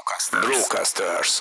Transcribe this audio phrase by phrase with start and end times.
[0.00, 0.46] Brocasters.
[0.46, 1.38] Brocasters.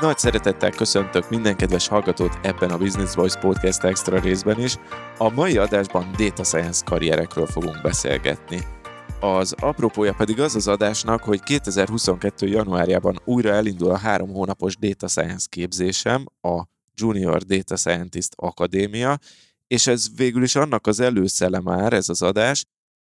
[0.00, 4.76] Nagy szeretettel köszöntök minden kedves hallgatót ebben a Business Voice Podcast Extra részben is.
[5.18, 8.79] A mai adásban Data Science karrierekről fogunk beszélgetni.
[9.22, 12.46] Az apropója pedig az az adásnak, hogy 2022.
[12.46, 16.62] januárjában újra elindul a három hónapos Data Science képzésem, a
[16.94, 19.18] Junior Data Scientist Akadémia,
[19.66, 22.64] és ez végül is annak az előszele már, ez az adás,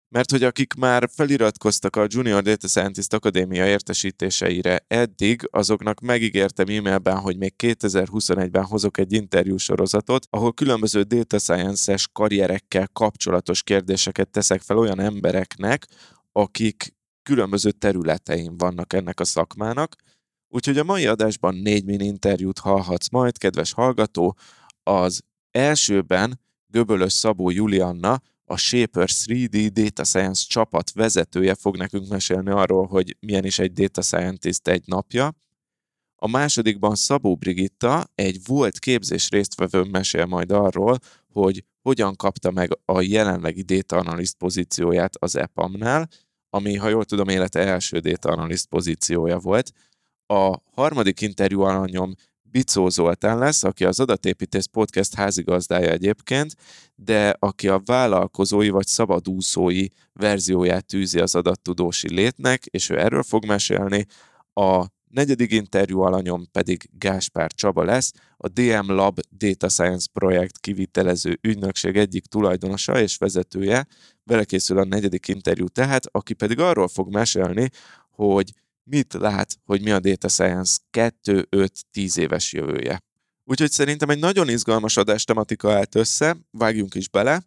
[0.09, 7.19] mert hogy akik már feliratkoztak a Junior Data Scientist Akadémia értesítéseire eddig, azoknak megígértem e-mailben,
[7.19, 14.61] hogy még 2021-ben hozok egy interjú sorozatot, ahol különböző data science-es karrierekkel kapcsolatos kérdéseket teszek
[14.61, 15.87] fel olyan embereknek,
[16.33, 19.97] akik különböző területein vannak ennek a szakmának.
[20.49, 24.37] Úgyhogy a mai adásban négy mini interjút hallhatsz majd, kedves hallgató.
[24.83, 32.51] Az elsőben Göbölös Szabó Julianna, a Shaper 3D Data Science csapat vezetője fog nekünk mesélni
[32.51, 35.35] arról, hogy milyen is egy Data Scientist egy napja.
[36.17, 40.99] A másodikban Szabó Brigitta, egy volt képzés résztvevő mesél majd arról,
[41.33, 46.09] hogy hogyan kapta meg a jelenlegi Data Analyst pozícióját az EPAM-nál,
[46.51, 49.73] ami, ha jól tudom, élete első Data Analyst pozíciója volt.
[50.27, 52.15] A harmadik interjú alanyom
[52.55, 56.55] Bicó Zoltán lesz, aki az Adatépítész Podcast házigazdája egyébként,
[56.95, 63.47] de aki a vállalkozói vagy szabadúszói verzióját tűzi az adattudósi létnek, és ő erről fog
[63.47, 64.07] mesélni.
[64.53, 71.39] A negyedik interjú alanyom pedig Gáspár Csaba lesz, a DM Lab Data Science projekt kivitelező
[71.41, 73.87] ügynökség egyik tulajdonosa és vezetője.
[74.25, 77.71] Vele készül a negyedik interjú tehát, aki pedig arról fog mesélni,
[78.11, 78.53] hogy
[78.85, 83.03] mit lát, hogy mi a Data Science 2-5-10 éves jövője.
[83.45, 87.43] Úgyhogy szerintem egy nagyon izgalmas adás tematika állt össze, vágjunk is bele,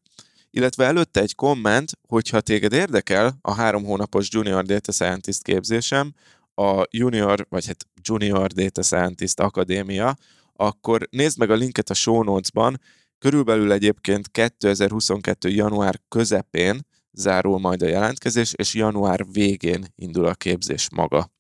[0.50, 6.14] illetve előtte egy komment, hogyha téged érdekel a három hónapos Junior Data Scientist képzésem,
[6.56, 10.16] a Junior, vagy hát Junior Data Scientist Akadémia,
[10.54, 12.82] akkor nézd meg a linket a show notes-ban,
[13.20, 15.50] körülbelül egyébként 2022.
[15.50, 16.86] január közepén
[17.18, 21.32] zárul majd a jelentkezés, és január végén indul a képzés maga.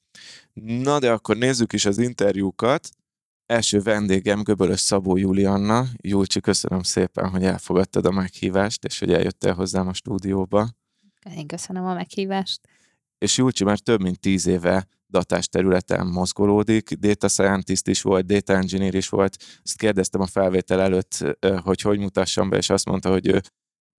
[0.53, 2.89] Na de akkor nézzük is az interjúkat.
[3.45, 5.85] Első vendégem Göbölös Szabó Julianna.
[6.01, 10.69] Julcsi, köszönöm szépen, hogy elfogadtad a meghívást, és hogy eljöttél hozzám a stúdióba.
[11.35, 12.61] Én köszönöm a meghívást.
[13.17, 18.53] És Julcsi már több mint tíz éve datás területen mozgolódik, data scientist is volt, data
[18.53, 19.37] engineer is volt.
[19.63, 23.41] Ezt kérdeztem a felvétel előtt, hogy hogy mutassam be, és azt mondta, hogy ő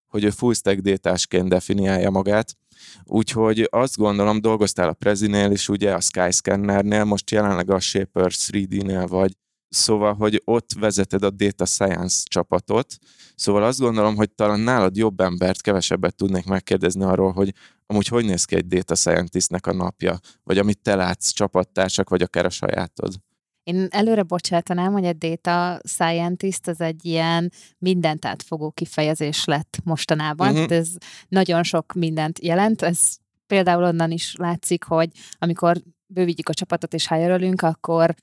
[0.08, 2.56] hogy ő full stack détásként definiálja magát.
[3.04, 9.06] Úgyhogy azt gondolom, dolgoztál a Prezinél is, ugye a Skyscannernél, most jelenleg a Shaper 3D-nél
[9.08, 9.36] vagy,
[9.69, 12.96] Szóval, hogy ott vezeted a Data Science csapatot.
[13.34, 17.54] Szóval azt gondolom, hogy talán nálad jobb embert, kevesebbet tudnék megkérdezni arról, hogy
[17.86, 22.22] amúgy hogy néz ki egy Data Scientistnek a napja, vagy amit te látsz, csapattársak, vagy
[22.22, 23.14] akár a sajátod.
[23.68, 30.52] Én előre bocsátanám, hogy a data scientist az egy ilyen mindent átfogó kifejezés lett mostanában.
[30.52, 30.76] Uh-huh.
[30.76, 30.88] Ez
[31.28, 32.82] nagyon sok mindent jelent.
[32.82, 35.76] Ez például onnan is látszik, hogy amikor
[36.06, 38.14] bővítjük a csapatot és hire akkor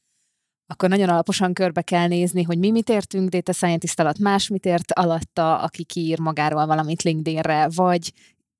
[0.67, 4.65] akkor nagyon alaposan körbe kell nézni, hogy mi mit értünk data scientist alatt, más mit
[4.65, 8.13] ért alatta, aki kiír magáról valamit LinkedInre, vagy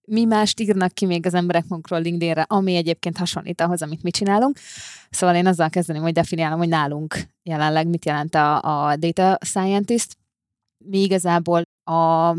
[0.08, 4.12] mi mást írnak ki még az emberek magunkról LinkedInre, ami egyébként hasonlít ahhoz, amit mi
[4.12, 4.58] csinálunk.
[5.10, 10.18] Szóval én azzal kezdeném, hogy definiálom, hogy nálunk jelenleg mit jelent a, a data scientist.
[10.86, 12.36] Mi igazából a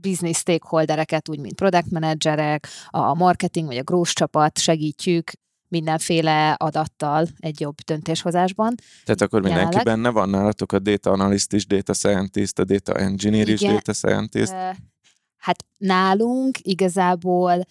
[0.00, 5.30] business stakeholdereket, úgy mint product managerek, a marketing vagy a growth csapat segítjük
[5.68, 8.74] mindenféle adattal egy jobb döntéshozásban.
[9.04, 9.84] Tehát akkor mindenki jelenleg.
[9.84, 14.54] benne van nálatok, a data analyst is, data scientist, a data engineer is, data scientist?
[15.42, 17.66] Hát nálunk igazából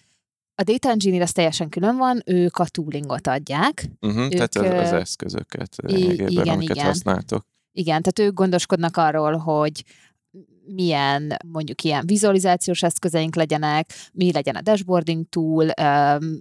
[0.55, 3.89] a data engineer az teljesen külön van, ők a toolingot adják.
[4.01, 6.85] Uh-huh, ők, tehát az, az eszközöket, i- igen, amiket igen.
[6.87, 7.45] használtok.
[7.71, 9.83] Igen, tehát ők gondoskodnak arról, hogy
[10.65, 15.67] milyen mondjuk ilyen vizualizációs eszközeink legyenek, mi legyen a dashboarding tool,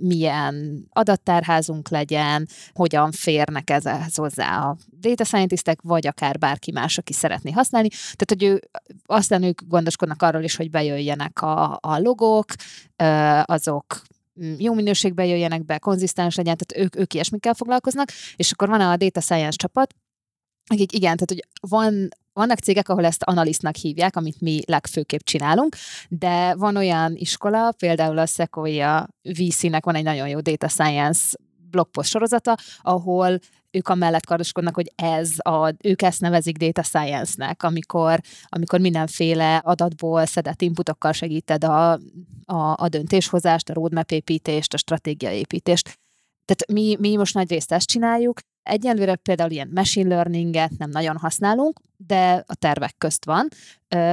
[0.01, 7.13] milyen adattárházunk legyen, hogyan férnek ezhez hozzá a data scientistek, vagy akár bárki más, aki
[7.13, 7.89] szeretné használni.
[7.89, 8.63] Tehát, hogy ő,
[9.07, 12.47] aztán ők gondoskodnak arról is, hogy bejöjjenek a, a logók,
[13.43, 14.03] azok
[14.43, 18.81] mm, jó minőségben jöjjenek be, konzisztens legyen, tehát ők, ők ilyesmikkel foglalkoznak, és akkor van
[18.81, 19.95] a data science csapat,
[20.67, 25.77] akik igen, tehát hogy van vannak cégek, ahol ezt analistnak hívják, amit mi legfőképp csinálunk,
[26.09, 31.37] de van olyan iskola, például a Sequoia VC-nek van egy nagyon jó data science
[31.71, 33.39] blogpost sorozata, ahol
[33.71, 40.27] ők amellett kardoskodnak, hogy ez a, ők ezt nevezik data science-nek, amikor, amikor mindenféle adatból
[40.27, 41.93] szedett inputokkal segíted a,
[42.45, 45.85] a, a döntéshozást, a roadmap építést, a stratégiaépítést.
[46.45, 48.41] Tehát mi, mi most nagy részt ezt csináljuk.
[48.71, 53.49] Egyelőre például ilyen machine learninget nem nagyon használunk, de a tervek közt van.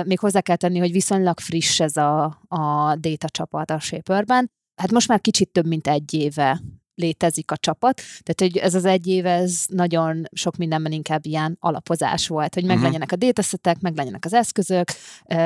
[0.06, 4.52] Még hozzá kell tenni, hogy viszonylag friss ez a, a data csapat a Shaperben.
[4.76, 6.62] Hát most már kicsit több mint egy éve
[6.96, 8.02] létezik a csapat.
[8.24, 12.66] Tehát, hogy ez az egy év, ez nagyon sok mindenben inkább ilyen alapozás volt, hogy
[12.66, 14.88] meglegyenek a datasetek, meglegyenek az eszközök,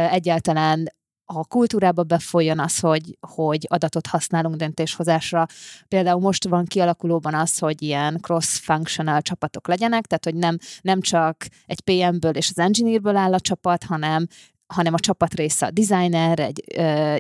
[0.10, 0.94] egyáltalán
[1.36, 5.46] a kultúrába befolyjon az, hogy, hogy adatot használunk döntéshozásra.
[5.88, 11.46] Például most van kialakulóban az, hogy ilyen cross-functional csapatok legyenek, tehát hogy nem, nem csak
[11.66, 14.28] egy PM-ből és az engineerből áll a csapat, hanem
[14.74, 16.64] hanem a csapat része a designer, egy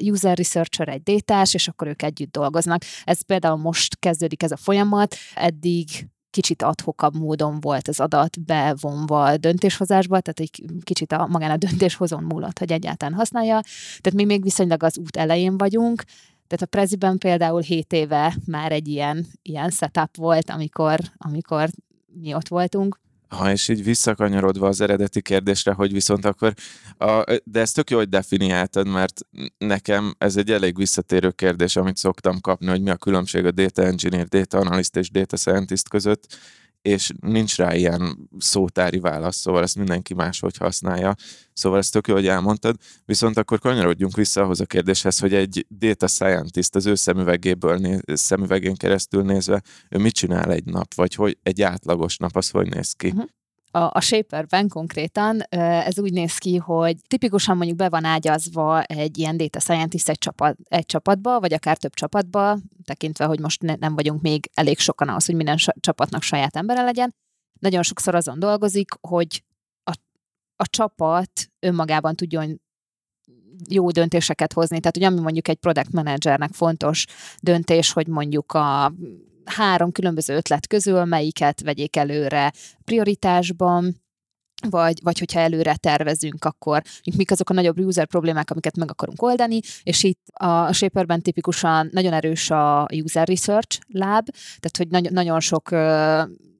[0.10, 2.82] user researcher, egy détás, és akkor ők együtt dolgoznak.
[3.04, 5.88] Ez például most kezdődik ez a folyamat, eddig
[6.32, 11.58] kicsit adhokabb módon volt az adat bevonva a döntéshozásba, tehát egy kicsit a, magán a
[11.58, 13.60] döntéshozón múlott, hogy egyáltalán használja.
[14.02, 16.04] Tehát mi még viszonylag az út elején vagyunk,
[16.48, 21.70] tehát a Preziben például 7 éve már egy ilyen, ilyen setup volt, amikor, amikor
[22.14, 23.00] mi ott voltunk.
[23.36, 26.54] Ha és így visszakanyarodva az eredeti kérdésre, hogy viszont akkor,
[26.98, 29.22] a, de ezt tök jó, hogy definiáltad, mert
[29.58, 33.84] nekem ez egy elég visszatérő kérdés, amit szoktam kapni, hogy mi a különbség a data
[33.84, 36.38] engineer, data analyst és data scientist között,
[36.82, 41.16] és nincs rá ilyen szótári válasz, szóval ezt mindenki máshogy használja.
[41.54, 42.76] Szóval ezt tök jó, hogy elmondtad.
[43.06, 48.02] Viszont akkor kanyarodjunk vissza ahhoz a kérdéshez, hogy egy data scientist az ő szemüvegéből, néz,
[48.06, 52.70] szemüvegén keresztül nézve, ő mit csinál egy nap, vagy hogy egy átlagos nap, az hogy
[52.70, 53.08] néz ki?
[53.08, 53.30] Uh-huh
[53.72, 59.18] a, a Shaperben konkrétan ez úgy néz ki, hogy tipikusan mondjuk be van ágyazva egy
[59.18, 63.76] ilyen data scientist egy, csapat, egy csapatba, vagy akár több csapatba, tekintve, hogy most ne,
[63.76, 67.16] nem vagyunk még elég sokan ahhoz, hogy minden csapatnak saját embere legyen.
[67.60, 69.44] Nagyon sokszor azon dolgozik, hogy
[69.84, 69.92] a,
[70.56, 72.62] a csapat önmagában tudjon
[73.70, 74.80] jó döntéseket hozni.
[74.80, 77.06] Tehát, hogy ami mondjuk egy product managernek fontos
[77.40, 78.94] döntés, hogy mondjuk a
[79.46, 82.52] három különböző ötlet közül melyiket vegyék előre
[82.84, 84.02] prioritásban,
[84.70, 86.82] vagy, vagy hogyha előre tervezünk, akkor
[87.18, 91.90] mik azok a nagyobb user problémák, amiket meg akarunk oldani, és itt a Shaperben tipikusan
[91.92, 94.26] nagyon erős a user research lab,
[94.60, 95.70] tehát hogy nagyon, nagyon sok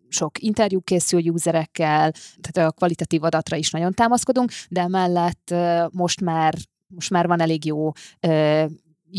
[0.08, 5.54] sok interjú készül userekkel, tehát a kvalitatív adatra is nagyon támaszkodunk, de emellett
[5.92, 6.54] most már
[6.96, 7.92] most már van elég jó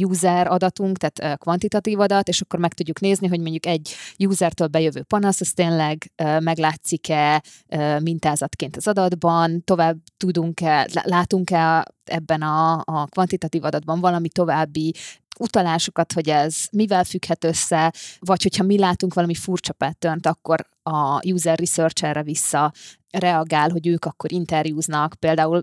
[0.01, 5.03] user adatunk, tehát kvantitatív adat, és akkor meg tudjuk nézni, hogy mondjuk egy usertől bejövő
[5.03, 7.43] panasz, az tényleg meglátszik-e
[7.99, 14.95] mintázatként az adatban, tovább tudunk-e, látunk-e ebben a, a kvantitatív adatban valami további
[15.39, 21.27] utalásokat, hogy ez mivel függhet össze, vagy hogyha mi látunk valami furcsa pattern akkor a
[21.27, 22.73] user research erre vissza
[23.11, 25.63] reagál, hogy ők akkor interjúznak, például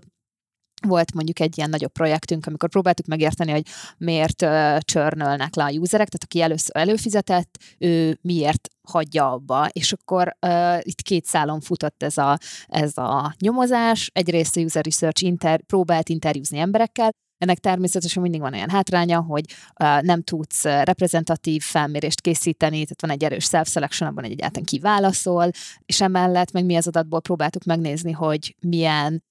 [0.86, 3.66] volt mondjuk egy ilyen nagyobb projektünk, amikor próbáltuk megérteni, hogy
[3.98, 9.92] miért uh, csörnölnek le a userek, tehát aki először előfizetett, ő miért hagyja abba, és
[9.92, 15.24] akkor uh, itt két szálon futott ez a, ez a nyomozás, egyrészt a user research
[15.24, 19.44] inter, próbált interjúzni emberekkel, ennek természetesen mindig van olyan hátránya, hogy
[19.82, 24.78] uh, nem tudsz reprezentatív felmérést készíteni, tehát van egy erős self-selection, abban egy egyáltalán ki
[24.78, 25.50] válaszol,
[25.86, 29.22] és emellett meg mi az adatból próbáltuk megnézni, hogy milyen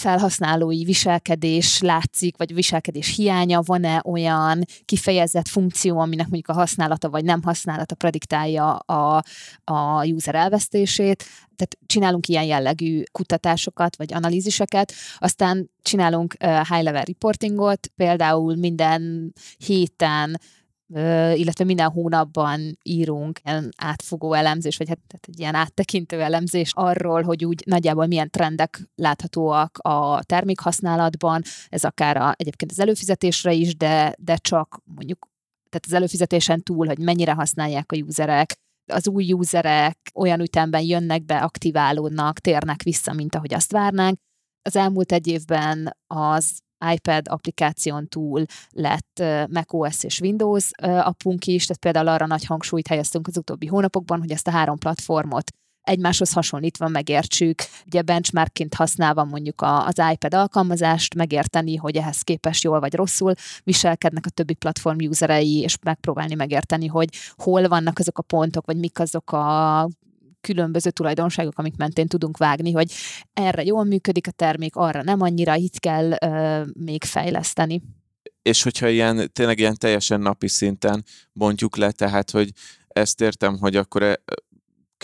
[0.00, 7.24] felhasználói viselkedés látszik, vagy viselkedés hiánya, van-e olyan kifejezett funkció, aminek mondjuk a használata vagy
[7.24, 9.22] nem használata prediktálja a,
[9.64, 11.24] a user elvesztését.
[11.56, 20.40] Tehát csinálunk ilyen jellegű kutatásokat, vagy analíziseket, aztán csinálunk high-level reportingot, például minden héten
[21.34, 27.44] illetve minden hónapban írunk ilyen átfogó elemzés, vagy hát egy ilyen áttekintő elemzés arról, hogy
[27.44, 34.14] úgy nagyjából milyen trendek láthatóak a termékhasználatban, ez akár a, egyébként az előfizetésre is, de,
[34.18, 35.30] de csak mondjuk
[35.68, 38.54] tehát az előfizetésen túl, hogy mennyire használják a userek,
[38.92, 44.18] az új userek olyan ütemben jönnek be, aktiválódnak, térnek vissza, mint ahogy azt várnánk.
[44.62, 46.58] Az elmúlt egy évben az
[46.92, 53.26] iPad applikáción túl lett macOS és Windows appunk is, tehát például arra nagy hangsúlyt helyeztünk
[53.26, 59.62] az utóbbi hónapokban, hogy ezt a három platformot egymáshoz hasonlítva megértsük, ugye benchmarkként használva mondjuk
[59.62, 63.34] az iPad alkalmazást, megérteni, hogy ehhez képest jól vagy rosszul
[63.64, 68.76] viselkednek a többi platform userei, és megpróbálni megérteni, hogy hol vannak azok a pontok, vagy
[68.76, 69.88] mik azok a
[70.42, 72.92] különböző tulajdonságok, amik mentén tudunk vágni, hogy
[73.32, 77.82] erre jól működik a termék, arra nem annyira, itt kell ö, még fejleszteni.
[78.42, 82.50] És hogyha ilyen, tényleg ilyen teljesen napi szinten bontjuk le, tehát, hogy
[82.88, 84.18] ezt értem, hogy akkor e,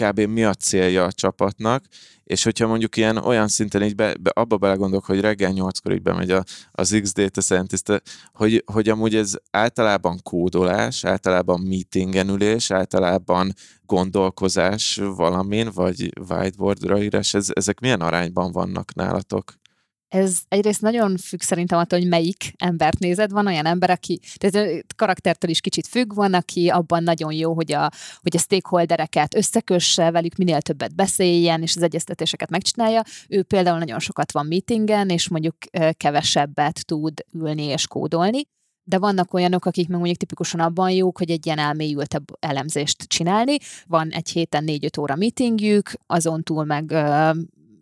[0.01, 0.21] kb.
[0.21, 1.85] mi a célja a csapatnak,
[2.29, 6.03] és hogyha mondjuk ilyen olyan szinten így be, be, abba belegondolok, hogy reggel nyolckor így
[6.03, 13.53] bemegy a, az X-Data Scientist, hogy, hogy amúgy ez általában kódolás, általában meetingenülés, általában
[13.87, 19.53] gondolkozás valamin, vagy whiteboardra írás, ez, ezek milyen arányban vannak nálatok?
[20.09, 23.31] Ez egyrészt nagyon függ szerintem attól, hogy melyik embert nézed.
[23.31, 27.73] Van olyan ember, aki, tehát karaktertől is kicsit függ, van, aki abban nagyon jó, hogy
[27.73, 27.91] a,
[28.23, 33.03] hogy a stakeholdereket összekösse, velük minél többet beszéljen, és az egyeztetéseket megcsinálja.
[33.29, 35.57] Ő például nagyon sokat van meetingen, és mondjuk
[35.97, 38.43] kevesebbet tud ülni és kódolni
[38.89, 43.57] de vannak olyanok, akik meg mondjuk tipikusan abban jók, hogy egy ilyen elmélyültebb elemzést csinálni.
[43.87, 46.95] Van egy héten négy-öt óra meetingjük, azon túl meg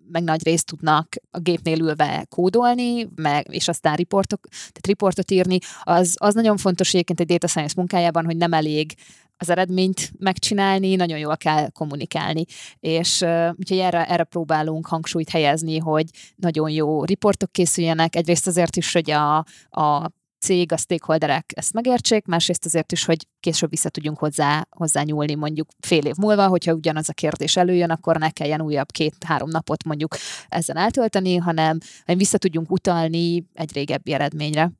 [0.09, 5.59] meg nagy részt tudnak a gépnél ülve kódolni, meg, és aztán riportok, tehát riportot írni,
[5.83, 8.95] az, az nagyon fontos egyébként egy data science munkájában, hogy nem elég
[9.39, 12.45] az eredményt megcsinálni, nagyon jól kell kommunikálni.
[12.81, 16.05] És uh, úgyhogy erre, erre próbálunk hangsúlyt helyezni, hogy
[16.37, 19.37] nagyon jó riportok készüljenek, egyrészt azért is, hogy a,
[19.71, 20.11] a
[20.47, 25.35] cég, a stakeholderek ezt megértsék, másrészt azért is, hogy később vissza tudjunk hozzá, hozzá nyúlni
[25.35, 29.85] mondjuk fél év múlva, hogyha ugyanaz a kérdés előjön, akkor ne kelljen újabb két-három napot
[29.85, 30.17] mondjuk
[30.49, 34.73] ezen eltölteni, hanem vissza tudjunk utalni egy régebbi eredményre.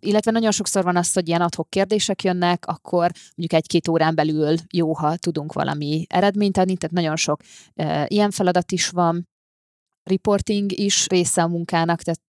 [0.00, 4.56] Illetve nagyon sokszor van az, hogy ilyen adhok kérdések jönnek, akkor mondjuk egy-két órán belül
[4.72, 7.40] jó, ha tudunk valami eredményt adni, tehát nagyon sok
[7.74, 9.28] e, ilyen feladat is van,
[10.02, 12.20] reporting is része a munkának, tehát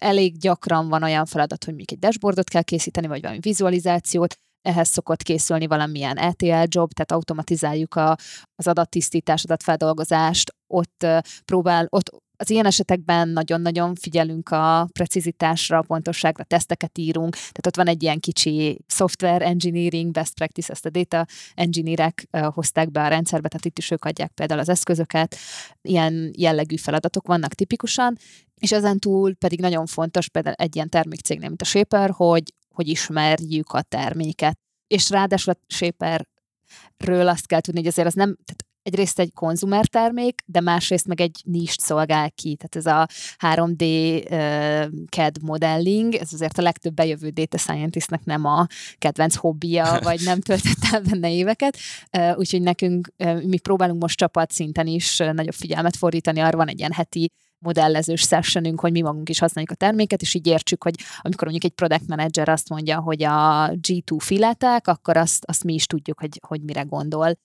[0.00, 4.88] elég gyakran van olyan feladat, hogy még egy dashboardot kell készíteni, vagy valami vizualizációt, ehhez
[4.88, 8.16] szokott készülni valamilyen ETL job, tehát automatizáljuk a,
[8.54, 11.06] az adattisztítás, adatfeldolgozást, ott
[11.44, 17.76] próbál, ott az ilyen esetekben nagyon-nagyon figyelünk a precizitásra, a pontosságra, teszteket írunk, tehát ott
[17.76, 23.08] van egy ilyen kicsi software engineering best practice, ezt a data engineerek hozták be a
[23.08, 25.36] rendszerbe, tehát itt is ők adják például az eszközöket,
[25.82, 28.16] ilyen jellegű feladatok vannak tipikusan,
[28.60, 32.88] és ezen túl pedig nagyon fontos például egy ilyen termékcégnél, mint a Shaper, hogy, hogy
[32.88, 34.58] ismerjük a terméket.
[34.86, 39.86] És ráadásul a Shaperről azt kell tudni, hogy azért az nem, tehát egyrészt egy konzumer
[39.86, 42.56] termék, de másrészt meg egy nist szolgál ki.
[42.56, 43.08] Tehát ez a
[43.54, 43.82] 3D
[44.30, 48.66] uh, CAD modelling, ez azért a legtöbb bejövő data scientistnek nem a
[48.98, 51.78] kedvenc hobbija, vagy nem töltött el benne éveket.
[52.18, 56.68] Uh, úgyhogy nekünk, uh, mi próbálunk most csapatszinten is uh, nagyobb figyelmet fordítani, arra van
[56.68, 60.82] egy ilyen heti modellezős sessionünk, hogy mi magunk is használjuk a terméket, és így értsük,
[60.82, 65.64] hogy amikor mondjuk egy product manager azt mondja, hogy a G2 filetek, akkor azt, azt
[65.64, 67.36] mi is tudjuk, hogy, hogy mire gondol.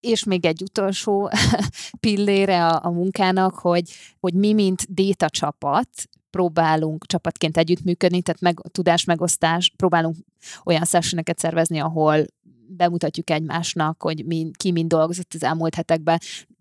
[0.00, 1.30] És még egy utolsó
[2.00, 3.90] pillére a, a munkának, hogy,
[4.20, 5.88] hogy mi, mint data csapat,
[6.30, 10.16] próbálunk csapatként együttműködni, tehát meg, tudás megosztás, próbálunk
[10.64, 12.24] olyan sessioneket szervezni, ahol
[12.68, 16.18] bemutatjuk egymásnak, hogy mi, ki mind dolgozott az elmúlt hetekben,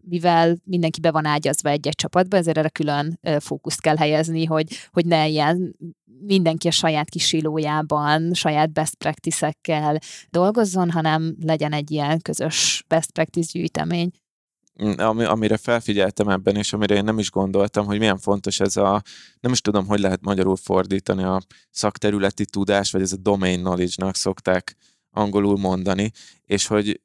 [0.10, 5.06] mivel mindenki be van ágyazva egy-egy csapatba, ezért erre külön fókuszt kell helyezni, hogy, hogy
[5.06, 5.76] ne ilyen
[6.20, 10.00] mindenki a saját kis silójában, saját best practice-ekkel
[10.30, 14.12] dolgozzon, hanem legyen egy ilyen közös best practice gyűjtemény.
[14.84, 18.78] Mm, ami, amire felfigyeltem ebben, és amire én nem is gondoltam, hogy milyen fontos ez
[18.78, 19.02] a,
[19.40, 24.16] nem is tudom, hogy lehet magyarul fordítani a szakterületi tudás, vagy ez a domain knowledge-nak
[24.16, 24.76] szokták
[25.18, 26.12] angolul mondani,
[26.46, 27.02] és hogy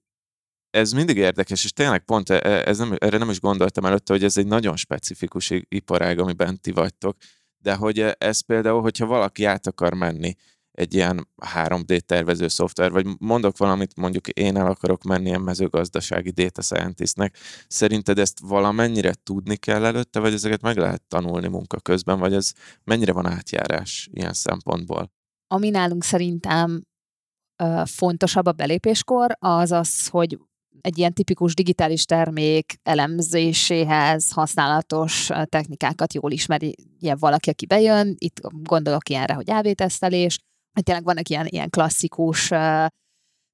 [0.71, 4.13] ez mindig érdekes, és tényleg pont e, e, ez nem, erre nem is gondoltam előtte,
[4.13, 7.17] hogy ez egy nagyon specifikus iparág, amiben ti vagytok,
[7.59, 10.35] de hogy e, ez például, hogyha valaki át akar menni
[10.73, 16.31] egy ilyen 3D tervező szoftver, vagy mondok valamit, mondjuk én el akarok menni ilyen mezőgazdasági
[16.31, 17.37] data scientistnek,
[17.69, 22.53] szerinted ezt valamennyire tudni kell előtte, vagy ezeket meg lehet tanulni munka közben, vagy ez
[22.85, 25.13] mennyire van átjárás ilyen szempontból?
[25.47, 26.83] Ami nálunk szerintem
[27.85, 30.39] fontosabb a belépéskor, az az, hogy
[30.81, 38.15] egy ilyen tipikus digitális termék elemzéséhez használatos technikákat jól ismeri ilyen valaki, aki bejön.
[38.19, 40.39] Itt gondolok ilyenre, hogy AB-tesztelés,
[40.83, 42.51] tényleg vannak ilyen, ilyen klasszikus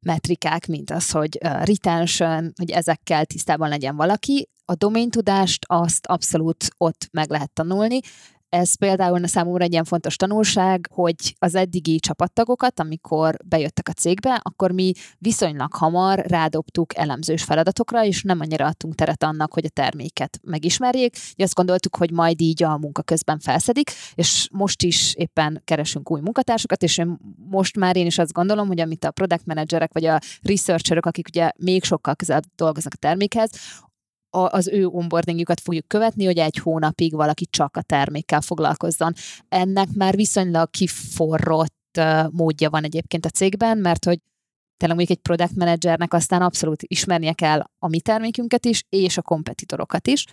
[0.07, 4.49] metrikák, mint az, hogy retention, hogy ezekkel tisztában legyen valaki.
[4.65, 8.01] A domain tudást azt abszolút ott meg lehet tanulni,
[8.49, 13.93] ez például a számomra egy ilyen fontos tanulság, hogy az eddigi csapattagokat, amikor bejöttek a
[13.93, 19.65] cégbe, akkor mi viszonylag hamar rádobtuk elemzős feladatokra, és nem annyira adtunk teret annak, hogy
[19.65, 21.17] a terméket megismerjék.
[21.33, 26.11] Ugye azt gondoltuk, hogy majd így a munka közben felszedik, és most is éppen keresünk
[26.11, 27.19] új munkatársakat, és én
[27.51, 31.29] most már én is azt gondolom, hogy amit a product managerek vagy a researcherek, akik
[31.29, 33.51] ugye még sokkal közelebb dolgoznak a termékhez,
[34.31, 39.13] az ő onboardingjukat fogjuk követni, hogy egy hónapig valaki csak a termékkel foglalkozzon.
[39.49, 44.19] Ennek már viszonylag kiforrott módja van egyébként a cégben, mert hogy
[44.77, 49.23] tényleg mondjuk egy product managernek aztán abszolút ismernie kell a mi termékünket is, és a
[49.23, 50.25] kompetitorokat is,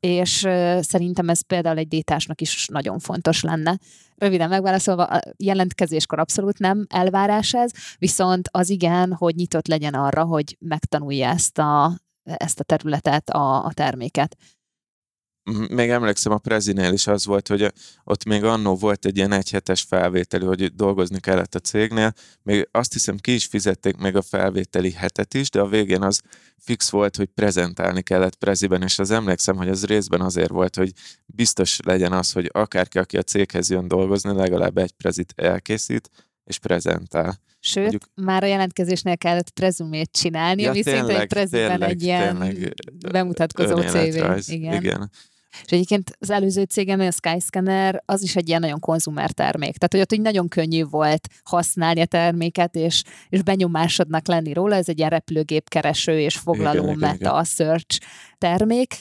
[0.00, 0.38] és
[0.80, 3.78] szerintem ez például egy détásnak is nagyon fontos lenne.
[4.16, 10.24] Röviden megválaszolva, a jelentkezéskor abszolút nem elvárás ez, viszont az igen, hogy nyitott legyen arra,
[10.24, 11.92] hogy megtanulja ezt a,
[12.24, 14.36] ezt a területet, a, a terméket.
[15.68, 17.72] Még emlékszem, a Prezinél is az volt, hogy
[18.04, 22.12] ott még annó volt egy ilyen egyhetes felvételi, hogy dolgozni kellett a cégnél.
[22.42, 26.20] Még azt hiszem, ki is fizették még a felvételi hetet is, de a végén az
[26.58, 30.92] fix volt, hogy prezentálni kellett Preziben, és az emlékszem, hogy az részben azért volt, hogy
[31.26, 36.10] biztos legyen az, hogy akárki, aki a céghez jön dolgozni, legalább egy prezit elkészít,
[36.44, 37.40] és prezentál.
[37.66, 42.38] Sőt, Mondjuk, már a jelentkezésnél kellett prezumét csinálni, ja, ami szinte egy preziben egy ilyen
[42.38, 42.74] tényleg,
[43.10, 44.50] bemutatkozó CV.
[44.50, 44.82] Igen.
[44.82, 45.10] igen.
[45.64, 49.76] És egyébként az előző cégem, a Skyscanner, az is egy ilyen nagyon konzumer termék.
[49.76, 54.74] Tehát, hogy ott így nagyon könnyű volt használni a terméket, és, és benyomásodnak lenni róla.
[54.74, 57.44] Ez egy ilyen repülőgép kereső és foglaló igen, meta igen, igen.
[57.44, 58.00] search
[58.38, 58.94] termék.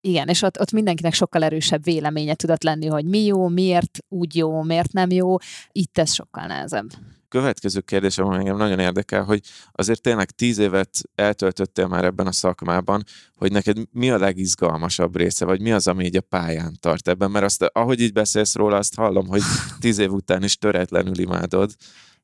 [0.00, 4.36] Igen, és ott, ott mindenkinek sokkal erősebb véleménye tudott lenni, hogy mi jó, miért úgy
[4.36, 5.36] jó, miért nem jó.
[5.72, 6.88] Itt ez sokkal nehezebb
[7.28, 9.40] következő kérdés, ami engem nagyon érdekel, hogy
[9.72, 13.04] azért tényleg tíz évet eltöltöttél már ebben a szakmában,
[13.34, 17.30] hogy neked mi a legizgalmasabb része, vagy mi az, ami így a pályán tart ebben,
[17.30, 19.42] mert azt, ahogy így beszélsz róla, azt hallom, hogy
[19.80, 21.72] tíz év után is töretlenül imádod.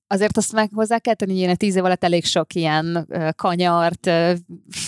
[0.06, 3.08] Azért azt meg hozzá kell tenni, hogy én a tíz év alatt elég sok ilyen
[3.36, 4.10] kanyart,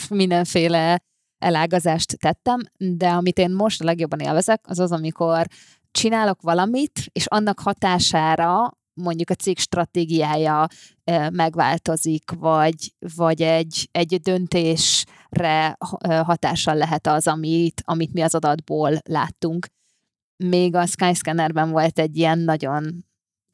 [0.09, 1.03] mindenféle
[1.39, 5.47] elágazást tettem, de amit én most a legjobban élvezek, az az, amikor
[5.91, 10.67] csinálok valamit, és annak hatására mondjuk a cég stratégiája
[11.31, 15.77] megváltozik, vagy, vagy egy, egy döntésre
[16.25, 19.67] hatással lehet az, amit, amit mi az adatból láttunk.
[20.37, 23.06] Még a Skyscannerben volt egy ilyen nagyon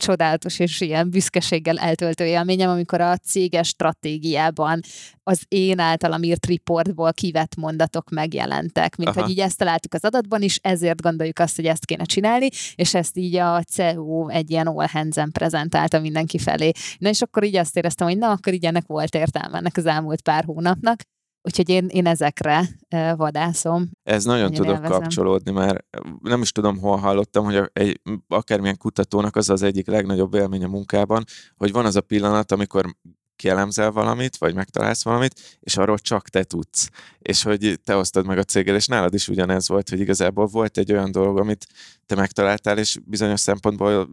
[0.03, 4.81] csodálatos és ilyen büszkeséggel eltöltő élményem, amikor a céges stratégiában
[5.23, 9.21] az én általam írt riportból kivett mondatok megjelentek, mint Aha.
[9.21, 12.95] hogy így ezt találtuk az adatban is, ezért gondoljuk azt, hogy ezt kéne csinálni, és
[12.95, 16.71] ezt így a CEO egy ilyen all hands prezentálta mindenki felé.
[16.99, 19.87] Na és akkor így azt éreztem, hogy na, akkor így ennek volt értelme ennek az
[19.87, 21.01] elmúlt pár hónapnak.
[21.43, 22.69] Úgyhogy én, én ezekre
[23.17, 23.91] vadászom.
[24.03, 25.01] Ez nagyon tudok élvezem.
[25.01, 25.85] kapcsolódni, mert
[26.23, 30.69] nem is tudom, hol hallottam, hogy egy, akármilyen kutatónak az az egyik legnagyobb élmény a
[30.69, 31.25] munkában,
[31.57, 32.97] hogy van az a pillanat, amikor
[33.37, 36.91] kielemzel valamit, vagy megtalálsz valamit, és arról csak te tudsz.
[37.19, 40.79] És hogy te osztod meg a céged, és nálad is ugyanez volt, hogy igazából volt
[40.79, 41.67] egy olyan dolog, amit
[42.07, 44.09] te megtaláltál, és bizonyos szempontból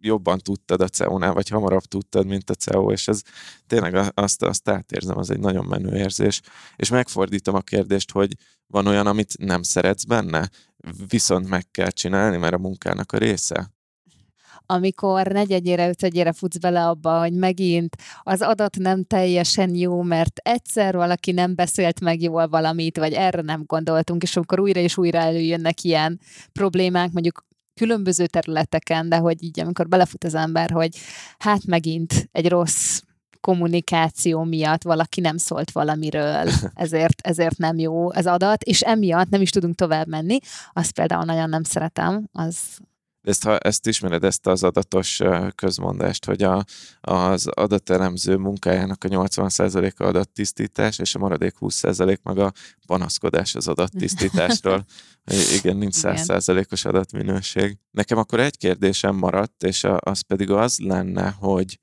[0.00, 3.22] jobban tudtad a CEO-nál, vagy hamarabb tudtad, mint a CEO, és ez
[3.66, 6.40] tényleg azt, azt átérzem, az egy nagyon menő érzés.
[6.76, 8.34] És megfordítom a kérdést, hogy
[8.66, 10.50] van olyan, amit nem szeretsz benne,
[11.08, 13.70] viszont meg kell csinálni, mert a munkának a része?
[14.70, 20.96] amikor negyedjére, ötödjére futsz bele abba, hogy megint az adat nem teljesen jó, mert egyszer
[20.96, 25.18] valaki nem beszélt meg jól valamit, vagy erre nem gondoltunk, és akkor újra és újra
[25.18, 26.20] előjönnek ilyen
[26.52, 27.44] problémák, mondjuk
[27.80, 30.96] különböző területeken, de hogy így amikor belefut az ember, hogy
[31.38, 33.00] hát megint egy rossz
[33.40, 39.40] kommunikáció miatt valaki nem szólt valamiről, ezért, ezért nem jó az adat, és emiatt nem
[39.40, 40.38] is tudunk tovább menni.
[40.72, 42.56] Azt például nagyon nem szeretem, az,
[43.22, 45.20] ezt, ha ezt ismered, ezt az adatos
[45.54, 46.64] közmondást, hogy a,
[47.00, 52.52] az adatelemző munkájának a 80%-a adattisztítás, és a maradék 20% meg a
[52.86, 54.84] panaszkodás az adattisztításról.
[55.58, 57.78] Igen, nincs 100%-os adatminőség.
[57.90, 61.78] Nekem akkor egy kérdésem maradt, és az pedig az lenne, hogy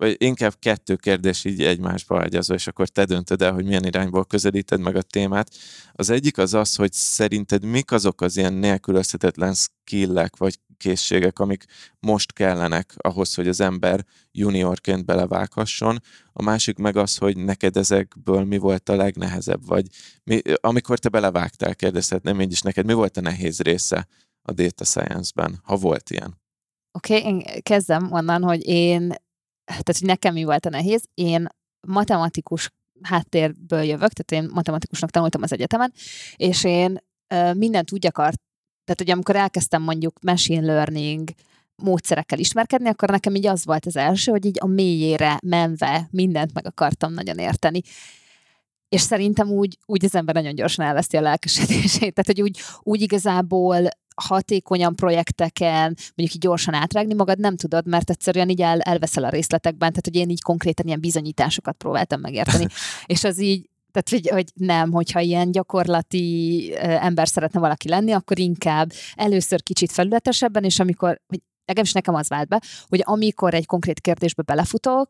[0.00, 4.24] vagy inkább kettő kérdés így egymásba ágyazva, és akkor te döntöd el, hogy milyen irányból
[4.24, 5.50] közelíted meg a témát.
[5.92, 11.64] Az egyik az az, hogy szerinted mik azok az ilyen nélkülözhetetlen skillek, vagy készségek, amik
[11.98, 15.98] most kellenek ahhoz, hogy az ember juniorként belevághasson.
[16.32, 19.86] A másik meg az, hogy neked ezekből mi volt a legnehezebb, vagy
[20.24, 24.08] mi, amikor te belevágtál, kérdezhetném én is neked, mi volt a nehéz része
[24.42, 26.40] a data science-ben, ha volt ilyen?
[26.92, 29.14] Oké, okay, én kezdem onnan, hogy én,
[29.70, 31.46] tehát hogy nekem mi volt a nehéz, én
[31.86, 32.70] matematikus
[33.02, 35.92] háttérből jövök, tehát én matematikusnak tanultam az egyetemen,
[36.36, 36.98] és én
[37.52, 38.40] mindent úgy akart,
[38.84, 41.28] tehát, hogy amikor elkezdtem mondjuk machine learning
[41.82, 46.54] módszerekkel ismerkedni, akkor nekem így az volt az első, hogy így a mélyére menve mindent
[46.54, 47.80] meg akartam nagyon érteni.
[48.90, 52.14] És szerintem úgy, úgy az ember nagyon gyorsan elveszti a lelkesedését.
[52.14, 58.10] Tehát, hogy úgy, úgy igazából hatékonyan projekteken, mondjuk így gyorsan átrágni magad nem tudod, mert
[58.10, 62.66] egyszerűen így el, elveszel a részletekben, tehát hogy én így konkrétan ilyen bizonyításokat próbáltam megérteni.
[63.06, 68.38] és az így Tehát, hogy, hogy nem, hogyha ilyen gyakorlati ember szeretne valaki lenni, akkor
[68.38, 73.66] inkább először kicsit felületesebben, és amikor, hogy legalábbis nekem az vált be, hogy amikor egy
[73.66, 75.06] konkrét kérdésbe belefutok,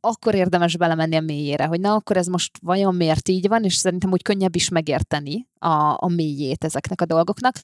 [0.00, 3.74] akkor érdemes belemenni a mélyére, hogy na, akkor ez most vajon miért így van, és
[3.74, 7.56] szerintem úgy könnyebb is megérteni a, a mélyét ezeknek a dolgoknak.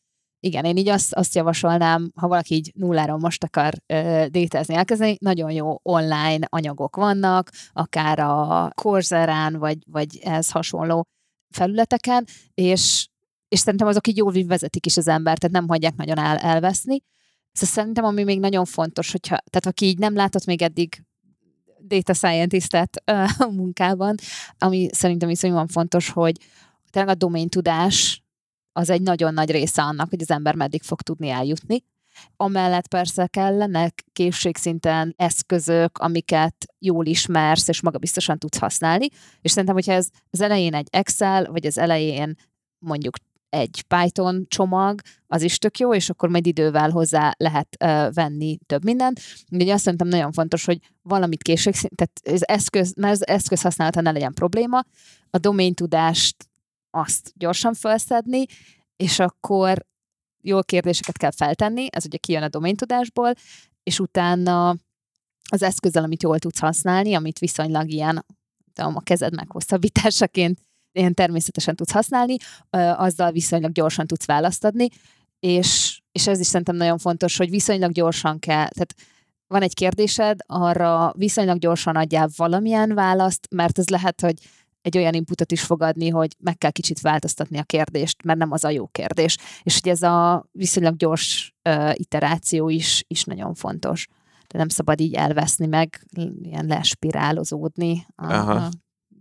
[0.42, 5.16] Igen, én így azt, azt javasolnám, ha valaki így nulláról most akar uh, détezni, elkezdeni,
[5.20, 11.06] nagyon jó online anyagok vannak, akár a Coursera-n, vagy, vagy ez hasonló
[11.54, 13.08] felületeken, és,
[13.48, 17.02] és szerintem azok így jól vezetik is az embert, tehát nem hagyják nagyon el, elveszni.
[17.52, 21.04] Szóval szerintem, ami még nagyon fontos, hogyha, tehát aki így nem látott még eddig
[21.82, 23.02] data scientist-et
[23.38, 24.14] a munkában,
[24.58, 26.36] ami szerintem viszonylag fontos, hogy
[26.90, 28.22] tényleg a domain tudás
[28.72, 31.84] az egy nagyon nagy része annak, hogy az ember meddig fog tudni eljutni.
[32.36, 39.08] Amellett persze kellenek készségszinten eszközök, amiket jól ismersz, és magabiztosan tudsz használni.
[39.40, 42.34] És szerintem, hogyha ez az elején egy Excel, vagy az elején
[42.78, 43.14] mondjuk
[43.50, 48.58] egy Python csomag, az is tök jó, és akkor majd idővel hozzá lehet uh, venni
[48.66, 49.20] több mindent.
[49.50, 54.00] Ugye azt szerintem nagyon fontos, hogy valamit készség, tehát az eszköz, mert az eszköz használata
[54.00, 54.84] ne legyen probléma,
[55.30, 56.48] a domain tudást
[56.90, 58.44] azt gyorsan felszedni,
[58.96, 59.86] és akkor
[60.42, 63.32] jó kérdéseket kell feltenni, ez ugye kijön a domain tudásból,
[63.82, 64.76] és utána
[65.50, 68.24] az eszközzel, amit jól tudsz használni, amit viszonylag ilyen
[68.72, 70.58] tudom, a kezed meghosszabbításaként
[70.92, 72.36] ilyen természetesen tudsz használni,
[72.96, 74.88] azzal viszonylag gyorsan tudsz választ adni,
[75.40, 78.94] és, és ez is szerintem nagyon fontos, hogy viszonylag gyorsan kell, tehát
[79.46, 84.34] van egy kérdésed, arra viszonylag gyorsan adjál valamilyen választ, mert ez lehet, hogy
[84.82, 88.64] egy olyan inputot is fogadni, hogy meg kell kicsit változtatni a kérdést, mert nem az
[88.64, 89.36] a jó kérdés.
[89.62, 94.06] És hogy ez a viszonylag gyors uh, iteráció is, is nagyon fontos.
[94.48, 96.06] De nem szabad így elveszni meg,
[96.42, 98.68] ilyen lespirálozódni a, a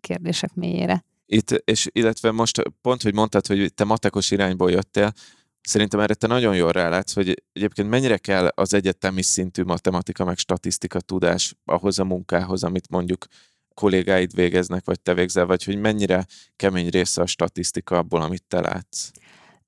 [0.02, 1.04] kérdések mélyére.
[1.32, 5.14] Itt, és illetve most pont, hogy mondtad, hogy te matekos irányból jöttél,
[5.62, 10.38] Szerintem erre te nagyon jól rálátsz, hogy egyébként mennyire kell az egyetemi szintű matematika meg
[10.38, 13.26] statisztika tudás ahhoz a munkához, amit mondjuk
[13.74, 18.60] kollégáid végeznek, vagy te végzel, vagy hogy mennyire kemény része a statisztika abból, amit te
[18.60, 19.12] látsz?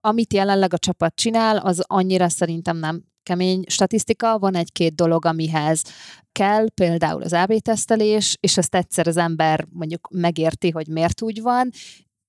[0.02, 5.84] Amit jelenleg a csapat csinál, az annyira szerintem nem kemény statisztika, van egy-két dolog, amihez
[6.31, 11.41] kell, például az AB tesztelés, és azt egyszer az ember mondjuk megérti, hogy miért úgy
[11.41, 11.69] van,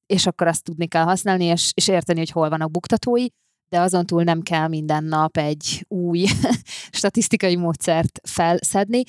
[0.07, 3.27] és akkor azt tudni kell használni, és, és érteni, hogy hol vannak buktatói,
[3.69, 6.27] de azon túl nem kell minden nap egy új
[7.01, 9.03] statisztikai módszert felszedni,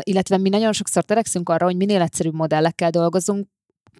[0.00, 3.48] illetve mi nagyon sokszor törekszünk arra, hogy minél egyszerűbb modellekkel dolgozunk,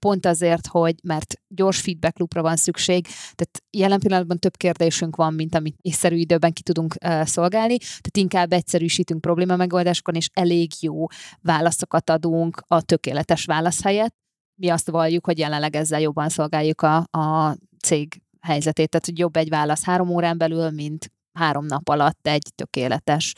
[0.03, 5.35] pont azért, hogy mert gyors feedback loopra van szükség, tehát jelen pillanatban több kérdésünk van,
[5.35, 10.71] mint amit észszerű időben ki tudunk uh, szolgálni, tehát inkább egyszerűsítünk probléma megoldásokon, és elég
[10.81, 11.07] jó
[11.41, 14.15] válaszokat adunk a tökéletes válasz helyett.
[14.61, 19.37] Mi azt valljuk, hogy jelenleg ezzel jobban szolgáljuk a, a cég helyzetét, tehát hogy jobb
[19.37, 23.35] egy válasz három órán belül, mint három nap alatt egy tökéletes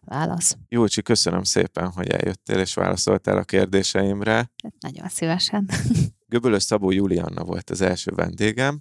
[0.00, 0.56] válasz.
[0.68, 4.34] Júlcsi, köszönöm szépen, hogy eljöttél és válaszoltál a kérdéseimre.
[4.34, 5.68] Hát nagyon szívesen.
[6.28, 8.80] Göbölös Szabó Julianna volt az első vendégem.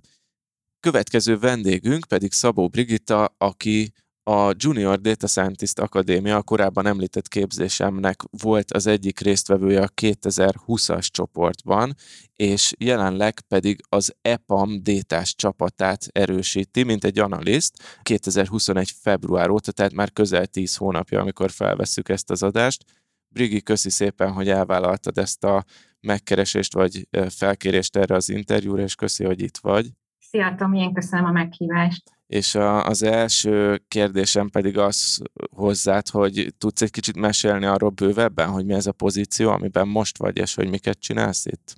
[0.80, 3.94] Következő vendégünk pedig Szabó Brigitta, aki
[4.28, 11.08] a Junior Data Scientist Akadémia, a korábban említett képzésemnek volt az egyik résztvevője a 2020-as
[11.08, 11.96] csoportban,
[12.36, 18.92] és jelenleg pedig az EPAM détás csapatát erősíti, mint egy analiszt 2021.
[19.02, 22.84] február óta, tehát már közel 10 hónapja, amikor felvesszük ezt az adást.
[23.28, 25.64] Brigi, köszi szépen, hogy elvállaltad ezt a
[26.00, 29.90] megkeresést vagy felkérést erre az interjúra, és köszi, hogy itt vagy.
[30.20, 32.15] Szia, Tomi, én köszönöm a meghívást.
[32.28, 35.22] És a, az első kérdésem pedig az
[35.56, 40.18] hozzád, hogy tudsz egy kicsit mesélni arról bővebben, hogy mi ez a pozíció, amiben most
[40.18, 41.76] vagy, és hogy miket csinálsz itt?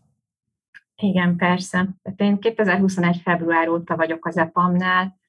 [0.96, 1.90] Igen, persze.
[2.02, 3.22] Tehát én 2021.
[3.24, 5.20] február óta vagyok az EPAM-nál,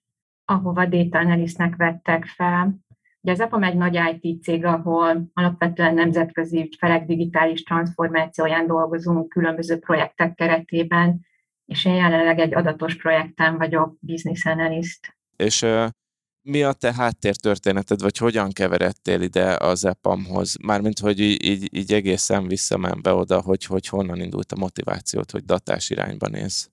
[0.44, 2.86] ahova data analystnek vettek fel.
[3.20, 9.78] Ugye az EPAM egy nagy IT cég, ahol alapvetően nemzetközi ügyfelek digitális transformációján dolgozunk különböző
[9.78, 11.26] projektek keretében,
[11.68, 15.16] és én jelenleg egy adatos projekten vagyok business analyst.
[15.36, 15.88] És uh,
[16.42, 20.56] mi a te háttértörténeted, vagy hogyan keveredtél ide az EPAM-hoz?
[20.62, 25.44] Mármint, hogy így, így, így egészen visszamenve oda, hogy, hogy honnan indult a motivációt, hogy
[25.44, 26.70] datás irányba néz.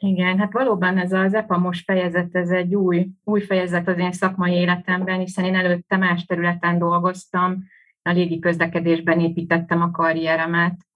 [0.00, 4.52] Igen, hát valóban ez az EPAMos fejezet, ez egy új, új fejezet az én szakmai
[4.52, 7.64] életemben, hiszen én előtte más területen dolgoztam,
[8.02, 10.87] a légi közlekedésben építettem a karrieremet,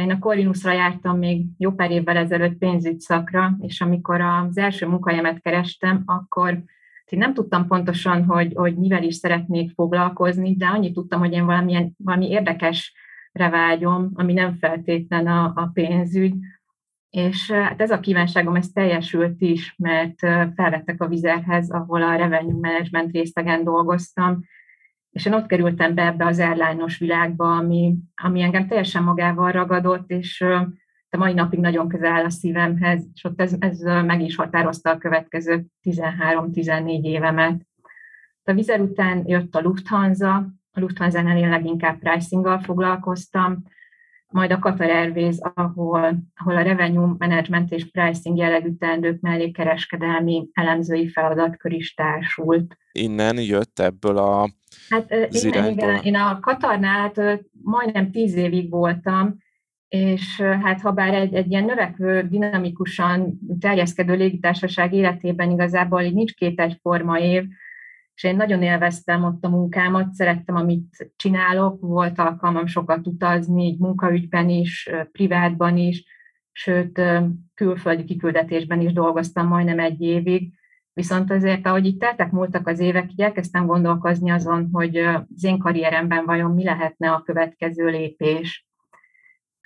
[0.00, 4.86] én a Corvinusra jártam még jó pár évvel ezelőtt pénzügy szakra, és amikor az első
[4.86, 6.62] munkahelyemet kerestem, akkor
[7.12, 11.44] én nem tudtam pontosan, hogy, hogy mivel is szeretnék foglalkozni, de annyit tudtam, hogy én
[11.44, 12.94] valamilyen, valami érdekes
[13.32, 16.34] vágyom, ami nem feltétlen a, a pénzügy,
[17.10, 20.18] és hát ez a kívánságom, ez teljesült is, mert
[20.54, 24.44] felvettek a vizerhez, ahol a revenue management részlegen dolgoztam,
[25.12, 30.10] és én ott kerültem be ebbe az airline világba, ami, ami engem teljesen magával ragadott,
[30.10, 30.40] és
[31.10, 34.90] a mai napig nagyon közel áll a szívemhez, és ott ez, ez meg is határozta
[34.90, 37.66] a következő 13-14 évemet.
[38.44, 40.34] A vizer után jött a Lufthansa,
[40.72, 43.62] a Lufthansa-nál én leginkább pricing foglalkoztam,
[44.32, 50.48] majd a Qatar Airways, ahol, ahol a revenue management és pricing jellegű teendők mellé kereskedelmi
[50.52, 52.76] elemzői feladatkör is társult.
[52.92, 54.48] Innen jött ebből a
[54.88, 59.36] Hát igen, igen, én a Katarnál hát, majdnem tíz évig voltam,
[59.88, 66.34] és hát ha bár egy, egy ilyen növekvő, dinamikusan terjeszkedő légitársaság életében igazából így nincs
[66.34, 67.44] két egyforma év,
[68.14, 73.78] és én nagyon élveztem ott a munkámat, szerettem, amit csinálok, volt alkalmam sokat utazni, így
[73.78, 76.04] munkaügyben is, privátban is,
[76.52, 77.00] sőt,
[77.54, 80.52] külföldi kiküldetésben is dolgoztam majdnem egy évig,
[80.92, 85.58] viszont azért, ahogy itt teltek múltak az évek, így elkezdtem gondolkozni azon, hogy az én
[85.58, 88.66] karrieremben vajon mi lehetne a következő lépés.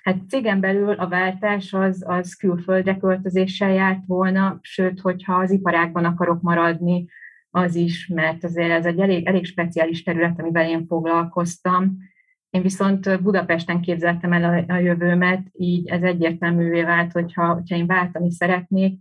[0.03, 6.05] Hát cégen belül a váltás az, az külföldre költözéssel járt volna, sőt, hogyha az iparágban
[6.05, 7.07] akarok maradni,
[7.57, 11.97] az is, mert azért ez egy elég, elég speciális terület, amivel én foglalkoztam.
[12.49, 17.87] Én viszont Budapesten képzeltem el a, a jövőmet, így ez egyértelművé vált, hogyha, hogyha én
[17.87, 18.99] váltani szeretnék,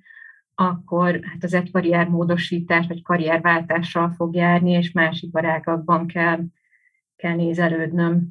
[0.54, 6.40] akkor hát az egy karriermódosítás vagy karrierváltással fog járni, és más iparágakban kell,
[7.16, 8.28] kell nézelődnöm.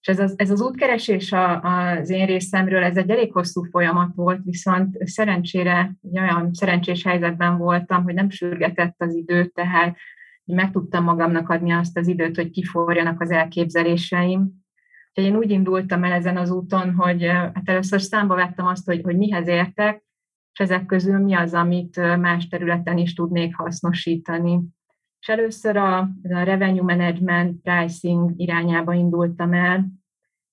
[0.00, 4.14] És ez az, ez az útkeresés a, az én részemről, ez egy elég hosszú folyamat
[4.14, 9.96] volt, viszont szerencsére olyan szerencsés helyzetben voltam, hogy nem sürgetett az idő, tehát
[10.44, 14.50] meg tudtam magamnak adni azt az időt, hogy kiforjanak az elképzeléseim.
[15.12, 19.16] Én úgy indultam el ezen az úton, hogy hát először számba vettem azt, hogy, hogy
[19.16, 20.04] mihez értek,
[20.52, 24.60] és ezek közül mi az, amit más területen is tudnék hasznosítani.
[25.28, 29.86] És először a, a revenue management, pricing irányába indultam el,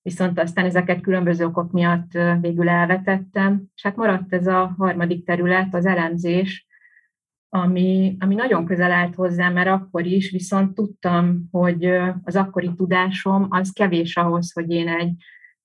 [0.02, 2.10] viszont aztán ezeket különböző okok miatt
[2.40, 6.66] végül elvetettem, és hát maradt ez a harmadik terület, az elemzés,
[7.48, 11.84] ami, ami nagyon közel állt hozzám, mert akkor is, viszont tudtam, hogy
[12.22, 15.14] az akkori tudásom az kevés ahhoz, hogy én egy,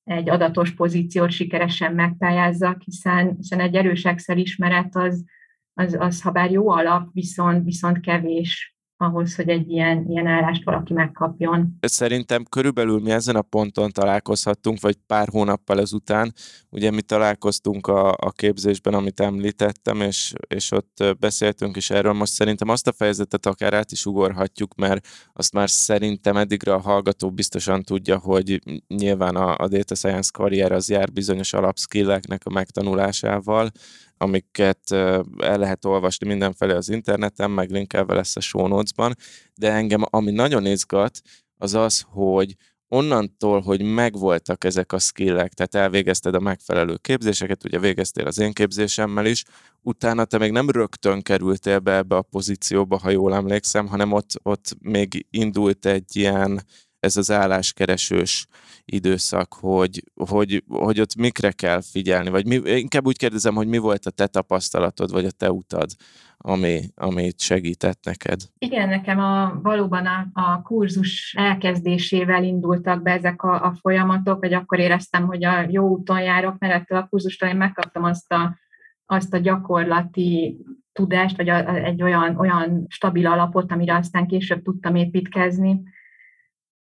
[0.03, 5.25] egy adatos pozíciót sikeresen megpályázzak, hiszen, hiszen egy erős Excel ismeret az,
[5.73, 8.70] az, az, ha bár jó alap, viszont, viszont kevés
[9.01, 11.77] ahhoz, hogy egy ilyen, ilyen állást valaki megkapjon.
[11.79, 16.33] Szerintem körülbelül mi ezen a ponton találkozhattunk, vagy pár hónappal ezután.
[16.69, 22.13] Ugye mi találkoztunk a, a képzésben, amit említettem, és, és ott beszéltünk is erről.
[22.13, 26.79] Most szerintem azt a fejezetet akár át is ugorhatjuk, mert azt már szerintem eddigre a
[26.79, 32.49] hallgató biztosan tudja, hogy nyilván a, a data science karrier az jár bizonyos alapskilleknek a
[32.49, 33.71] megtanulásával,
[34.21, 39.15] amiket el lehet olvasni mindenfelé az interneten, meg linkelve lesz a show notes-ban,
[39.55, 41.21] de engem ami nagyon izgat,
[41.57, 42.55] az az, hogy
[42.87, 48.53] onnantól, hogy megvoltak ezek a skillek, tehát elvégezted a megfelelő képzéseket, ugye végeztél az én
[48.53, 49.43] képzésemmel is,
[49.81, 54.31] utána te még nem rögtön kerültél be ebbe a pozícióba, ha jól emlékszem, hanem ott,
[54.43, 56.61] ott még indult egy ilyen
[57.01, 58.47] ez az álláskeresős
[58.85, 63.77] időszak, hogy, hogy, hogy ott mikre kell figyelni, vagy mi, inkább úgy kérdezem, hogy mi
[63.77, 65.89] volt a te tapasztalatod, vagy a te utad,
[66.37, 68.41] ami, amit segített neked?
[68.57, 74.53] Igen, nekem a, valóban a, a kurzus elkezdésével indultak be ezek a, a folyamatok, vagy
[74.53, 78.57] akkor éreztem, hogy a jó úton járok, mert ettől a kurzustól én megkaptam azt a,
[79.05, 80.57] azt a gyakorlati
[80.93, 85.81] tudást, vagy a, egy olyan, olyan stabil alapot, amire aztán később tudtam építkezni,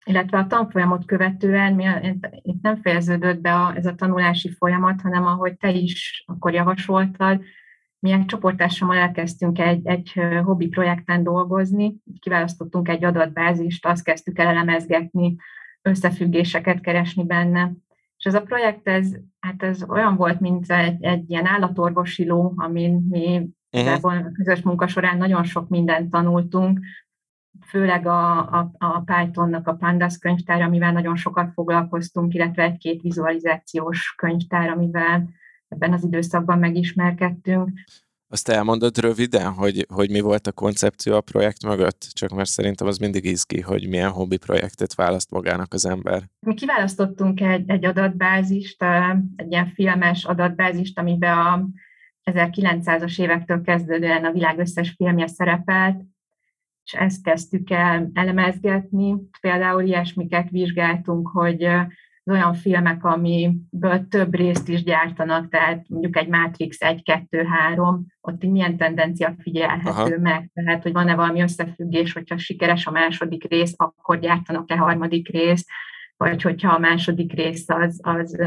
[0.05, 1.85] illetve a tanfolyamot követően mi,
[2.43, 7.41] itt nem fejeződött be a, ez a tanulási folyamat, hanem ahogy te is akkor javasoltad,
[8.05, 10.13] mi egy csoportásommal elkezdtünk egy, egy
[10.45, 15.37] hobbi projekten dolgozni, kiválasztottunk egy adatbázist, azt kezdtük el elemezgetni,
[15.83, 17.73] összefüggéseket keresni benne.
[18.17, 22.53] És ez a projekt, ez, hát ez olyan volt, mint egy, egy ilyen állatorvosi ló,
[22.57, 24.13] amin mi uh-huh.
[24.13, 26.81] a közös munka során nagyon sok mindent tanultunk,
[27.69, 34.15] főleg a, a, a Pythonnak a Pandas könyvtár, amivel nagyon sokat foglalkoztunk, illetve egy-két vizualizációs
[34.17, 35.29] könyvtár, amivel
[35.69, 37.71] ebben az időszakban megismerkedtünk.
[38.29, 42.09] Azt elmondod röviden, hogy, hogy mi volt a koncepció a projekt mögött?
[42.13, 46.23] Csak mert szerintem az mindig izgi, hogy milyen hobbi projektet választ magának az ember.
[46.47, 48.85] Mi kiválasztottunk egy, egy adatbázist,
[49.37, 51.69] egy ilyen filmes adatbázist, amiben a
[52.31, 56.03] 1900-as évektől kezdődően a világ összes filmje szerepelt,
[56.85, 59.17] és ezt kezdtük el elemezgetni.
[59.41, 61.65] Például ilyesmiket vizsgáltunk, hogy
[62.27, 68.07] az olyan filmek, amiből több részt is gyártanak, tehát mondjuk egy Matrix 1, 2, 3,
[68.21, 70.19] ott milyen tendencia figyelhető Aha.
[70.21, 75.69] meg, tehát hogy van-e valami összefüggés, hogyha sikeres a második rész, akkor gyártanak-e harmadik részt,
[76.17, 78.39] vagy hogyha a második rész az, az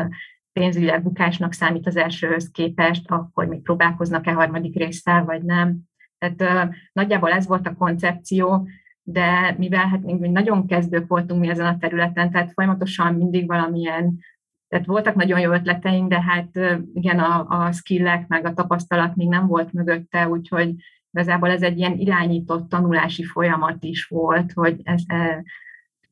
[0.54, 5.80] pénzügyileg bukásnak számít az elsőhöz képest, akkor még próbálkoznak-e harmadik résszel, vagy nem.
[6.18, 8.68] Tehát nagyjából ez volt a koncepció,
[9.04, 14.20] de mivel hát még nagyon kezdők voltunk mi ezen a területen, tehát folyamatosan mindig valamilyen,
[14.68, 16.50] tehát voltak nagyon jó ötleteink, de hát
[16.94, 20.76] igen, a, a skillek meg a tapasztalat még nem volt mögötte, úgyhogy
[21.12, 25.44] igazából ez egy ilyen irányított tanulási folyamat is volt, hogy ez, e,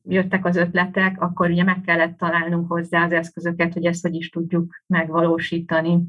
[0.02, 4.30] jöttek az ötletek, akkor ugye meg kellett találnunk hozzá az eszközöket, hogy ezt hogy is
[4.30, 6.02] tudjuk megvalósítani.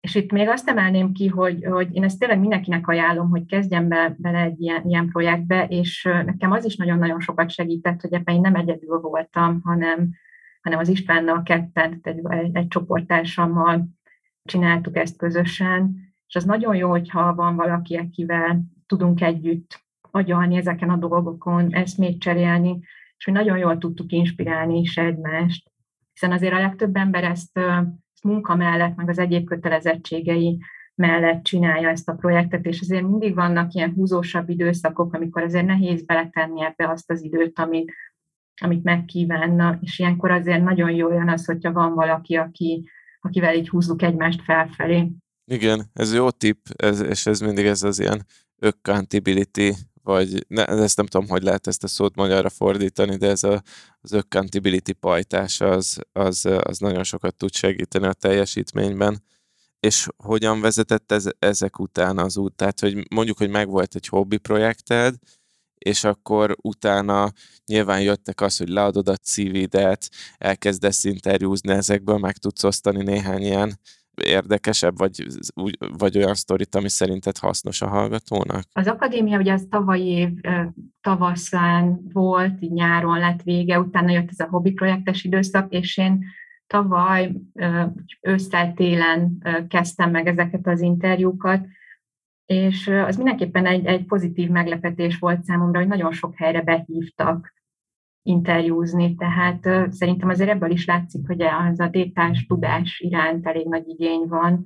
[0.00, 3.88] És itt még azt emelném ki, hogy, hogy én ezt tényleg mindenkinek ajánlom, hogy kezdjen
[3.88, 8.34] be, bele egy ilyen, ilyen projektbe, és nekem az is nagyon-nagyon sokat segített, hogy ebben
[8.34, 10.10] én nem egyedül voltam, hanem,
[10.62, 13.88] hanem az Istvánnal ketten, egy, egy, egy csoporttársammal
[14.44, 20.90] csináltuk ezt közösen, és az nagyon jó, hogyha van valaki, akivel tudunk együtt agyalni ezeken
[20.90, 22.80] a dolgokon, még cserélni,
[23.16, 25.70] és mi nagyon jól tudtuk inspirálni is egymást,
[26.12, 27.60] hiszen azért a legtöbb ember ezt
[28.22, 30.58] munka mellett, meg az egyéb kötelezettségei
[30.94, 36.02] mellett csinálja ezt a projektet, és azért mindig vannak ilyen húzósabb időszakok, amikor azért nehéz
[36.02, 37.92] beletenni ebbe azt az időt, amit,
[38.62, 42.88] amit megkívánna, és ilyenkor azért nagyon jó jön az, hogyha van valaki, aki,
[43.20, 45.10] akivel így húzzuk egymást felfelé.
[45.44, 48.26] Igen, ez jó tipp, ez, és ez mindig ez az ilyen
[48.58, 53.42] accountability vagy ne, ezt nem tudom, hogy lehet ezt a szót magyarra fordítani, de ez
[53.42, 53.62] a,
[54.00, 59.22] az accountability pajtás az, az, az nagyon sokat tud segíteni a teljesítményben.
[59.80, 62.54] És hogyan vezetett ez, ezek után az út?
[62.54, 65.14] Tehát, hogy mondjuk, hogy megvolt egy hobbi projekted,
[65.78, 67.32] és akkor utána
[67.66, 73.78] nyilván jöttek az, hogy leadod a CV-det, elkezdesz interjúzni ezekből, meg tudsz osztani néhány ilyen
[74.24, 75.26] érdekesebb, vagy,
[75.98, 78.62] vagy olyan sztorit, ami szerinted hasznos a hallgatónak?
[78.72, 80.30] Az akadémia ugye az tavalyi év
[81.00, 86.24] tavaszán volt, nyáron lett vége, utána jött ez a hobbi projektes időszak, és én
[86.66, 87.32] tavaly
[88.20, 91.66] ősszel-télen kezdtem meg ezeket az interjúkat,
[92.46, 97.54] és az mindenképpen egy, egy pozitív meglepetés volt számomra, hogy nagyon sok helyre behívtak
[98.22, 103.88] interjúzni, tehát szerintem azért ebből is látszik, hogy az a détás tudás iránt elég nagy
[103.88, 104.64] igény van.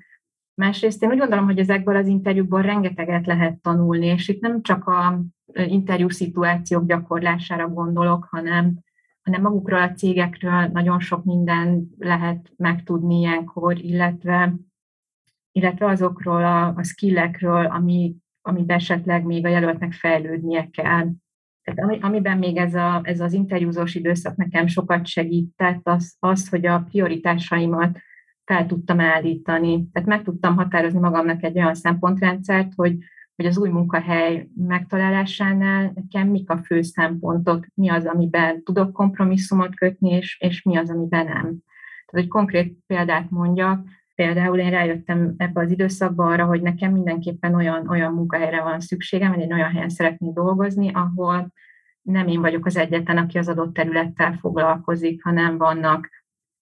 [0.55, 4.87] Másrészt én úgy gondolom, hogy ezekből az interjúkból rengeteget lehet tanulni, és itt nem csak
[4.87, 5.21] a
[5.53, 8.79] interjú szituációk gyakorlására gondolok, hanem,
[9.23, 14.55] hanem magukról a cégekről nagyon sok minden lehet megtudni ilyenkor, illetve,
[15.53, 21.09] illetve azokról a, a skillekről, ami, amiben esetleg még a jelöltnek fejlődnie kell.
[21.65, 26.49] Tehát ami, amiben még ez, a, ez az interjúzós időszak nekem sokat segített, az, az,
[26.49, 27.99] hogy a prioritásaimat
[28.45, 29.89] fel tudtam állítani.
[29.93, 32.99] Tehát meg tudtam határozni magamnak egy olyan szempontrendszert, hogy,
[33.37, 39.75] hogy az új munkahely megtalálásánál nekem mik a fő szempontok, mi az, amiben tudok kompromisszumot
[39.75, 41.35] kötni, és, és mi az, amiben nem.
[41.35, 47.55] Tehát, hogy konkrét példát mondjak, Például én rájöttem ebbe az időszakba arra, hogy nekem mindenképpen
[47.55, 51.53] olyan, olyan munkahelyre van szükségem, hogy egy olyan helyen szeretnék dolgozni, ahol
[52.03, 56.09] nem én vagyok az egyetlen, aki az adott területtel foglalkozik, hanem vannak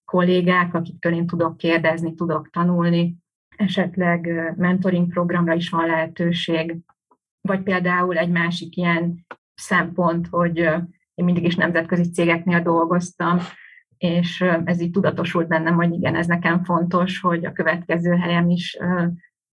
[0.05, 3.15] kollégák, akiktől én tudok kérdezni, tudok tanulni,
[3.55, 6.77] esetleg mentoring programra is van lehetőség,
[7.41, 10.57] vagy például egy másik ilyen szempont, hogy
[11.13, 13.39] én mindig is nemzetközi cégeknél dolgoztam,
[14.03, 18.77] és ez így tudatosult bennem, hogy igen, ez nekem fontos, hogy a következő helyem is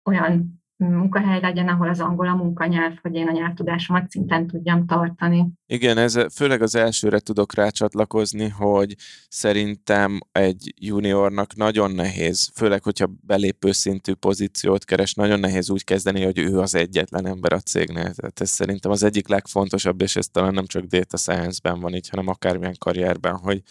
[0.03, 5.47] olyan munkahely legyen, ahol az angol a munkanyelv, hogy én a nyelvtudásomat szinten tudjam tartani.
[5.65, 8.95] Igen, ez főleg az elsőre tudok rácsatlakozni, hogy
[9.27, 16.23] szerintem egy juniornak nagyon nehéz, főleg, hogyha belépő szintű pozíciót keres, nagyon nehéz úgy kezdeni,
[16.23, 18.13] hogy ő az egyetlen ember a cégnél.
[18.13, 22.09] Tehát ez szerintem az egyik legfontosabb, és ez talán nem csak data science-ben van így,
[22.09, 23.61] hanem akármilyen karrierben, hogy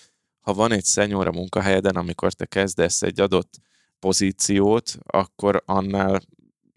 [0.49, 3.55] ha van egy szenyóra munkahelyeden, amikor te kezdesz egy adott
[3.99, 6.21] pozíciót, akkor annál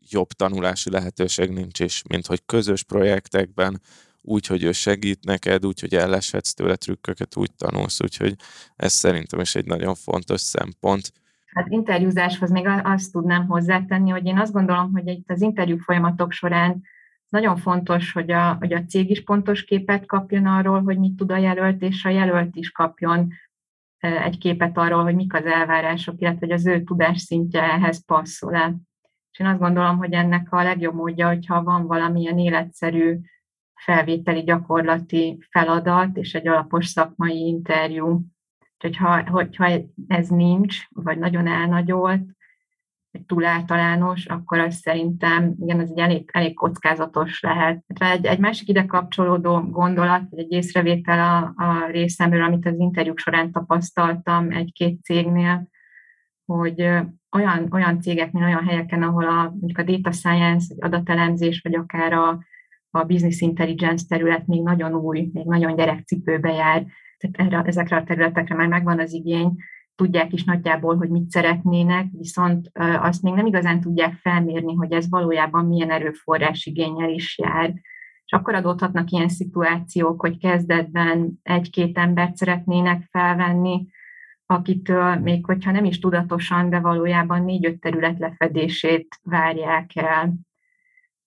[0.10, 3.82] jobb tanulási lehetőség nincs is, mint hogy közös projektekben,
[4.22, 8.36] úgy, hogy ő segít neked, úgy, hogy elleshetsz tőle trükköket, úgy tanulsz, úgyhogy
[8.76, 11.12] ez szerintem is egy nagyon fontos szempont.
[11.46, 16.32] Hát interjúzáshoz még azt tudnám hozzátenni, hogy én azt gondolom, hogy itt az interjú folyamatok
[16.32, 16.82] során
[17.30, 21.32] nagyon fontos, hogy a, hogy a cég is pontos képet kapjon arról, hogy mit tud
[21.32, 23.34] a jelölt, és a jelölt is kapjon
[24.02, 28.76] egy képet arról, hogy mik az elvárások, illetve hogy az ő tudásszintje ehhez passzol-e.
[29.32, 33.20] És én azt gondolom, hogy ennek a legjobb módja, hogyha van valamilyen életszerű
[33.74, 38.22] felvételi gyakorlati feladat és egy alapos szakmai interjú.
[38.78, 39.72] Hogyha, hogyha
[40.08, 42.24] ez nincs, vagy nagyon elnagyolt,
[43.26, 47.84] túl általános, akkor az szerintem igen, ez egy elég, elég kockázatos lehet.
[47.88, 53.20] Egy, egy másik ide kapcsolódó gondolat, vagy egy észrevétel a, a részemről, amit az interjúk
[53.20, 55.68] során tapasztaltam egy-két cégnél,
[56.46, 56.82] hogy
[57.32, 62.14] olyan, olyan cégeknél, olyan helyeken, ahol a, mondjuk a data science, vagy adatelemzés, vagy akár
[62.14, 62.46] a,
[62.90, 66.86] a business intelligence terület még nagyon új, még nagyon gyerekcipőbe jár,
[67.18, 69.56] tehát erre, ezekre a területekre már megvan az igény,
[69.96, 72.70] tudják is nagyjából, hogy mit szeretnének, viszont
[73.00, 77.74] azt még nem igazán tudják felmérni, hogy ez valójában milyen erőforrás igényel is jár.
[78.26, 83.88] És akkor adódhatnak ilyen szituációk, hogy kezdetben egy-két embert szeretnének felvenni,
[84.46, 90.34] akitől még hogyha nem is tudatosan, de valójában négy-öt terület lefedését várják el.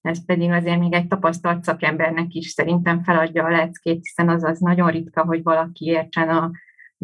[0.01, 4.59] Ez pedig azért még egy tapasztalt szakembernek is szerintem feladja a leckét, hiszen az az
[4.59, 6.51] nagyon ritka, hogy valaki értsen a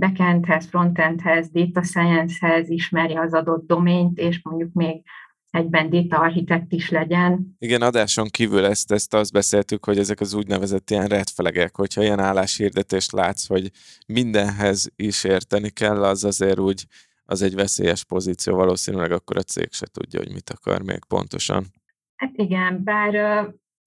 [0.01, 5.03] backendhez, frontendhez, data sciencehez, ismerje az adott doményt, és mondjuk még
[5.51, 7.57] egyben data architekt is legyen.
[7.59, 12.21] Igen, adáson kívül ezt, ezt azt beszéltük, hogy ezek az úgynevezett ilyen redfelegek, hogyha ilyen
[12.21, 13.71] álláshirdetést látsz, hogy
[14.07, 16.85] mindenhez is érteni kell, az azért úgy,
[17.25, 21.67] az egy veszélyes pozíció, valószínűleg akkor a cég se tudja, hogy mit akar még pontosan.
[22.17, 23.15] Hát igen, bár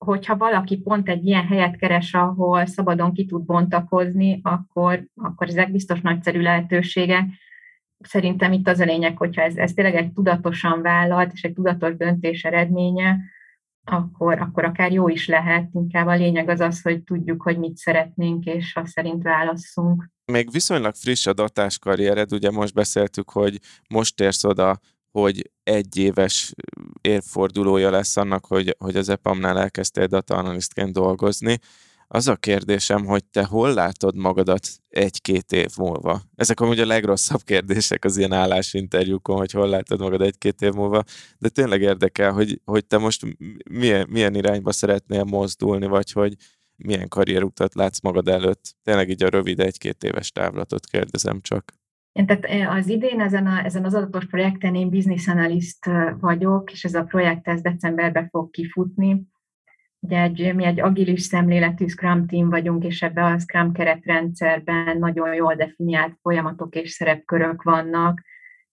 [0.03, 5.71] hogyha valaki pont egy ilyen helyet keres, ahol szabadon ki tud bontakozni, akkor, akkor ezek
[5.71, 7.25] biztos nagyszerű lehetőségek.
[7.99, 11.95] Szerintem itt az a lényeg, hogyha ez, ez tényleg egy tudatosan vállalt és egy tudatos
[11.95, 13.19] döntés eredménye,
[13.83, 15.69] akkor, akkor akár jó is lehet.
[15.73, 20.09] Inkább a lényeg az az, hogy tudjuk, hogy mit szeretnénk, és azt szerint válasszunk.
[20.31, 24.79] Még viszonylag friss a datás karriered, ugye most beszéltük, hogy most érsz oda
[25.13, 26.53] hogy egy éves
[27.01, 31.59] évfordulója lesz annak, hogy, hogy az EPAM-nál elkezdtél data analysztként dolgozni.
[32.07, 36.21] Az a kérdésem, hogy te hol látod magadat egy-két év múlva?
[36.35, 41.03] Ezek amúgy a legrosszabb kérdések az ilyen állásinterjúkon, hogy hol látod magad egy-két év múlva,
[41.37, 43.25] de tényleg érdekel, hogy, hogy te most
[43.69, 46.35] milyen, milyen irányba szeretnél mozdulni, vagy hogy
[46.75, 48.75] milyen karrierutat látsz magad előtt.
[48.83, 51.82] Tényleg így a rövid egy-két éves távlatot kérdezem csak.
[52.13, 56.13] Én tehát eh, az idén ezen, a, ezen az adatos projekten én business analyst eh,
[56.19, 59.21] vagyok, és ez a projekt ez decemberben fog kifutni.
[59.99, 65.33] Ugye egy, mi egy agilis szemléletű Scrum team vagyunk, és ebben a Scrum keretrendszerben nagyon
[65.33, 68.21] jól definiált folyamatok és szerepkörök vannak,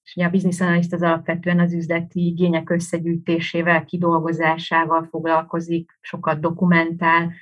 [0.03, 7.33] és ugye a business analyst az alapvetően az üzleti igények összegyűjtésével, kidolgozásával foglalkozik, sokat dokumentál,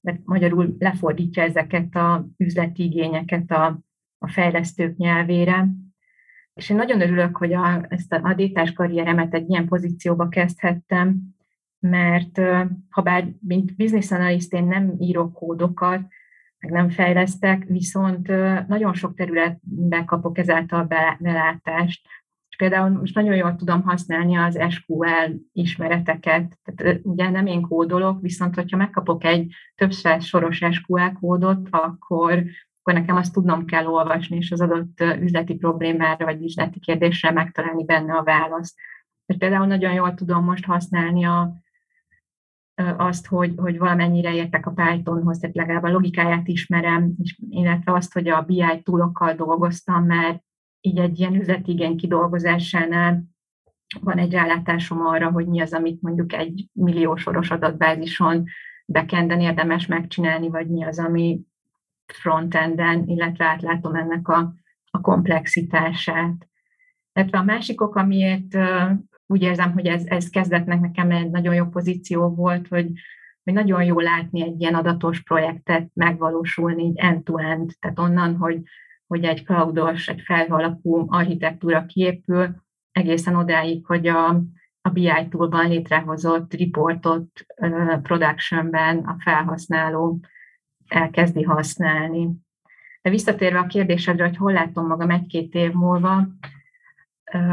[0.00, 3.80] de magyarul lefordítja ezeket a üzleti igényeket a
[4.18, 5.68] a fejlesztők nyelvére.
[6.54, 11.20] És én nagyon örülök, hogy a, ezt a détás karrieremet egy ilyen pozícióba kezdhettem,
[11.78, 12.40] mert
[12.88, 16.00] ha bár mint business analyst én nem írok kódokat,
[16.58, 18.26] meg nem fejlesztek, viszont
[18.68, 20.84] nagyon sok területben kapok ezáltal
[21.18, 22.06] belátást.
[22.48, 26.58] És például most nagyon jól tudom használni az SQL ismereteket.
[26.64, 32.44] Tehát ugye nem én kódolok, viszont hogyha megkapok egy több soros SQL kódot, akkor
[32.88, 37.84] akkor nekem azt tudnom kell olvasni, és az adott üzleti problémára vagy üzleti kérdésre megtalálni
[37.84, 38.78] benne a választ.
[39.26, 41.52] És például nagyon jól tudom most használni a,
[42.96, 48.12] azt, hogy, hogy valamennyire értek a Pythonhoz, tehát legalább a logikáját ismerem, és illetve azt,
[48.12, 50.42] hogy a BI túlokkal dolgoztam, mert
[50.80, 53.24] így egy ilyen üzleti igény kidolgozásánál
[54.00, 58.44] van egy rálátásom arra, hogy mi az, amit mondjuk egy milliósoros adatbázison
[58.86, 61.40] bekenden érdemes megcsinálni, vagy mi az, ami
[62.12, 64.54] frontenden, illetve átlátom ennek a,
[64.90, 66.48] a komplexitását.
[67.12, 68.58] Illetve a másik ok, amiért
[69.26, 72.92] úgy érzem, hogy ez, ez kezdetnek nekem egy nagyon jó pozíció volt, hogy,
[73.44, 78.62] hogy nagyon jó látni egy ilyen adatos projektet megvalósulni end-to-end, tehát onnan, hogy,
[79.06, 84.28] hogy egy cloudos, egy felhalapú architektúra kiépül, egészen odáig, hogy a,
[84.80, 87.46] a BI toolban létrehozott reportot
[88.02, 90.20] productionben a felhasználó
[90.88, 92.30] elkezdi használni.
[93.02, 96.28] De visszatérve a kérdésedre, hogy hol látom magam egy-két év múlva,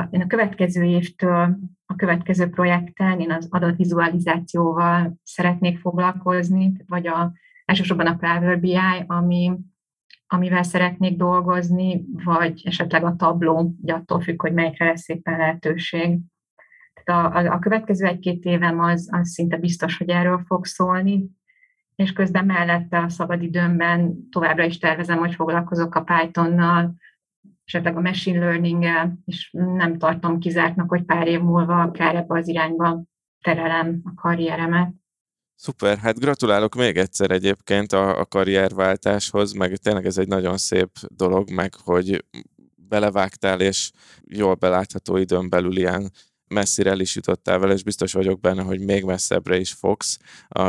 [0.10, 7.32] én a következő évtől, a következő projekten én az adatvizualizációval szeretnék foglalkozni, vagy a,
[7.66, 9.58] elsősorban a Power BI, ami,
[10.28, 16.20] amivel szeretnék dolgozni, vagy esetleg a tabló, ugye attól függ, hogy melyikre lesz éppen lehetőség.
[17.04, 21.30] Tehát a, a, a következő egy-két évem az, az szinte biztos, hogy erről fog szólni,
[21.96, 26.96] és közben mellette a szabadidőmben továbbra is tervezem, hogy foglalkozok a Pythonnal,
[27.66, 28.86] esetleg a machine learning
[29.26, 33.04] és nem tartom kizártnak, hogy pár év múlva akár ebbe az irányba
[33.42, 34.94] terelem a karrieremet.
[35.56, 40.90] Szuper, hát gratulálok még egyszer egyébként a, a karrierváltáshoz, meg tényleg ez egy nagyon szép
[41.08, 42.26] dolog, meg hogy
[42.76, 43.92] belevágtál, és
[44.24, 46.12] jól belátható időn belül ilyen
[46.48, 50.18] messzire el is jutottál vele, és biztos vagyok benne, hogy még messzebbre is fogsz,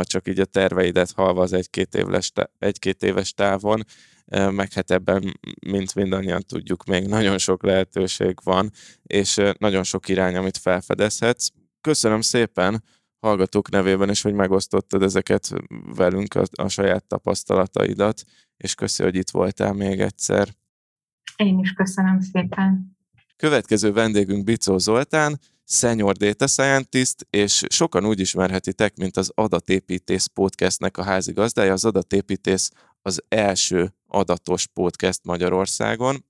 [0.01, 3.83] csak így a terveidet halva az egy-két éves, egy-két éves távon,
[4.31, 8.71] meg hát ebben, mint mindannyian tudjuk, még nagyon sok lehetőség van,
[9.03, 11.47] és nagyon sok irány, amit felfedezhetsz.
[11.81, 12.83] Köszönöm szépen
[13.19, 15.49] hallgatók nevében is, hogy megosztottad ezeket
[15.95, 18.23] velünk, a, a saját tapasztalataidat,
[18.57, 20.47] és köszi, hogy itt voltál még egyszer.
[21.35, 22.97] Én is köszönöm szépen.
[23.35, 25.39] Következő vendégünk Bicó Zoltán,
[25.69, 31.73] Senior Data Scientist, és sokan úgy ismerhetitek, mint az Adatépítész podcastnek a házigazdája.
[31.73, 32.69] Az Adatépítész
[33.01, 36.25] az első adatos podcast Magyarországon,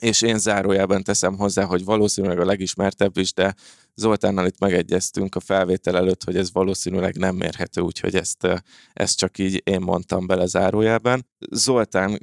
[0.00, 3.54] és én zárójában teszem hozzá, hogy valószínűleg a legismertebb is, de
[3.94, 8.46] Zoltánnal itt megegyeztünk a felvétel előtt, hogy ez valószínűleg nem mérhető, úgyhogy ezt,
[8.92, 11.26] ezt csak így én mondtam bele zárójában.
[11.50, 12.18] Zoltán,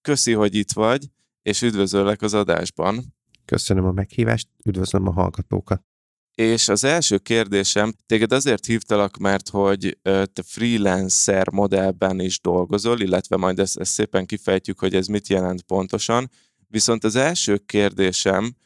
[0.00, 1.06] köszi, hogy itt vagy,
[1.42, 3.14] és üdvözöllek az adásban.
[3.44, 5.82] Köszönöm a meghívást, üdvözlöm a hallgatókat.
[6.34, 13.36] És az első kérdésem, téged azért hívtalak, mert hogy te freelancer modellben is dolgozol, illetve
[13.36, 16.30] majd ezt, ezt szépen kifejtjük, hogy ez mit jelent pontosan.
[16.68, 18.56] Viszont az első kérdésem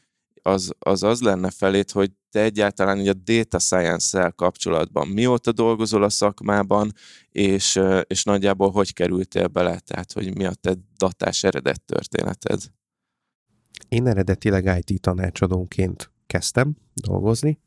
[0.41, 6.03] az az, az lenne felét, hogy te egyáltalán így a data science-szel kapcsolatban mióta dolgozol
[6.03, 6.93] a szakmában,
[7.29, 12.61] és, és nagyjából hogy kerültél bele, tehát hogy mi a te datás eredet történeted?
[13.89, 17.59] Én eredetileg IT tanácsadónként kezdtem dolgozni,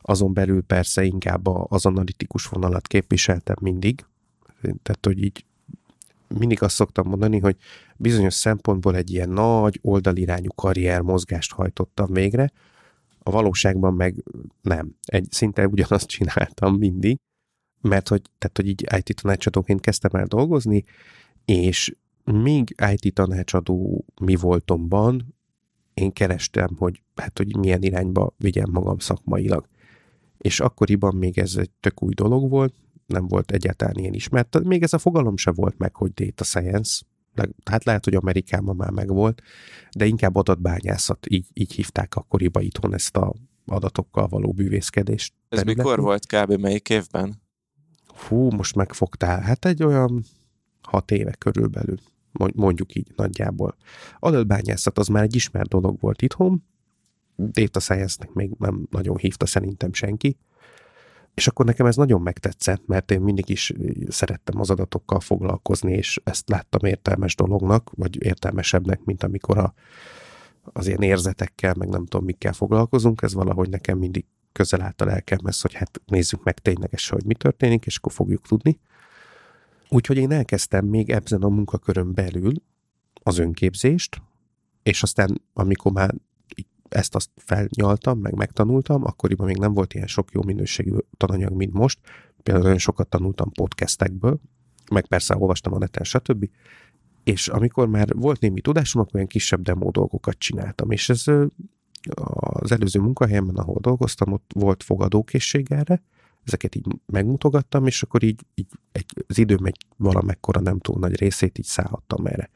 [0.00, 4.04] azon belül persze inkább az analitikus vonalat képviseltem mindig,
[4.60, 5.44] tehát hogy így
[6.38, 7.56] mindig azt szoktam mondani, hogy
[7.96, 12.52] bizonyos szempontból egy ilyen nagy oldalirányú karrier mozgást hajtottam végre,
[13.22, 14.24] a valóságban meg
[14.62, 14.94] nem.
[15.04, 17.18] Egy, szinte ugyanazt csináltam mindig,
[17.80, 20.84] mert hogy, tehát, hogy így IT tanácsadóként kezdtem el dolgozni,
[21.44, 21.94] és
[22.24, 25.34] még IT tanácsadó mi voltomban
[26.00, 29.68] én kerestem, hogy hát, hogy milyen irányba vigyem magam szakmailag.
[30.38, 32.74] És akkoriban még ez egy tök új dolog volt,
[33.06, 34.62] nem volt egyáltalán ilyen ismert.
[34.64, 37.02] Még ez a fogalom se volt meg, hogy data science,
[37.64, 39.42] hát lehet, hogy Amerikában már megvolt,
[39.96, 43.34] de inkább adatbányászat, így, így hívták akkoriban itthon ezt a
[43.66, 45.34] adatokkal való bűvészkedést.
[45.48, 45.84] Ez területén.
[45.84, 46.60] mikor volt kb.
[46.60, 47.42] melyik évben?
[48.14, 49.40] Fú, most megfogtál.
[49.40, 50.24] Hát egy olyan
[50.82, 51.98] hat éve körülbelül,
[52.32, 53.76] mondjuk így nagyjából.
[54.18, 56.64] Adatbányászat az már egy ismert dolog volt itthon,
[57.36, 60.38] data science-nek még nem nagyon hívta szerintem senki,
[61.34, 63.72] és akkor nekem ez nagyon megtetszett, mert én mindig is
[64.08, 69.74] szerettem az adatokkal foglalkozni, és ezt láttam értelmes dolognak, vagy értelmesebbnek, mint amikor a,
[70.62, 75.04] az ilyen érzetekkel, meg nem tudom mikkel foglalkozunk, ez valahogy nekem mindig közel állt a
[75.04, 78.78] lelkemhez, hogy hát nézzük meg ténylegesen, hogy mi történik, és akkor fogjuk tudni.
[79.92, 82.52] Úgyhogy én elkezdtem még ebben a munkakörön belül
[83.22, 84.22] az önképzést,
[84.82, 86.14] és aztán, amikor már
[86.88, 91.72] ezt azt felnyaltam, meg megtanultam, akkoriban még nem volt ilyen sok jó minőségű tananyag, mint
[91.72, 91.98] most.
[92.42, 94.40] Például nagyon sokat tanultam podcastekből,
[94.90, 96.48] meg persze olvastam a neten, stb.
[97.24, 100.90] És amikor már volt némi tudásom, akkor ilyen kisebb demo dolgokat csináltam.
[100.90, 101.24] És ez
[102.30, 106.02] az előző munkahelyemben, ahol dolgoztam, ott volt fogadókészség erre,
[106.44, 111.16] ezeket így megmutogattam, és akkor így, így egy, az időm egy valamekkora nem túl nagy
[111.16, 112.50] részét így szállhattam erre.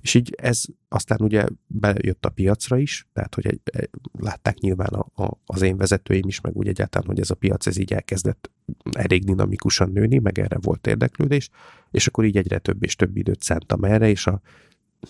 [0.00, 4.88] És így ez aztán ugye bejött a piacra is, tehát hogy egy, egy, látták nyilván
[4.88, 7.92] a, a, az én vezetőim is, meg úgy egyáltalán, hogy ez a piac ez így
[7.92, 8.50] elkezdett
[8.92, 11.50] elég dinamikusan nőni, meg erre volt érdeklődés,
[11.90, 14.40] és akkor így egyre több és több időt szántam erre, és a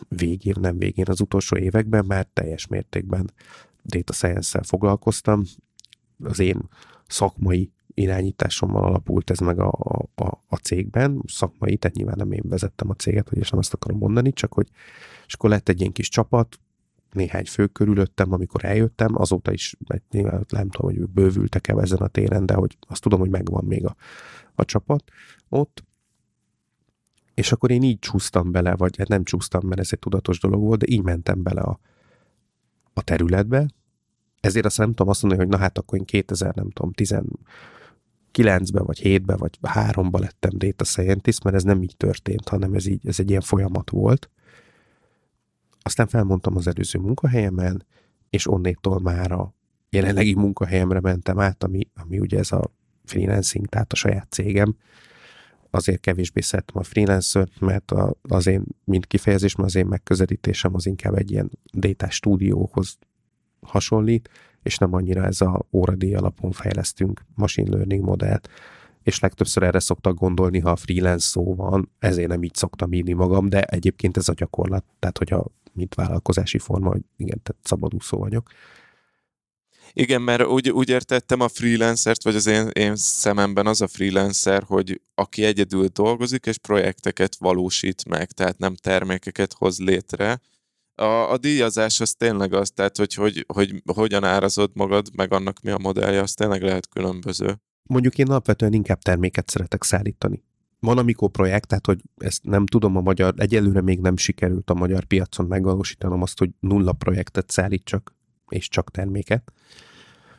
[0.08, 3.32] végén, nem végén, az utolsó években már teljes mértékben
[3.84, 5.42] data science-szel foglalkoztam.
[6.18, 6.68] Az én
[7.06, 9.70] szakmai irányításommal alapult ez meg a,
[10.14, 13.74] a, a cégben, szakmai, tehát nyilván nem én vezettem a céget, hogy és nem azt
[13.74, 14.68] akarom mondani, csak hogy
[15.26, 16.58] és akkor lett egy ilyen kis csapat,
[17.14, 21.98] néhány fő körülöttem, amikor eljöttem, azóta is, mert nyilván nem tudom, hogy ők bővültek-e ezen
[21.98, 23.96] a téren, de hogy azt tudom, hogy megvan még a,
[24.54, 25.04] a csapat
[25.48, 25.84] ott.
[27.34, 30.62] És akkor én így csúsztam bele, vagy hát nem csúsztam, mert ez egy tudatos dolog
[30.62, 31.78] volt, de így mentem bele a,
[32.92, 33.68] a területbe.
[34.40, 37.14] Ezért azt nem tudom azt mondani, hogy na hát akkor én 2000, nem tudom, 10,
[38.38, 42.86] 9-ben, vagy 7-ben, vagy 3-ban lettem data scientist, mert ez nem így történt, hanem ez,
[42.86, 44.30] így, ez egy ilyen folyamat volt.
[45.82, 47.86] Aztán felmondtam az előző munkahelyemen,
[48.30, 49.54] és onnétól már a
[49.90, 52.70] jelenlegi munkahelyemre mentem át, ami, ami ugye ez a
[53.04, 54.76] freelancing, tehát a saját cégem.
[55.70, 60.74] Azért kevésbé szerettem a freelancer, mert a, az én, mint kifejezés, mert az én megközelítésem
[60.74, 62.98] az inkább egy ilyen data stúdióhoz
[63.60, 64.30] hasonlít,
[64.64, 68.48] és nem annyira ez a óradíj alapon fejlesztünk machine learning modellt,
[69.02, 73.12] és legtöbbször erre szoktak gondolni, ha a freelance szó van, ezért nem így szoktam írni
[73.12, 78.18] magam, de egyébként ez a gyakorlat, tehát hogyha mint vállalkozási forma, hogy igen, tehát szabadúszó
[78.18, 78.50] vagyok.
[79.92, 84.62] Igen, mert úgy, úgy értettem a freelancert, vagy az én, én szememben az a freelancer,
[84.62, 90.40] hogy aki egyedül dolgozik, és projekteket valósít meg, tehát nem termékeket hoz létre.
[90.94, 95.60] A, a díjazás az tényleg az, tehát hogy, hogy, hogy hogyan árazod magad, meg annak
[95.60, 97.60] mi a modellje, az tényleg lehet különböző.
[97.82, 100.42] Mondjuk én alapvetően inkább terméket szeretek szállítani.
[100.80, 104.74] Van amikor projekt, tehát hogy ezt nem tudom a magyar, egyelőre még nem sikerült a
[104.74, 108.14] magyar piacon megvalósítanom azt, hogy nulla projektet szállítsak,
[108.48, 109.52] és csak terméket.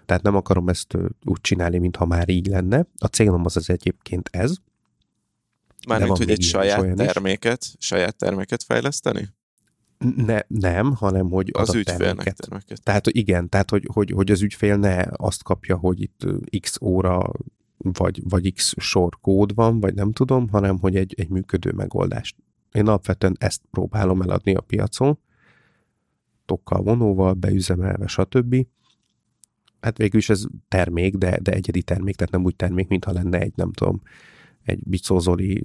[0.05, 2.87] Tehát nem akarom ezt úgy csinálni, mintha már így lenne.
[2.97, 4.55] A célom az az egyébként ez.
[5.87, 7.85] Mármint, hogy egy saját terméket, is.
[7.85, 9.29] saját terméket fejleszteni?
[10.15, 12.83] Ne, nem, hanem hogy az ügyfélnek terméket.
[12.83, 16.25] Tehát igen, tehát hogy, hogy, hogy az ügyfél ne azt kapja, hogy itt
[16.59, 17.31] x óra
[17.77, 22.35] vagy, vagy x sor kód van, vagy nem tudom, hanem hogy egy, egy működő megoldást.
[22.71, 25.19] Én alapvetően ezt próbálom eladni a piacon,
[26.45, 28.67] tokkal, vonóval, beüzemelve, stb.
[29.81, 33.39] Hát végül is ez termék, de, de egyedi termék, tehát nem úgy termék, mintha lenne
[33.39, 34.01] egy, nem tudom,
[34.65, 35.63] egy Bicózoli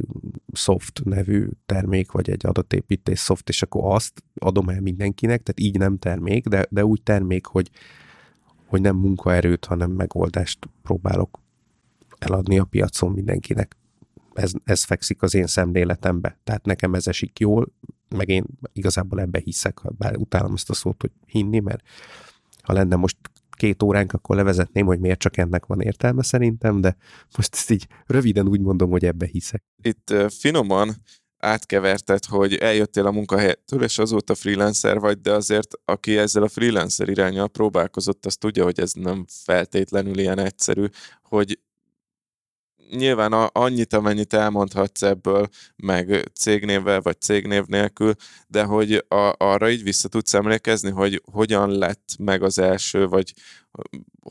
[0.53, 5.79] soft nevű termék, vagy egy adatépítés soft, és akkor azt adom el mindenkinek, tehát így
[5.79, 7.71] nem termék, de, de úgy termék, hogy,
[8.67, 11.41] hogy nem munkaerőt, hanem megoldást próbálok
[12.19, 13.77] eladni a piacon mindenkinek.
[14.33, 16.39] Ez, ez fekszik az én szemléletembe.
[16.45, 17.73] Tehát nekem ez esik jól,
[18.09, 21.83] meg én igazából ebbe hiszek, bár utálom ezt a szót, hogy hinni, mert
[22.63, 23.17] ha lenne most
[23.61, 26.97] két óránk, akkor levezetném, hogy miért csak ennek van értelme szerintem, de
[27.37, 29.63] most ezt így röviden úgy mondom, hogy ebbe hiszek.
[29.83, 30.95] Itt finoman
[31.39, 37.09] átkeverted, hogy eljöttél a munkahelyettől, és azóta freelancer vagy, de azért aki ezzel a freelancer
[37.09, 40.87] irányal próbálkozott, az tudja, hogy ez nem feltétlenül ilyen egyszerű,
[41.23, 41.59] hogy
[42.97, 48.15] nyilván a, annyit, amennyit elmondhatsz ebből, meg cégnévvel vagy cégnév nélkül,
[48.47, 53.35] de hogy a, arra így vissza tudsz emlékezni, hogy hogyan lett meg az első, vagy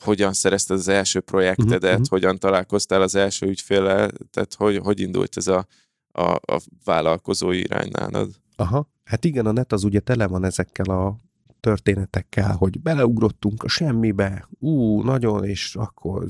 [0.03, 2.07] hogyan szerezted az első projektedet, uh-huh.
[2.07, 5.65] hogyan találkoztál az első ügyféllel, tehát hogy, hogy indult ez a,
[6.11, 8.29] a, a vállalkozói irány nálad?
[8.55, 11.15] Aha, hát igen, a net az ugye tele van ezekkel a
[11.59, 16.25] történetekkel, hogy beleugrottunk a semmibe, ú, nagyon, és akkor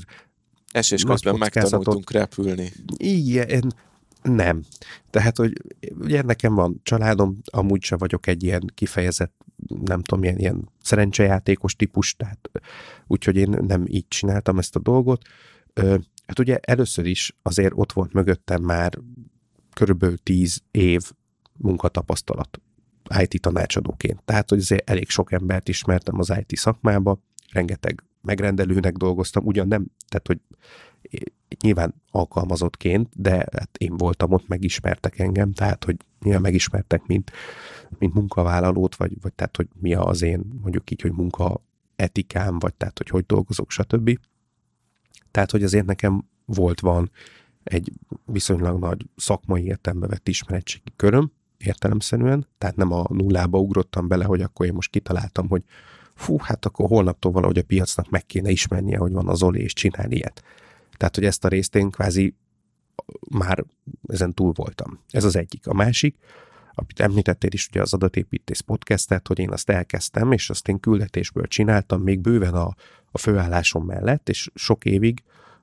[0.70, 2.72] Esés közben megtanultunk repülni.
[2.96, 3.72] Igen,
[4.22, 4.62] nem.
[5.10, 5.52] Tehát, hogy
[5.98, 9.34] ugye nekem van családom, amúgy se vagyok egy ilyen kifejezett,
[9.84, 12.50] nem tudom, ilyen, ilyen szerencsejátékos típus, tehát
[13.06, 15.22] úgyhogy én nem így csináltam ezt a dolgot.
[16.26, 18.98] Hát ugye először is azért ott volt mögöttem már
[19.74, 21.12] körülbelül tíz év
[21.56, 22.60] munkatapasztalat
[23.18, 24.22] IT tanácsadóként.
[24.24, 29.86] Tehát, hogy azért elég sok embert ismertem az IT szakmába, rengeteg megrendelőnek dolgoztam, ugyan nem,
[30.08, 30.40] tehát hogy
[31.60, 37.32] nyilván alkalmazottként, de hát én voltam ott, megismertek engem, tehát hogy nyilván megismertek, mint,
[37.98, 41.62] mint munkavállalót, vagy, vagy tehát, hogy mi az én mondjuk így, hogy munka
[41.96, 44.18] etikám, vagy tehát, hogy hogy dolgozok, stb.
[45.30, 47.10] Tehát, hogy azért nekem volt van
[47.62, 47.92] egy
[48.24, 54.40] viszonylag nagy szakmai értelembe vett ismeretségi köröm, értelemszerűen, tehát nem a nullába ugrottam bele, hogy
[54.40, 55.62] akkor én most kitaláltam, hogy
[56.20, 59.72] fú, hát akkor holnaptól valahogy a piacnak meg kéne ismernie, hogy van az Oli, és
[59.72, 60.42] csinálni ilyet.
[60.96, 62.34] Tehát, hogy ezt a részt én kvázi
[63.30, 63.64] már
[64.08, 64.98] ezen túl voltam.
[65.10, 65.66] Ez az egyik.
[65.66, 66.16] A másik,
[66.74, 71.46] amit említettél is ugye az adatépítés podcastet, hogy én azt elkezdtem, és azt én küldetésből
[71.46, 72.74] csináltam még bőven a,
[73.10, 75.22] a főállásom mellett, és sok évig,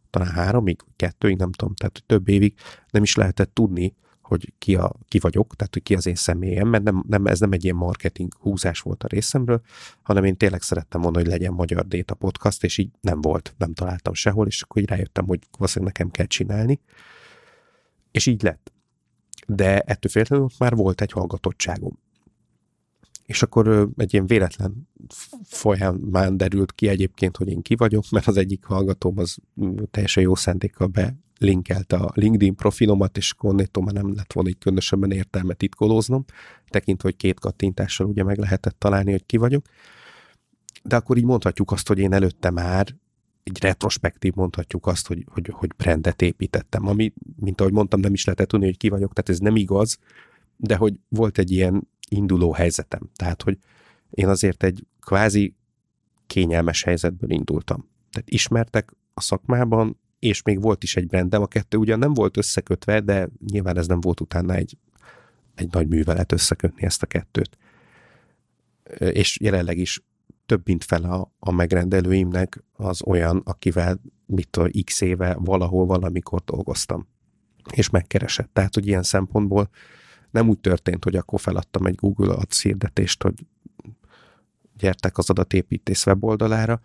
[0.09, 2.53] talán háromig, kettőig, nem tudom, tehát több évig
[2.89, 3.95] nem is lehetett tudni,
[4.27, 7.39] hogy ki, a, ki vagyok, tehát hogy ki az én személyem, mert nem, nem, ez
[7.39, 9.61] nem egy ilyen marketing húzás volt a részemről,
[10.01, 13.73] hanem én tényleg szerettem volna, hogy legyen Magyar Data Podcast, és így nem volt, nem
[13.73, 16.79] találtam sehol, és akkor így rájöttem, hogy valószínűleg nekem kell csinálni,
[18.11, 18.71] és így lett.
[19.47, 21.99] De ettől féltlenül már volt egy hallgatottságom.
[23.25, 24.89] És akkor egy ilyen véletlen
[25.43, 29.37] folyamán derült ki egyébként, hogy én ki vagyok, mert az egyik hallgatóm az
[29.91, 34.57] teljesen jó szándékkal be linkelte a LinkedIn profilomat, és konnétól már nem lett volna egy
[34.57, 36.25] különösebben értelme titkolóznom,
[36.69, 39.65] tekintve, hogy két kattintással ugye meg lehetett találni, hogy ki vagyok.
[40.83, 42.95] De akkor így mondhatjuk azt, hogy én előtte már
[43.43, 48.25] egy retrospektív mondhatjuk azt, hogy, hogy, hogy brandet építettem, ami, mint ahogy mondtam, nem is
[48.25, 49.97] lehetett tudni, hogy ki vagyok, tehát ez nem igaz,
[50.57, 53.09] de hogy volt egy ilyen induló helyzetem.
[53.15, 53.57] Tehát, hogy
[54.09, 55.55] én azért egy kvázi
[56.27, 57.89] kényelmes helyzetből indultam.
[58.11, 62.37] Tehát ismertek a szakmában, és még volt is egy brandem, a kettő ugyan nem volt
[62.37, 64.77] összekötve, de nyilván ez nem volt utána egy,
[65.55, 67.57] egy nagy művelet összekötni ezt a kettőt.
[68.99, 70.03] És jelenleg is
[70.45, 76.41] több mint fel a, a megrendelőimnek az olyan, akivel mit tudom, x éve valahol valamikor
[76.45, 77.07] dolgoztam,
[77.71, 78.49] és megkeresett.
[78.53, 79.69] Tehát, hogy ilyen szempontból
[80.31, 83.45] nem úgy történt, hogy akkor feladtam egy Google Ads hirdetést, hogy
[84.77, 86.81] gyertek az adatépítés weboldalára.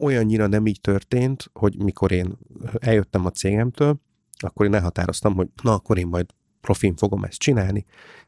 [0.00, 2.38] Olyannyira nem így történt, hogy mikor én
[2.78, 4.00] eljöttem a cégemtől,
[4.38, 6.26] akkor én elhatároztam, hogy na, akkor én majd
[6.60, 7.84] profin fogom ezt csinálni,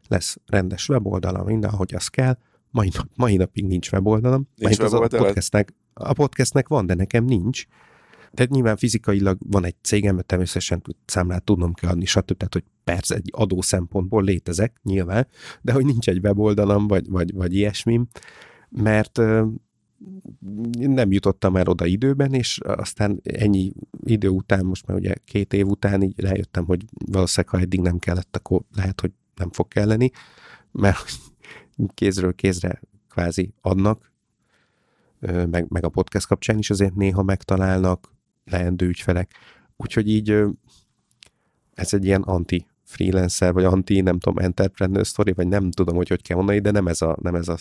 [0.08, 2.38] lesz rendes weboldalam, minden, ahogy az kell.
[2.70, 4.48] Mai, nap, mai napig nincs weboldalam.
[4.56, 7.64] Nincs az a podcastnek, a podcastnek van, de nekem nincs.
[8.34, 12.36] Tehát nyilván fizikailag van egy cégem, mert természetesen számlát tudnom kell adni, stb.
[12.36, 15.26] Tehát, hogy persze egy adó szempontból létezek, nyilván,
[15.62, 18.00] de hogy nincs egy weboldalam, vagy, vagy, vagy ilyesmi,
[18.68, 19.20] mert
[20.72, 23.72] nem jutottam el oda időben, és aztán ennyi
[24.04, 27.98] idő után, most már ugye két év után így rájöttem, hogy valószínűleg, ha eddig nem
[27.98, 30.10] kellett, akkor lehet, hogy nem fog kelleni,
[30.72, 31.04] mert
[31.94, 34.12] kézről kézre kvázi adnak,
[35.50, 39.34] meg, meg a podcast kapcsán is azért néha megtalálnak leendő ügyfelek.
[39.76, 40.44] Úgyhogy így
[41.74, 46.08] ez egy ilyen anti freelancer, vagy anti, nem tudom, entrepreneur story, vagy nem tudom, hogy
[46.08, 47.16] hogy kell mondani, de nem ez a...
[47.22, 47.56] Nem, ez a...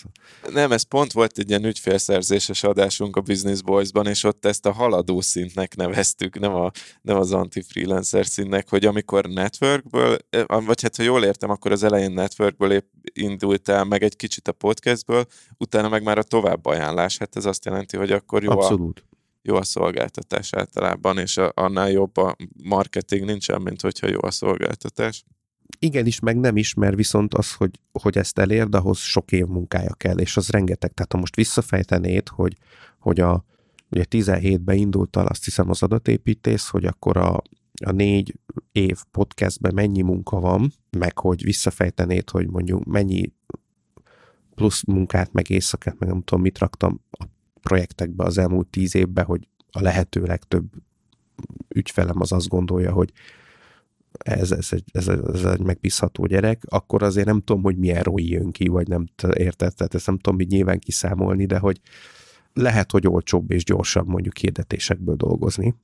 [0.53, 4.71] nem, ez pont volt egy ilyen ügyfélszerzéses adásunk a Business Boys-ban, és ott ezt a
[4.71, 6.71] haladó szintnek neveztük, nem, a,
[7.01, 10.17] nem az anti-freelancer szintnek, hogy amikor networkből,
[10.47, 14.51] vagy hát ha jól értem, akkor az elején networkből épp indultál meg egy kicsit a
[14.51, 15.25] podcastből,
[15.57, 17.17] utána meg már a tovább ajánlás.
[17.17, 19.03] Hát ez azt jelenti, hogy akkor jó Abszolút.
[19.08, 19.08] a
[19.41, 24.31] jó a szolgáltatás általában, és a, annál jobb a marketing nincsen, mint hogyha jó a
[24.31, 25.23] szolgáltatás.
[25.79, 29.45] Igen is, meg nem is, mert viszont az, hogy, hogy ezt elérd, ahhoz sok év
[29.45, 30.93] munkája kell, és az rengeteg.
[30.93, 32.57] Tehát ha most visszafejtenéd, hogy,
[32.99, 33.45] hogy a,
[33.89, 37.41] ugye 17-ben indult el azt hiszem az adatépítés, hogy akkor a,
[37.85, 38.39] a négy
[38.71, 43.31] év podcastben mennyi munka van, meg hogy visszafejtenéd, hogy mondjuk mennyi
[44.55, 47.01] plusz munkát, meg éjszakát, meg nem tudom, mit raktam
[47.61, 50.65] projektekbe az elmúlt tíz évben, hogy a lehető legtöbb
[51.67, 53.11] ügyfelem az azt gondolja, hogy
[54.17, 58.29] ez, ez, egy, ez, ez egy megbízható gyerek, akkor azért nem tudom, hogy milyen ROI
[58.29, 61.79] jön ki, vagy nem érted, tehát ezt nem tudom így nyilván kiszámolni, de hogy
[62.53, 65.75] lehet, hogy olcsóbb és gyorsabb mondjuk hirdetésekből dolgozni,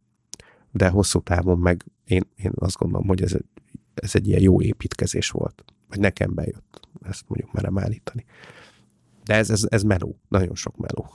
[0.72, 3.36] de hosszú távon meg én, én azt gondolom, hogy ez,
[3.94, 8.26] ez egy ilyen jó építkezés volt, vagy nekem bejött, ezt mondjuk merem állítani.
[9.24, 11.10] De ez, ez, ez meló, nagyon sok meló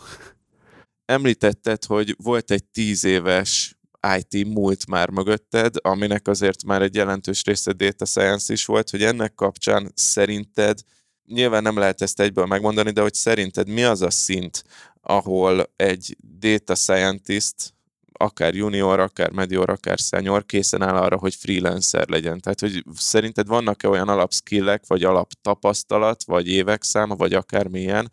[1.11, 3.79] említetted, hogy volt egy tíz éves
[4.19, 9.03] IT múlt már mögötted, aminek azért már egy jelentős része data science is volt, hogy
[9.03, 10.79] ennek kapcsán szerinted,
[11.27, 14.65] nyilván nem lehet ezt egyből megmondani, de hogy szerinted mi az a szint,
[15.01, 17.75] ahol egy data scientist,
[18.13, 22.41] akár junior, akár medior, akár senior készen áll arra, hogy freelancer legyen.
[22.41, 28.11] Tehát, hogy szerinted vannak-e olyan alapskillek, vagy alaptapasztalat, vagy évek száma, vagy akár milyen,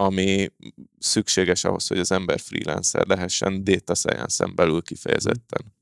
[0.00, 0.52] ami
[0.98, 5.72] szükséges ahhoz, hogy az ember freelancer lehessen data science-en belül kifejezetten.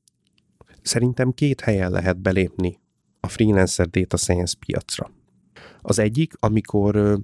[0.81, 2.79] Szerintem két helyen lehet belépni
[3.19, 5.11] a freelancer data science piacra.
[5.81, 7.19] Az egyik, amikor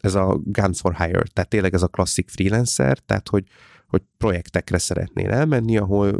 [0.00, 3.44] ez a Gun for Hire, tehát tényleg ez a klasszik freelancer, tehát hogy,
[3.86, 6.18] hogy projektekre szeretnél elmenni, ahol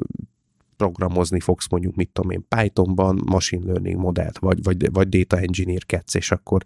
[0.76, 6.14] programozni fogsz mondjuk, mit tudom én, Pythonban machine learning modellt, vagy, vagy, vagy data engineer-kedsz,
[6.14, 6.64] és akkor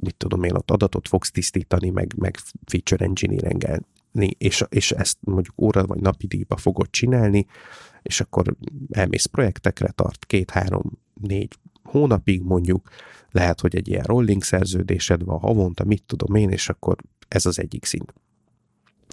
[0.00, 3.82] mit tudom én, ott adatot fogsz tisztítani, meg, meg feature engineering
[4.18, 7.46] és, és ezt mondjuk óra vagy napi díjba fogod csinálni,
[8.02, 8.56] és akkor
[8.90, 10.82] elmész projektekre, tart két-három,
[11.14, 12.88] négy hónapig mondjuk,
[13.30, 16.96] lehet, hogy egy ilyen rolling szerződésed van havonta, mit tudom én, és akkor
[17.28, 18.14] ez az egyik szint.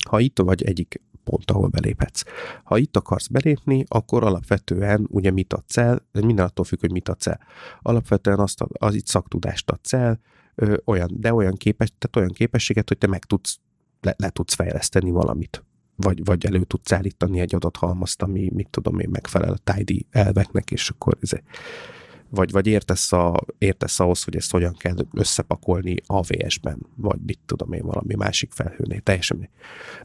[0.10, 2.24] Ha itt vagy egyik pont, ahol beléphetsz.
[2.64, 7.10] Ha itt akarsz belépni, akkor alapvetően ugye mit adsz el, minden attól függ, hogy mit
[7.10, 7.40] adsz el.
[7.82, 10.20] Alapvetően azt az itt szaktudást adsz el,
[10.62, 13.60] ö, olyan, de olyan, képes, tehát olyan képességet, hogy te meg tudsz,
[14.02, 15.64] le, le tudsz fejleszteni valamit.
[15.96, 20.72] Vagy, vagy elő tudsz állítani egy adathalmazt, ami, mit tudom én, megfelel a tidy elveknek,
[20.72, 21.32] és akkor ez,
[22.30, 27.74] vagy, vagy értesz, a, értesz ahhoz, hogy ezt hogyan kell összepakolni AVS-ben, vagy mit tudom
[27.74, 29.50] én, valami másik felhőnél, teljesen.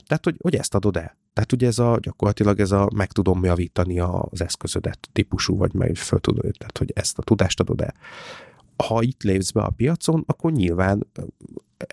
[0.07, 1.17] Tehát, hogy, hogy ezt adod el.
[1.33, 5.97] Tehát ugye ez a, gyakorlatilag ez a meg tudom javítani az eszközödet típusú, vagy meg
[5.97, 7.95] föl tudod, tehát hogy ezt a tudást adod el
[8.83, 11.07] ha itt lépsz be a piacon, akkor nyilván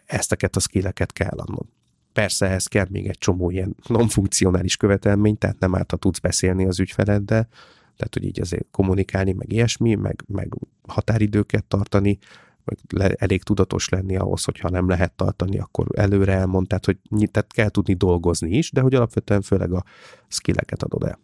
[0.05, 1.65] ezteket a skilleket kell adnod.
[2.13, 6.65] Persze ehhez kell még egy csomó ilyen non-funkcionális követelmény, tehát nem árt, ha tudsz beszélni
[6.65, 7.47] az ügyfeleddel,
[7.95, 10.53] tehát hogy így azért kommunikálni, meg ilyesmi, meg, meg
[10.87, 12.17] határidőket tartani,
[12.63, 16.97] meg le, elég tudatos lenni ahhoz, hogyha nem lehet tartani, akkor előre elmond, tehát, hogy
[17.09, 19.83] tehát kell tudni dolgozni is, de hogy alapvetően főleg a
[20.27, 21.19] skilleket adod el.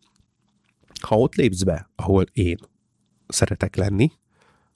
[1.01, 2.57] Ha ott lépsz be, ahol én
[3.27, 4.11] szeretek lenni,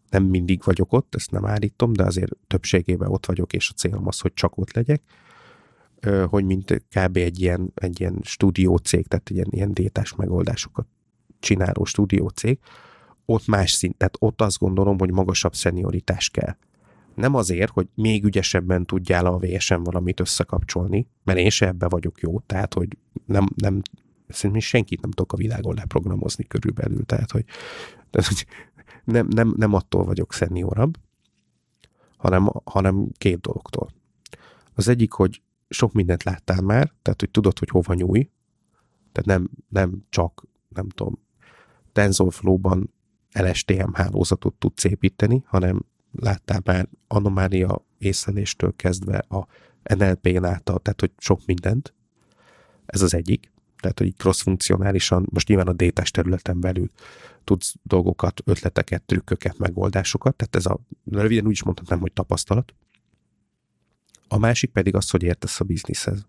[0.10, 4.08] nem mindig vagyok ott, ezt nem állítom, de azért többségében ott vagyok, és a célom
[4.08, 5.02] az, hogy csak ott legyek.
[6.28, 7.18] hogy mint kb.
[7.18, 10.88] egy ilyen, egy ilyen stúdiócég, tehát ilyen, ilyen détás megoldásokat
[11.40, 12.60] csináló stúdiócég,
[13.26, 16.56] ott más szint, tehát ott azt gondolom, hogy magasabb szenioritás kell.
[17.16, 22.22] Nem azért, hogy még ügyesebben tudjál a VSM valamit összekapcsolni, mert én se ebbe vagyok
[22.22, 23.82] jó, tehát hogy nem, nem
[24.28, 27.46] szerintem senkit nem tudok a világon leprogramozni körülbelül, tehát hogy,
[28.10, 28.46] tehát, hogy
[29.12, 30.98] nem, nem, nem attól vagyok szeniorabb,
[32.18, 33.90] hanem, hanem két dologtól.
[34.74, 38.30] Az egyik, hogy sok mindent láttál már, tehát hogy tudod, hogy hova nyúj,
[39.12, 41.20] tehát nem, nem csak, nem tudom,
[41.92, 42.94] TensorFlow-ban
[43.34, 49.48] LSTM hálózatot tudsz építeni, hanem láttál már anomália észleléstől kezdve a
[49.96, 51.94] NLP-n által, tehát hogy sok mindent.
[52.86, 53.52] Ez az egyik.
[53.80, 56.90] Tehát, hogy cross-funkcionálisan, most nyilván a détás területen belül
[57.50, 60.80] tudsz dolgokat, ötleteket, trükköket, megoldásokat, tehát ez a,
[61.12, 62.74] röviden úgy is mondhatnám, hogy tapasztalat.
[64.28, 66.26] A másik pedig az, hogy értesz a bizniszhez.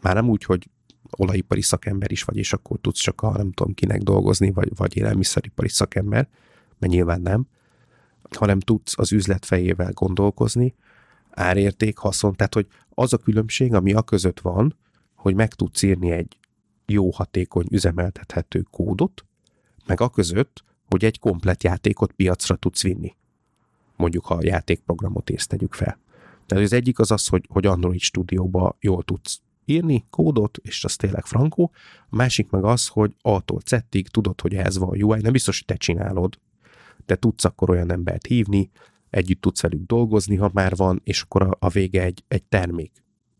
[0.00, 0.68] Már nem úgy, hogy
[1.10, 4.96] olajipari szakember is vagy, és akkor tudsz csak a nem tudom kinek dolgozni, vagy, vagy
[4.96, 6.28] élelmiszeripari szakember,
[6.78, 7.46] mert nyilván nem,
[8.36, 10.74] hanem tudsz az üzlet fejével gondolkozni,
[11.30, 14.76] árérték, haszon, tehát hogy az a különbség, ami a között van,
[15.14, 16.38] hogy meg tudsz írni egy
[16.86, 19.24] jó, hatékony, üzemeltethető kódot,
[19.86, 23.14] meg a között, hogy egy komplet játékot piacra tudsz vinni.
[23.96, 25.98] Mondjuk, ha a játékprogramot írsz, tegyük fel.
[26.46, 30.96] Tehát az egyik az az, hogy, hogy Android stúdióba jól tudsz írni kódot, és az
[30.96, 31.70] tényleg frankó.
[32.08, 35.56] A másik meg az, hogy A-tól Z-ig tudod, hogy ez van a UI, nem biztos,
[35.56, 36.38] hogy te csinálod,
[37.06, 38.70] de tudsz akkor olyan embert hívni,
[39.10, 42.92] együtt tudsz velük dolgozni, ha már van, és akkor a, a vége egy, egy termék,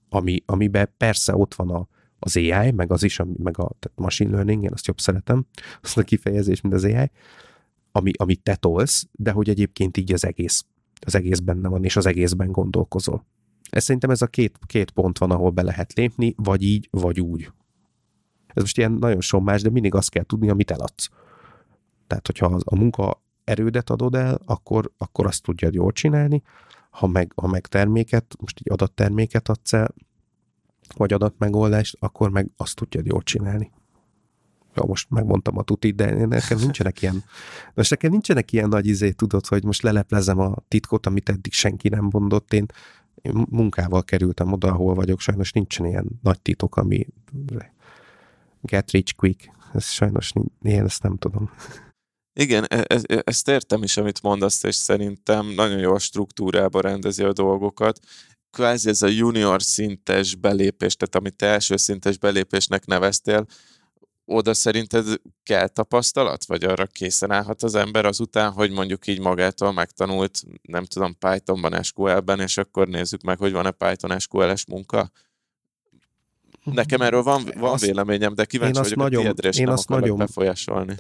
[0.09, 1.89] ami, amiben persze ott van a,
[2.25, 5.47] az AI, meg az is, meg a tehát machine learning, én azt jobb szeretem,
[5.83, 7.11] azt a kifejezés, mint az AI,
[7.93, 10.65] ami, amit te tolsz, de hogy egyébként így az egész,
[11.07, 13.27] az egész benne van, és az egészben gondolkozol.
[13.71, 17.21] Ez szerintem ez a két, két pont van, ahol be lehet lépni, vagy így, vagy
[17.21, 17.53] úgy.
[18.47, 21.09] Ez most ilyen nagyon sommás, de mindig azt kell tudni, amit eladsz.
[22.07, 26.43] Tehát, hogyha a munka erődet adod el, akkor, akkor azt tudjad jól csinálni,
[26.91, 29.95] ha meg, ha meg terméket, most egy adatterméket adsz el,
[30.97, 33.73] vagy adatmegoldást, akkor meg azt tudjad jól csinálni.
[34.75, 37.25] Ja, most megmondtam a tutit, de nekem nincsenek ilyen,
[37.75, 41.89] most nekem nincsenek ilyen nagy izé, tudod, hogy most leleplezem a titkot, amit eddig senki
[41.89, 42.53] nem mondott.
[42.53, 42.67] Én,
[43.23, 47.07] én munkával kerültem oda, ahol vagyok, sajnos nincsen ilyen nagy titok, ami
[48.61, 49.51] get rich quick.
[49.75, 50.33] Ez sajnos
[50.63, 51.51] én ezt nem tudom.
[52.41, 56.81] Igen, e, e, e, ezt értem is, amit mondasz, és szerintem nagyon jó a struktúrába
[56.81, 58.01] rendezi a dolgokat.
[58.55, 63.47] Kvázi ez a junior szintes belépés, tehát amit te első szintes belépésnek neveztél,
[64.25, 65.07] oda szerinted
[65.43, 70.85] kell tapasztalat, vagy arra készen állhat az ember azután, hogy mondjuk így magától megtanult, nem
[70.85, 75.11] tudom, Pythonban, SQL-ben, és akkor nézzük meg, hogy van-e Python SQL-es munka?
[76.65, 79.73] Nekem erről van, van azt, véleményem, de kíváncsi vagyok nagyon, a tiédre, és én nem
[79.73, 80.97] azt nagyon, befolyásolni.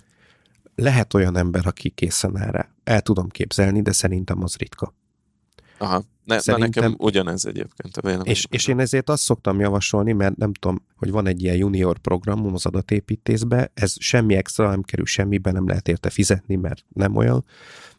[0.74, 2.68] Lehet olyan ember, aki készen áll rá.
[2.84, 4.94] El tudom képzelni, de szerintem az ritka.
[5.78, 8.26] Aha, ne, Szerintem, na nekem ugyanez egyébként a vélemény.
[8.26, 11.98] És, és én ezért azt szoktam javasolni, mert nem tudom, hogy van egy ilyen junior
[11.98, 17.16] programom az adatépítésbe, ez semmi extra, nem kerül semmibe, nem lehet érte fizetni, mert nem
[17.16, 17.44] olyan,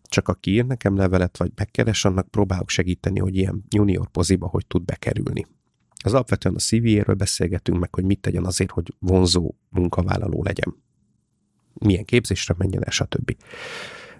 [0.03, 4.65] csak aki ír nekem levelet, vagy megkeres, annak próbálok segíteni, hogy ilyen junior poziba hogy
[4.67, 5.45] tud bekerülni.
[6.03, 10.75] Az alapvetően a CV-éről beszélgetünk meg, hogy mit tegyen azért, hogy vonzó munkavállaló legyen.
[11.73, 13.35] Milyen képzésre menjen el, stb.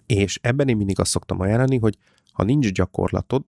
[0.05, 1.97] És ebben én mindig azt szoktam ajánlani, hogy
[2.31, 3.43] ha nincs gyakorlatod,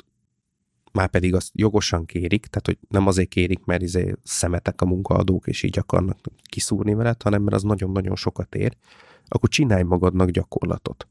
[0.97, 5.47] már pedig azt jogosan kérik, tehát hogy nem azért kérik, mert izé szemetek a munkaadók,
[5.47, 8.77] és így akarnak kiszúrni veled, hanem mert az nagyon-nagyon sokat ér,
[9.27, 11.07] akkor csinálj magadnak gyakorlatot.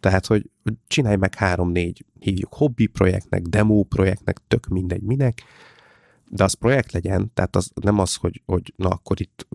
[0.00, 0.50] Tehát, hogy
[0.86, 5.42] csinálj meg három-négy, hívjuk hobbi projektnek, demo projektnek, tök mindegy minek,
[6.30, 9.46] de az projekt legyen, tehát az nem az, hogy, hogy na akkor itt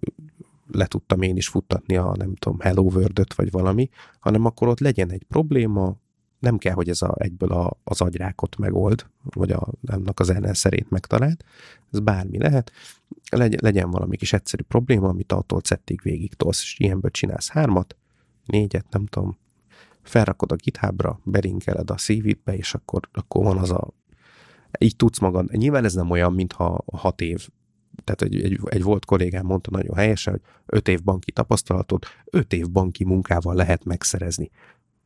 [0.72, 3.90] le tudtam én is futtatni a nem tudom, Hello world vagy valami,
[4.20, 5.96] hanem akkor ott legyen egy probléma,
[6.42, 10.90] nem kell, hogy ez a, egyből a, az agyrákot megold, vagy a, annak az ellenszerét
[10.90, 11.44] megtalált,
[11.92, 12.72] ez bármi lehet,
[13.30, 17.96] Legy, legyen valami kis egyszerű probléma, amit attól szettig végig tolsz, és ilyenből csinálsz hármat,
[18.46, 19.38] négyet, nem tudom,
[20.02, 23.94] felrakod a GitHubra, berinkeled a CV-be, és akkor, akkor van az a
[24.80, 25.52] így tudsz magad.
[25.52, 27.48] Nyilván ez nem olyan, mintha hat év
[28.04, 32.54] tehát egy, egy, egy volt kollégám mondta nagyon helyesen, hogy öt év banki tapasztalatot öt
[32.54, 34.50] év banki munkával lehet megszerezni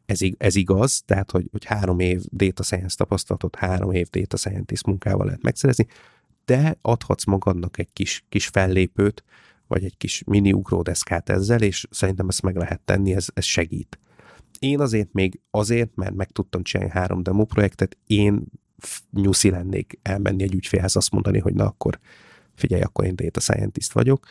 [0.06, 4.86] ez, ez igaz, tehát hogy, hogy három év data science tapasztalatot, három év data scientist
[4.86, 5.88] munkával lehet megszerezni,
[6.46, 9.24] de adhatsz magadnak egy kis, kis fellépőt,
[9.68, 14.00] vagy egy kis mini ugródeszkát ezzel, és szerintem ezt meg lehet tenni, ez, ez segít.
[14.60, 18.44] Én azért még azért, mert meg tudtam csinálni három demo projektet, én
[19.10, 22.00] New Zealandnék elmenni egy ügyfélhez, azt mondani, hogy na akkor
[22.56, 24.26] figyelj, akkor én data scientist vagyok,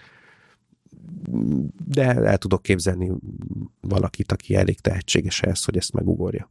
[1.87, 3.13] de el tudok képzelni
[3.81, 6.51] valakit, aki elég tehetséges ehhez, hogy ezt megugorja.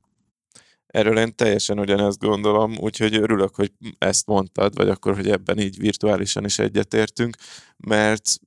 [0.87, 5.77] Erről én teljesen ugyanezt gondolom, úgyhogy örülök, hogy ezt mondtad, vagy akkor, hogy ebben így
[5.77, 7.35] virtuálisan is egyetértünk,
[7.77, 8.39] mert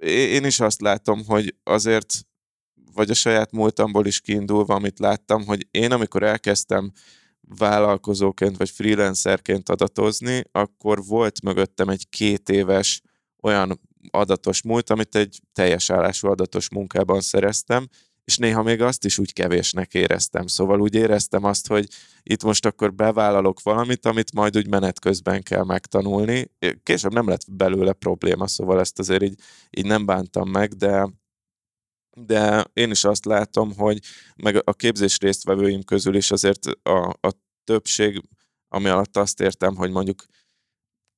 [0.00, 2.14] én is azt látom, hogy azért,
[2.92, 6.92] vagy a saját múltamból is kiindulva, amit láttam, hogy én amikor elkezdtem
[7.58, 13.02] vállalkozóként vagy freelancerként adatozni, akkor volt mögöttem egy két éves
[13.42, 13.80] olyan
[14.10, 17.88] adatos múlt, amit egy teljes állású adatos munkában szereztem,
[18.26, 20.46] és néha még azt is úgy kevésnek éreztem.
[20.46, 21.88] Szóval úgy éreztem azt, hogy
[22.22, 26.50] itt most akkor bevállalok valamit, amit majd úgy menet közben kell megtanulni.
[26.82, 29.38] Később nem lett belőle probléma, szóval ezt azért így,
[29.70, 31.08] így nem bántam meg, de,
[32.16, 33.98] de én is azt látom, hogy
[34.36, 37.30] meg a képzés résztvevőim közül is azért a, a
[37.64, 38.22] többség,
[38.68, 40.24] ami alatt azt értem, hogy mondjuk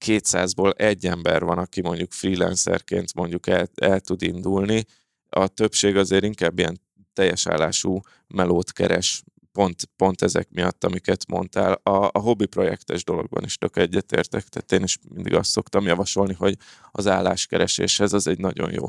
[0.04, 4.84] 200-ból egy ember van, aki mondjuk freelancerként mondjuk el, el tud indulni,
[5.28, 6.80] a többség azért inkább ilyen
[7.12, 9.22] teljes állású melót keres,
[9.52, 11.72] pont, pont ezek miatt, amiket mondtál.
[11.72, 16.34] A, a hobbi projektes dologban is tök egyetértek, tehát én is mindig azt szoktam javasolni,
[16.34, 16.56] hogy
[16.90, 18.84] az álláskereséshez az egy nagyon jó,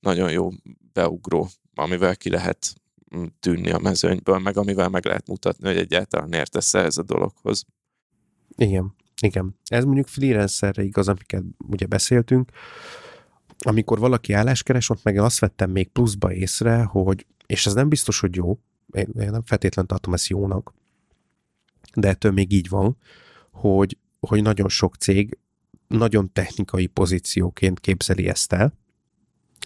[0.00, 0.50] nagyon jó
[0.92, 2.74] beugró, amivel ki lehet
[3.16, 7.64] mm, tűnni a mezőnyből, meg amivel meg lehet mutatni, hogy egyáltalán értesz ez a dologhoz.
[8.56, 9.56] Igen, igen.
[9.64, 12.50] Ez mondjuk freelancerre igaz, amiket ugye beszéltünk.
[13.58, 18.20] Amikor valaki álláskeres, ott meg azt vettem még pluszba észre, hogy és ez nem biztos,
[18.20, 18.58] hogy jó,
[18.92, 20.74] én, nem feltétlenül tartom ezt jónak,
[21.94, 22.96] de ettől még így van,
[23.50, 25.38] hogy, hogy nagyon sok cég
[25.88, 28.74] nagyon technikai pozícióként képzeli ezt el,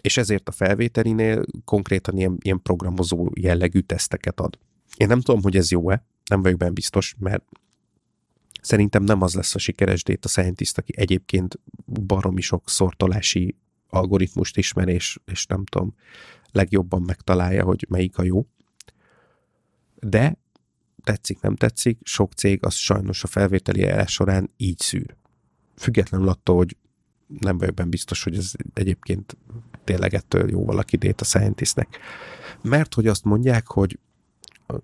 [0.00, 4.58] és ezért a felvételinél konkrétan ilyen, ilyen programozó jellegű teszteket ad.
[4.96, 7.44] Én nem tudom, hogy ez jó-e, nem vagyok benne biztos, mert
[8.68, 13.56] szerintem nem az lesz a sikeres data scientist, aki egyébként baromi sok szortolási
[13.88, 15.94] algoritmust ismer, és, és nem tudom,
[16.52, 18.46] legjobban megtalálja, hogy melyik a jó.
[20.00, 20.38] De
[21.02, 25.16] tetszik, nem tetszik, sok cég az sajnos a felvételi eljárás során így szűr.
[25.76, 26.76] Függetlenül attól, hogy
[27.26, 29.36] nem vagyok benne biztos, hogy ez egyébként
[29.84, 31.98] tényleg ettől jó valaki data scientistnek.
[32.62, 33.98] Mert hogy azt mondják, hogy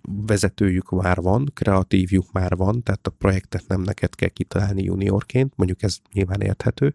[0.02, 5.82] vezetőjük már van, kreatívjuk már van, tehát a projektet nem neked kell kitalálni juniorként, mondjuk
[5.82, 6.94] ez nyilván érthető,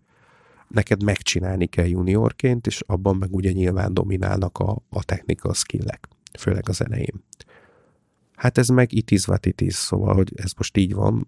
[0.68, 6.08] neked megcsinálni kell juniorként, és abban meg ugye nyilván dominálnak a, a technical skillek,
[6.40, 7.24] főleg az elején.
[8.36, 11.28] Hát ez meg it is what it is, szóval, hogy ez most így van,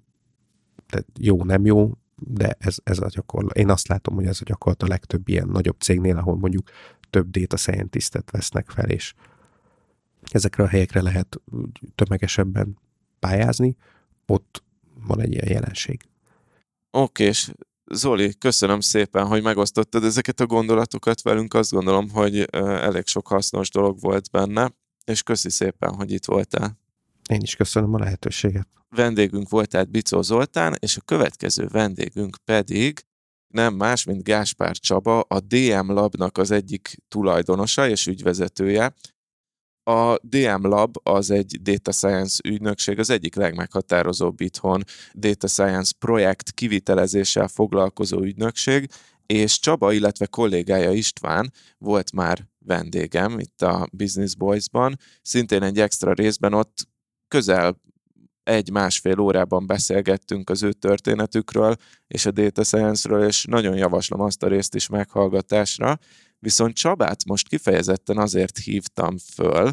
[0.89, 3.57] tehát jó, nem jó, de ez, ez a gyakorlat.
[3.57, 6.69] Én azt látom, hogy ez a gyakorlat a legtöbb ilyen nagyobb cégnél, ahol mondjuk
[7.09, 9.13] több data scientistet vesznek fel, és
[10.29, 11.41] ezekre a helyekre lehet
[11.95, 12.77] tömegesebben
[13.19, 13.75] pályázni,
[14.25, 14.63] ott
[15.07, 16.01] van egy ilyen jelenség.
[16.91, 17.51] Oké, és
[17.85, 21.53] Zoli, köszönöm szépen, hogy megosztottad ezeket a gondolatokat velünk.
[21.53, 24.73] Azt gondolom, hogy elég sok hasznos dolog volt benne,
[25.05, 26.79] és köszi szépen, hogy itt voltál.
[27.29, 28.67] Én is köszönöm a lehetőséget.
[28.89, 33.05] Vendégünk volt tehát Bicó Zoltán, és a következő vendégünk pedig
[33.47, 38.93] nem más, mint Gáspár Csaba, a DM Labnak az egyik tulajdonosa és ügyvezetője.
[39.83, 46.51] A DM Lab az egy data science ügynökség, az egyik legmeghatározóbb itthon data science projekt
[46.51, 48.89] kivitelezéssel foglalkozó ügynökség,
[49.25, 56.13] és Csaba, illetve kollégája István volt már vendégem itt a Business Boys-ban, szintén egy extra
[56.13, 56.87] részben ott
[57.27, 57.79] közel
[58.43, 61.75] egy-másfél órában beszélgettünk az ő történetükről
[62.07, 65.99] és a data science-ről, és nagyon javaslom azt a részt is meghallgatásra,
[66.41, 69.71] Viszont Csabát most kifejezetten azért hívtam föl,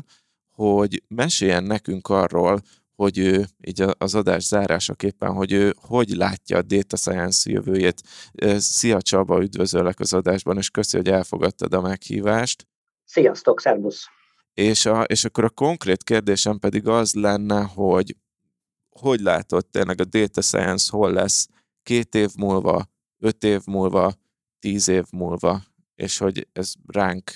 [0.55, 2.63] hogy meséljen nekünk arról,
[2.95, 8.03] hogy ő, így az adás zárásaképpen, hogy ő hogy látja a data science jövőjét.
[8.57, 12.67] Szia Csaba, üdvözöllek az adásban, és köszi, hogy elfogadtad a meghívást.
[13.05, 14.07] Sziasztok, szervusz!
[14.55, 18.17] És, a, és akkor a konkrét kérdésem pedig az lenne, hogy
[18.91, 21.49] hogy látod tényleg a data science hol lesz
[21.83, 22.89] két év múlva,
[23.19, 24.15] öt év múlva,
[24.59, 25.63] tíz év múlva?
[25.99, 27.31] És hogy ez ránk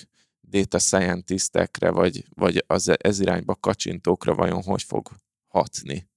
[0.49, 5.07] data scientistekre, vagy, vagy az ez irányba kacsintókra vajon hogy fog
[5.47, 6.07] hatni?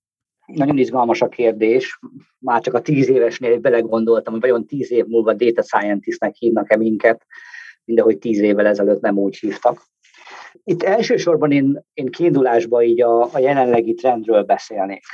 [0.46, 1.98] Nagyon izgalmas a kérdés.
[2.38, 7.26] Már csak a tíz évesnél belegondoltam, hogy vajon tíz év múlva data scientistnek hívnak-e minket,
[7.84, 9.82] mindehogy tíz évvel ezelőtt nem úgy hívtak.
[10.64, 15.04] Itt elsősorban én, én kiindulásban így a, a jelenlegi trendről beszélnék.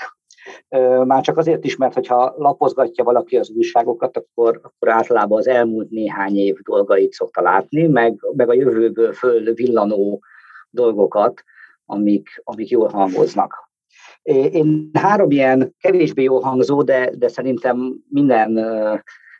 [1.04, 5.90] Már csak azért is, mert hogyha lapozgatja valaki az újságokat, akkor, akkor általában az elmúlt
[5.90, 10.22] néhány év dolgait szokta látni, meg, meg a jövőből föl villanó
[10.70, 11.42] dolgokat,
[11.86, 13.70] amik, amik jól hangoznak.
[14.22, 18.54] Én három ilyen kevésbé jó hangzó, de, de szerintem minden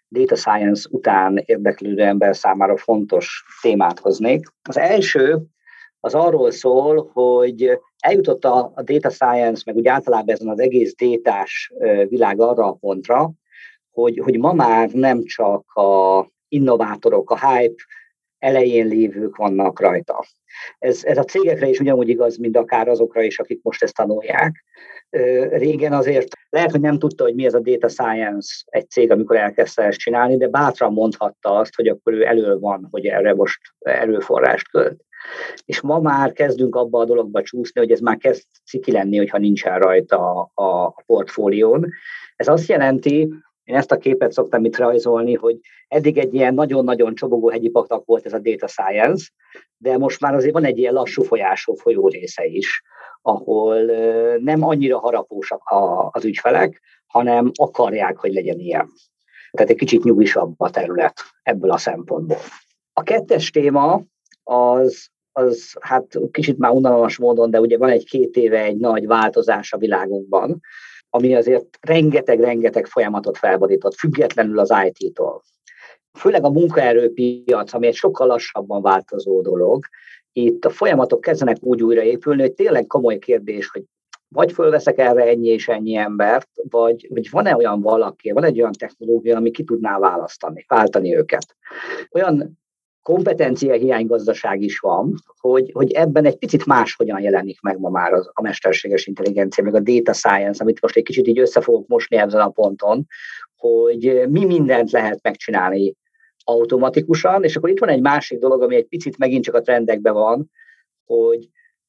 [0.09, 4.46] data science után érdeklődő ember számára fontos témát hoznék.
[4.68, 5.38] Az első
[6.00, 10.94] az arról szól, hogy eljutott a, a data science, meg úgy általában ezen az egész
[10.94, 11.72] détás
[12.09, 13.30] világ arra a pontra,
[13.90, 17.82] hogy, hogy ma már nem csak a innovátorok, a hype
[18.38, 20.24] elején lévők vannak rajta.
[20.78, 24.64] Ez, ez a cégekre is ugyanúgy igaz, mint akár azokra is, akik most ezt tanulják.
[25.50, 29.36] Régen azért lehet, hogy nem tudta, hogy mi ez a data science egy cég, amikor
[29.36, 33.60] elkezdte ezt csinálni, de bátran mondhatta azt, hogy akkor ő elő van, hogy erre most
[33.78, 35.00] erőforrást költ.
[35.64, 39.38] És ma már kezdünk abba a dologba csúszni, hogy ez már kezd ciki lenni, hogyha
[39.38, 41.88] nincsen rajta a, a portfólión.
[42.36, 43.34] Ez azt jelenti,
[43.64, 45.58] én ezt a képet szoktam itt rajzolni, hogy
[45.88, 49.30] eddig egy ilyen nagyon-nagyon csobogó hegyi patak volt ez a data science,
[49.76, 52.82] de most már azért van egy ilyen lassú folyású folyó része is,
[53.22, 53.84] ahol
[54.38, 55.62] nem annyira harapósak
[56.10, 58.88] az ügyfelek, hanem akarják, hogy legyen ilyen.
[59.50, 62.38] Tehát egy kicsit nyugisabb a terület ebből a szempontból.
[62.92, 64.02] A kettes téma
[64.42, 69.06] az, az hát kicsit már unalmas módon, de ugye van egy két éve egy nagy
[69.06, 70.60] változás a világunkban,
[71.14, 75.42] ami azért rengeteg-rengeteg folyamatot felborított, függetlenül az IT-tól.
[76.18, 79.84] Főleg a munkaerőpiac, ami egy sokkal lassabban változó dolog,
[80.32, 83.82] itt a folyamatok kezdenek úgy újraépülni, hogy tényleg komoly kérdés, hogy
[84.28, 88.72] vagy fölveszek erre ennyi és ennyi embert, vagy, vagy van-e olyan valaki, van egy olyan
[88.72, 91.56] technológia, ami ki tudná választani, váltani őket.
[92.10, 92.61] Olyan
[93.03, 98.30] kompetencia hiánygazdaság is van, hogy, hogy ebben egy picit máshogyan jelenik meg ma már az,
[98.32, 102.16] a mesterséges intelligencia, meg a data science, amit most egy kicsit így össze fogok mosni
[102.16, 103.07] ezen a ponton,
[103.57, 105.94] hogy mi mindent lehet megcsinálni
[106.44, 110.12] automatikusan, és akkor itt van egy másik dolog, ami egy picit megint csak a trendekben
[110.12, 110.50] van,
[111.05, 111.48] hogy,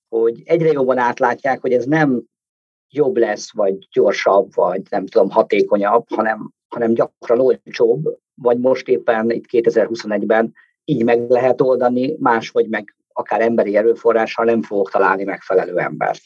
[0.10, 2.24] hogy egyre jobban átlátják, hogy ez nem
[2.90, 9.32] jobb lesz, vagy gyorsabb, vagy nem tudom, hatékonyabb, hanem, hanem gyakran olcsóbb, vagy most éppen
[9.32, 10.54] itt 2021-ben
[10.86, 16.22] így meg lehet oldani, máshogy meg akár emberi erőforrással nem fogok találni megfelelő embert.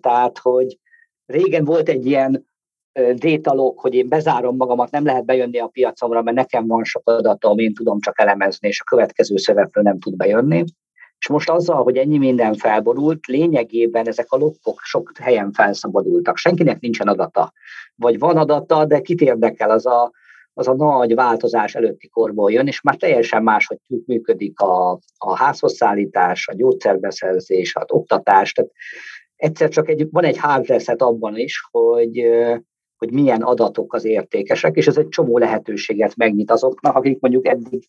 [0.00, 0.78] Tehát, hogy
[1.26, 2.46] régen volt egy ilyen
[3.14, 7.58] détalog, hogy én bezárom magamat, nem lehet bejönni a piacomra, mert nekem van sok adatom,
[7.58, 10.64] én tudom csak elemezni, és a következő szereplő nem tud bejönni.
[11.18, 16.36] És most azzal, hogy ennyi minden felborult, lényegében ezek a lokkok sok helyen felszabadultak.
[16.36, 17.52] Senkinek nincsen adata.
[17.94, 20.12] Vagy van adata, de kit érdekel az a
[20.58, 26.48] az a nagy változás előtti korból jön, és már teljesen máshogy működik a, a házhozszállítás,
[26.48, 28.52] a gyógyszerbeszerzés, az oktatás.
[28.52, 28.70] Tehát
[29.36, 32.28] egyszer csak egy, van egy reset abban is, hogy,
[32.96, 37.84] hogy milyen adatok az értékesek, és ez egy csomó lehetőséget megnyit azoknak, akik mondjuk eddig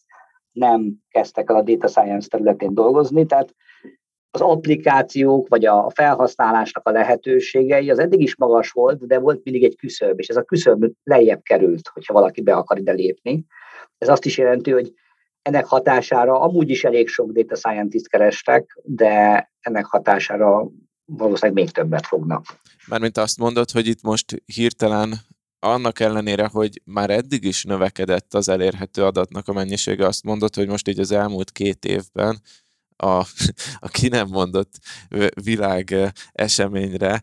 [0.52, 3.56] nem kezdtek el a data science területén dolgozni, tehát
[4.32, 9.64] az applikációk vagy a felhasználásnak a lehetőségei az eddig is magas volt, de volt mindig
[9.64, 13.46] egy küszöb, és ez a küszöb lejjebb került, hogyha valaki be akar ide lépni.
[13.98, 14.94] Ez azt is jelenti, hogy
[15.42, 20.70] ennek hatására amúgy is elég sok data scientist kerestek, de ennek hatására
[21.06, 22.46] valószínűleg még többet fognak.
[22.88, 25.14] Mármint azt mondod, hogy itt most hirtelen
[25.60, 30.68] annak ellenére, hogy már eddig is növekedett az elérhető adatnak a mennyisége, azt mondod, hogy
[30.68, 32.42] most így az elmúlt két évben
[33.02, 33.18] a,
[33.80, 34.72] a ki nem mondott
[35.44, 35.96] világ
[36.32, 37.22] eseményre,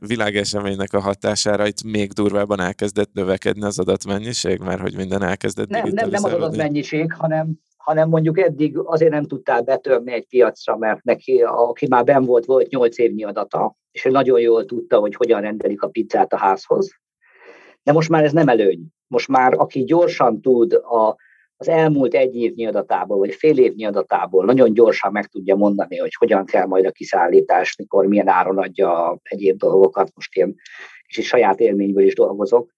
[0.00, 5.88] világeseménynek a hatására itt még durvában elkezdett növekedni az adatmennyiség, mert hogy minden elkezdett Nem,
[5.88, 11.04] nem, nem az adatmennyiség, hanem, hanem mondjuk eddig azért nem tudtál betörni egy piacra, mert
[11.04, 15.14] neki, aki már ben volt, volt 8 évnyi adata, és ő nagyon jól tudta, hogy
[15.14, 16.90] hogyan rendelik a pizzát a házhoz.
[17.82, 18.86] De most már ez nem előny.
[19.06, 21.16] Most már aki gyorsan tud a
[21.60, 26.14] az elmúlt egy évnyi adatából, vagy fél évnyi adatából nagyon gyorsan meg tudja mondani, hogy
[26.14, 30.54] hogyan kell majd a kiszállítás, mikor milyen áron adja egyéb dolgokat, most én
[31.06, 32.70] és saját élményből is dolgozok.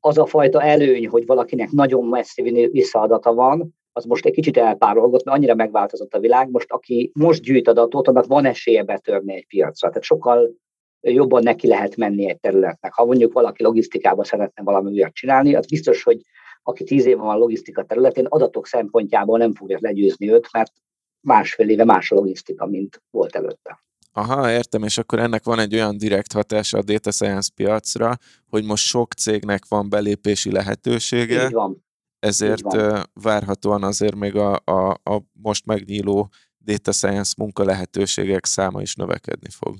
[0.00, 5.24] Az a fajta előny, hogy valakinek nagyon messzi visszaadata van, az most egy kicsit elpárolgott,
[5.24, 6.50] mert annyira megváltozott a világ.
[6.50, 9.88] Most aki most gyűjt adatot, annak van esélye betörni egy piacra.
[9.88, 10.54] Tehát sokkal
[11.00, 12.92] jobban neki lehet menni egy területnek.
[12.94, 16.20] Ha mondjuk valaki logisztikába szeretne valami újat csinálni, az biztos, hogy
[16.66, 20.72] aki tíz éve van logisztika területén, adatok szempontjából nem fogja legyőzni őt, mert
[21.20, 23.82] másfél éve más a logisztika, mint volt előtte.
[24.12, 28.16] Aha, értem, és akkor ennek van egy olyan direkt hatása a data science piacra,
[28.48, 31.44] hogy most sok cégnek van belépési lehetősége.
[31.44, 31.84] Így van.
[32.18, 33.02] Ezért Így van.
[33.22, 36.28] várhatóan azért még a, a, a most megnyíló
[36.58, 39.76] data science munka lehetőségek száma is növekedni fog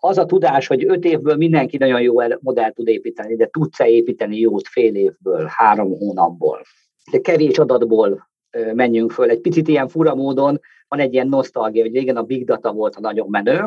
[0.00, 4.38] az a tudás, hogy öt évből mindenki nagyon jó modellt tud építeni, de tudsz-e építeni
[4.38, 6.62] jót fél évből, három hónapból.
[7.10, 8.30] De kevés adatból
[8.72, 9.30] menjünk föl.
[9.30, 12.94] Egy picit ilyen fura módon van egy ilyen nosztalgia, hogy régen a big data volt
[12.94, 13.62] a nagyon menő,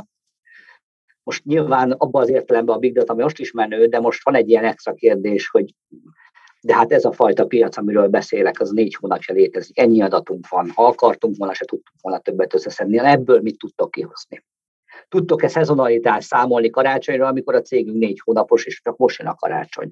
[1.23, 4.49] Most nyilván abban az értelemben a Big Data most is menő, de most van egy
[4.49, 5.73] ilyen extra kérdés, hogy
[6.61, 9.79] de hát ez a fajta piac, amiről beszélek, az négy hónapja létezik.
[9.79, 10.69] Ennyi adatunk van.
[10.69, 12.99] Ha akartunk volna, se tudtunk volna többet összeszedni.
[12.99, 14.43] Ebből mit tudtok kihozni?
[15.13, 19.91] Tudtok-e szezonalitást számolni karácsonyra, amikor a cégünk négy hónapos, és csak most jön a karácsony?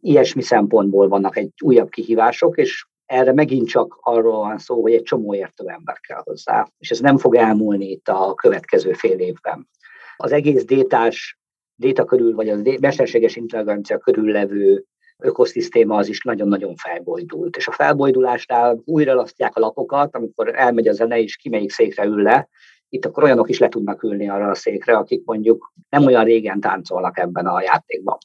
[0.00, 5.02] Ilyesmi szempontból vannak egy újabb kihívások, és erre megint csak arról van szó, hogy egy
[5.02, 9.68] csomó értő ember kell hozzá, és ez nem fog elmúlni itt a következő fél évben.
[10.16, 11.38] Az egész détás,
[11.74, 14.84] déta körül, vagy a mesterséges intelligencia körül levő
[15.18, 17.56] ökoszisztéma az is nagyon-nagyon felbojdult.
[17.56, 22.04] És a felbojdulásnál újra lasztják a lapokat, amikor elmegy a zene, és ki melyik székre
[22.04, 22.48] ül le,
[22.94, 26.60] itt akkor olyanok is le tudnak ülni arra a székre, akik mondjuk nem olyan régen
[26.60, 28.18] táncolnak ebben a játékban.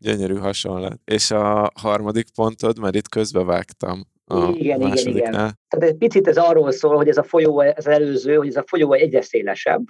[0.00, 0.98] Gyönyörű hasonlat.
[1.04, 4.04] És a harmadik pontod, mert itt közbevágtam.
[4.24, 5.32] A igen, igen, igen.
[5.32, 8.56] Tehát egy picit ez arról szól, hogy ez a folyó, ez az előző, hogy ez
[8.56, 9.82] a folyó egyre szélesebb,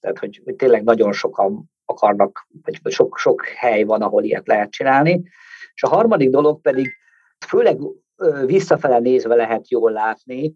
[0.00, 4.70] tehát hogy, hogy tényleg nagyon sokan akarnak, vagy sok, sok hely van, ahol ilyet lehet
[4.70, 5.22] csinálni.
[5.74, 6.96] És a harmadik dolog pedig,
[7.46, 7.78] főleg
[8.46, 10.54] visszafele nézve lehet jól látni,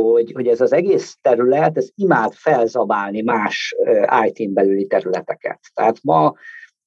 [0.00, 3.74] hogy, hogy ez az egész terület, ez imád felzabálni más
[4.24, 5.60] IT-n belüli területeket.
[5.74, 6.34] Tehát ma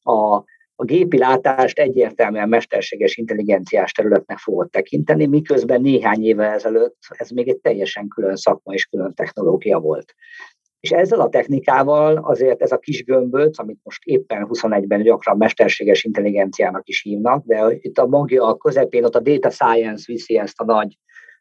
[0.02, 0.44] a,
[0.76, 7.48] a gépi látást egyértelműen mesterséges intelligenciás területnek fogod tekinteni, miközben néhány évvel ezelőtt ez még
[7.48, 10.16] egy teljesen külön szakma és külön technológia volt.
[10.80, 16.04] És ezzel a technikával azért ez a kis gömböc, amit most éppen 21-ben gyakran mesterséges
[16.04, 20.60] intelligenciának is hívnak, de itt a magja a közepén, ott a data science viszi ezt
[20.60, 20.98] a nagy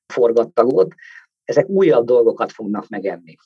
[0.06, 0.94] forgattagot,
[1.44, 3.36] ezek újabb dolgokat fognak megenni.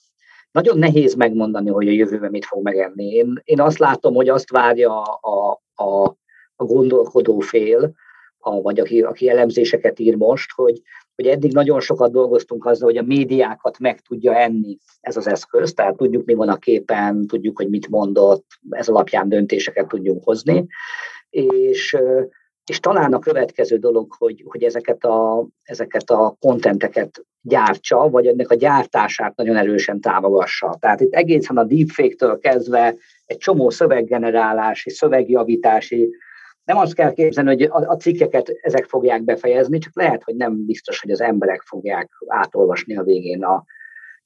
[0.50, 3.04] Nagyon nehéz megmondani, hogy a jövőben mit fog megenni.
[3.04, 6.16] Én, én azt látom, hogy azt várja a, a,
[6.56, 7.92] a gondolkodó fél,
[8.38, 10.80] a, vagy aki, aki elemzéseket ír most, hogy,
[11.14, 15.72] hogy eddig nagyon sokat dolgoztunk azzal, hogy a médiákat meg tudja enni ez az eszköz,
[15.72, 20.66] tehát tudjuk, mi van a képen, tudjuk, hogy mit mondott, ez alapján döntéseket tudjunk hozni,
[21.30, 21.96] és
[22.68, 28.50] és talán a következő dolog, hogy, hogy ezeket, a, ezeket a kontenteket gyártsa, vagy ennek
[28.50, 30.76] a gyártását nagyon erősen támogassa.
[30.80, 32.96] Tehát itt egészen a deepfake-től kezdve
[33.26, 36.10] egy csomó szöveggenerálási, szövegjavítási,
[36.64, 41.00] nem azt kell képzelni, hogy a, cikkeket ezek fogják befejezni, csak lehet, hogy nem biztos,
[41.00, 43.64] hogy az emberek fogják átolvasni a végén, a,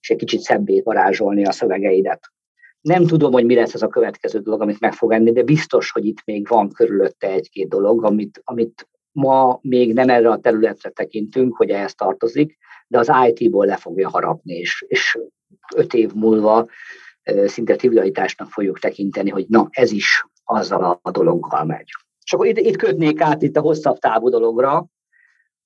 [0.00, 2.32] és egy kicsit szebbé varázsolni a szövegeidet.
[2.82, 5.90] Nem tudom, hogy mi lesz ez a következő dolog, amit meg fog enni, de biztos,
[5.90, 10.90] hogy itt még van körülötte egy-két dolog, amit, amit ma még nem erre a területre
[10.90, 15.18] tekintünk, hogy ehhez tartozik, de az IT-ból le fogja harapni, és, és
[15.74, 16.66] öt év múlva
[17.44, 21.88] szinte trivialitásnak fogjuk tekinteni, hogy na, ez is azzal a dologgal megy.
[22.24, 24.86] És akkor itt, itt kötnék át itt a hosszabb távú dologra,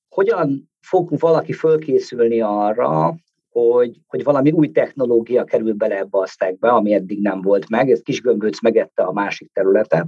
[0.08, 3.14] hogyan fog valaki fölkészülni arra,
[3.60, 7.90] hogy, hogy valami új technológia kerül bele ebbe a stackbe, ami eddig nem volt meg,
[7.90, 10.06] ez kis gömböc megette a másik területet.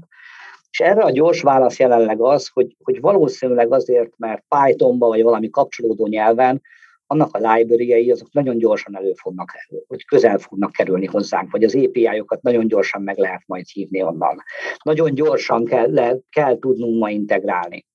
[0.70, 5.50] És erre a gyors válasz jelenleg az, hogy, hogy valószínűleg azért, mert Pythonba vagy valami
[5.50, 6.62] kapcsolódó nyelven
[7.06, 9.52] annak a library azok nagyon gyorsan elő fognak,
[9.86, 14.42] vagy közel fognak kerülni hozzánk, vagy az API-okat nagyon gyorsan meg lehet majd hívni onnan.
[14.82, 17.86] Nagyon gyorsan kell, le, kell tudnunk ma integrálni.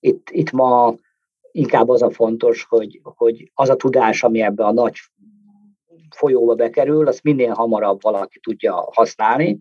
[0.00, 0.94] Itt, itt ma
[1.54, 4.96] inkább az a fontos, hogy, hogy az a tudás, ami ebbe a nagy
[6.16, 9.58] folyóba bekerül, azt minél hamarabb valaki tudja használni,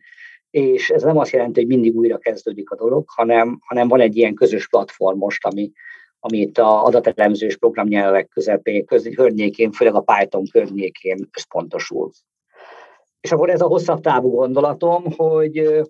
[0.49, 4.17] és ez nem azt jelenti, hogy mindig újra kezdődik a dolog, hanem, hanem van egy
[4.17, 5.71] ilyen közös platform most, ami,
[6.19, 12.09] ami itt a adatelemzős programnyelvek közepén, köz, környékén, főleg a Python környékén összpontosul.
[13.21, 15.83] És akkor ez a hosszabb távú gondolatom, hogy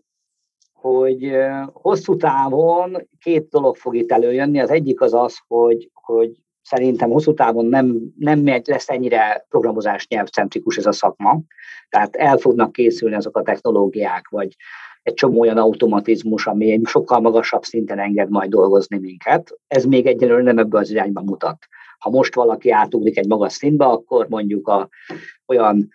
[0.84, 1.32] hogy
[1.74, 4.60] hosszú távon két dolog fog itt előjönni.
[4.60, 6.32] Az egyik az az, hogy, hogy
[6.62, 11.42] szerintem hosszú távon nem, nem lesz ennyire programozás nyelvcentrikus ez a szakma.
[11.90, 14.56] Tehát el fognak készülni azok a technológiák, vagy
[15.04, 19.58] egy csomó olyan automatizmus, ami egy sokkal magasabb szinten enged majd dolgozni minket.
[19.68, 21.58] Ez még egyelőre nem ebből az irányba mutat.
[22.00, 24.90] Ha most valaki átugrik egy magas szintbe, akkor mondjuk a,
[25.46, 25.90] olyan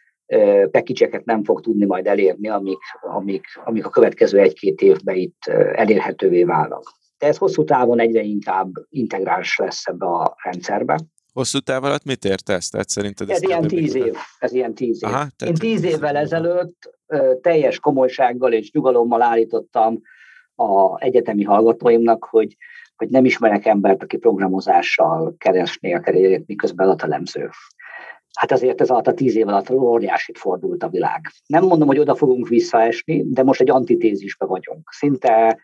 [0.70, 6.44] pekicseket nem fog tudni majd elérni, amik, amik, amik a következő egy-két évben itt elérhetővé
[6.44, 6.82] válnak.
[7.18, 10.98] De ez hosszú távon egyre inkább integráns lesz ebbe a rendszerbe.
[11.32, 12.68] Hosszú táv alatt mit értesz?
[12.68, 14.14] Tehát szerinted ez, ez ilyen tíz év.
[14.38, 15.08] Ez ilyen tíz év.
[15.08, 16.96] Aha, Én tíz évvel ezelőtt
[17.40, 20.00] teljes komolysággal és nyugalommal állítottam
[20.54, 22.56] a egyetemi hallgatóimnak, hogy,
[22.96, 27.50] hogy nem ismerek embert, aki programozással keresné a kerület, miközben adatelemző
[28.38, 31.20] hát azért ez alatt a tíz év alatt óriásit fordult a világ.
[31.46, 34.88] Nem mondom, hogy oda fogunk visszaesni, de most egy antitézisbe vagyunk.
[34.90, 35.58] Szinte,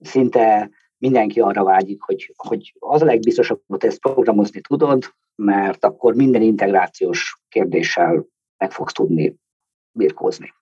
[0.00, 6.14] szinte mindenki arra vágyik, hogy, hogy az a legbiztosabb, hogy ezt programozni tudod, mert akkor
[6.14, 9.36] minden integrációs kérdéssel meg fogsz tudni
[9.92, 10.54] birkózni.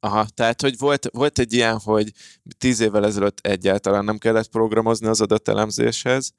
[0.00, 2.12] Aha, tehát, hogy volt, volt egy ilyen, hogy
[2.58, 6.32] tíz évvel ezelőtt egyáltalán nem kellett programozni az adatelemzéshez,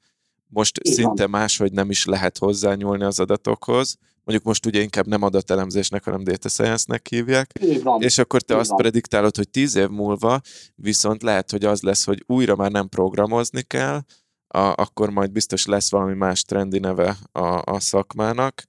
[0.46, 0.92] most Igen.
[0.92, 3.98] szinte máshogy nem is lehet hozzányúlni az adatokhoz,
[4.30, 7.50] mondjuk most ugye inkább nem adatelemzésnek, hanem data science-nek hívják.
[7.62, 8.02] Így van.
[8.02, 8.78] És akkor te Így azt van.
[8.78, 10.40] prediktálod, hogy tíz év múlva
[10.74, 14.00] viszont lehet, hogy az lesz, hogy újra már nem programozni kell,
[14.46, 18.62] a, akkor majd biztos lesz valami más trendi neve a, a szakmának,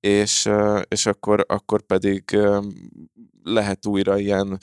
[0.00, 0.48] és,
[0.88, 2.38] és akkor, akkor pedig
[3.42, 4.58] lehet újra ilyen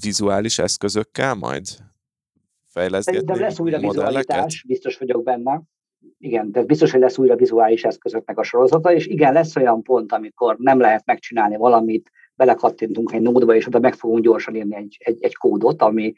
[0.00, 1.66] vizuális eszközökkel majd
[2.66, 5.62] fejleszgetni Szerintem lesz újra vizualitás, biztos vagyok benne.
[6.24, 10.12] Igen, de biztos, hogy lesz újra vizuális eszközöknek a sorozata, és igen, lesz olyan pont,
[10.12, 14.96] amikor nem lehet megcsinálni valamit, belekattintunk egy nódba, és oda meg fogunk gyorsan írni egy,
[14.98, 16.12] egy, egy kódot, ami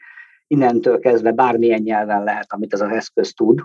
[0.47, 3.63] innentől kezdve bármilyen nyelven lehet, amit ez az eszköz tud,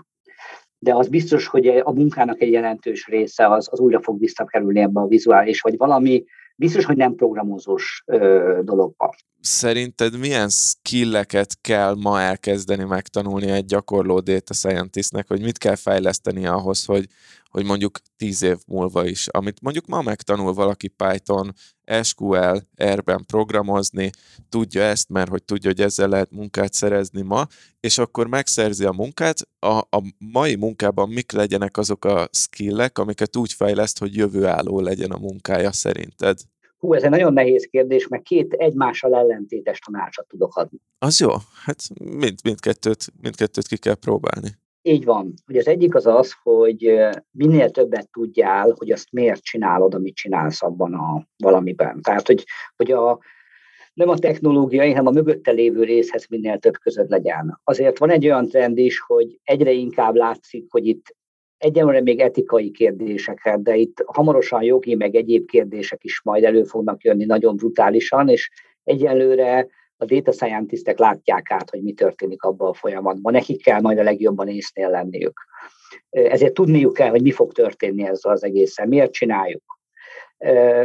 [0.77, 4.99] de az biztos, hogy a munkának egy jelentős része az, az újra fog visszakerülni ebbe
[4.99, 6.23] a vizuális, vagy valami
[6.63, 9.09] biztos, hogy nem programozós ö, dologban.
[9.41, 16.45] Szerinted milyen skilleket kell ma elkezdeni megtanulni egy gyakorló data scientistnek, hogy mit kell fejleszteni
[16.45, 17.07] ahhoz, hogy,
[17.49, 21.53] hogy mondjuk tíz év múlva is, amit mondjuk ma megtanul valaki Python,
[22.01, 24.09] SQL, R-ben programozni,
[24.49, 27.47] tudja ezt, mert hogy tudja, hogy ezzel lehet munkát szerezni ma,
[27.79, 33.35] és akkor megszerzi a munkát, a, a mai munkában mik legyenek azok a skillek, amiket
[33.35, 36.37] úgy fejleszt, hogy jövőálló legyen a munkája szerinted?
[36.83, 40.77] Hú, ez egy nagyon nehéz kérdés, mert két egymással ellentétes tanácsot tudok adni.
[40.97, 41.29] Az jó,
[41.65, 44.49] hát mind, mindkettőt, mindkettőt ki kell próbálni.
[44.81, 45.33] Így van.
[45.45, 46.99] Hogy az egyik az az, hogy
[47.31, 52.01] minél többet tudjál, hogy azt miért csinálod, amit csinálsz abban a valamiben.
[52.01, 52.43] Tehát, hogy,
[52.75, 53.19] hogy a,
[53.93, 57.59] nem a technológiai, hanem a mögötte lévő részhez minél több között legyen.
[57.63, 61.15] Azért van egy olyan trend is, hogy egyre inkább látszik, hogy itt
[61.63, 67.03] egyenlőre még etikai kérdéseket, de itt hamarosan jogi, meg egyéb kérdések is majd elő fognak
[67.03, 68.49] jönni nagyon brutálisan, és
[68.83, 69.67] egyelőre
[69.97, 73.33] a data scientistek látják át, hogy mi történik abban a folyamatban.
[73.33, 75.39] Nekik kell majd a legjobban észnél lenniük.
[76.09, 79.63] Ezért tudniuk kell, hogy mi fog történni ezzel az egészen, miért csináljuk.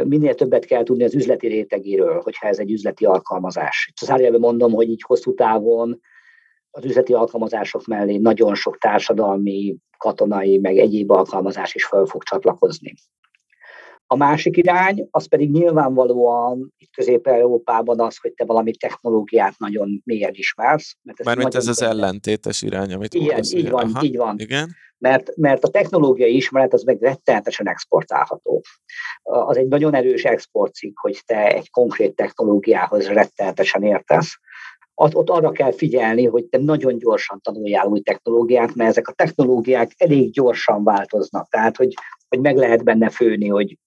[0.03, 3.91] Minél többet kell tudni az üzleti rétegéről, hogyha ez egy üzleti alkalmazás.
[4.01, 6.01] Zárójelben mondom, hogy így hosszú távon
[6.71, 12.93] az üzleti alkalmazások mellé nagyon sok társadalmi, katonai, meg egyéb alkalmazás is fel fog csatlakozni.
[14.11, 20.33] A másik irány, az pedig nyilvánvalóan itt Közép-Európában az, hogy te valami technológiát nagyon mélyen
[20.33, 20.97] ismersz.
[21.01, 24.35] Mert ez Mármint ez az ellentétes irány, amit Igen, mondasz, így van, Aha, így van.
[24.39, 24.75] Igen.
[24.97, 28.61] Mert, mert a technológiai ismeret az meg rettenetesen exportálható.
[29.23, 34.39] Az egy nagyon erős exportcikk, hogy te egy konkrét technológiához rettenetesen értesz
[35.01, 39.91] ott arra kell figyelni, hogy te nagyon gyorsan tanuljál új technológiát, mert ezek a technológiák
[39.97, 41.49] elég gyorsan változnak.
[41.49, 41.93] Tehát, hogy,
[42.27, 43.77] hogy meg lehet benne főni, hogy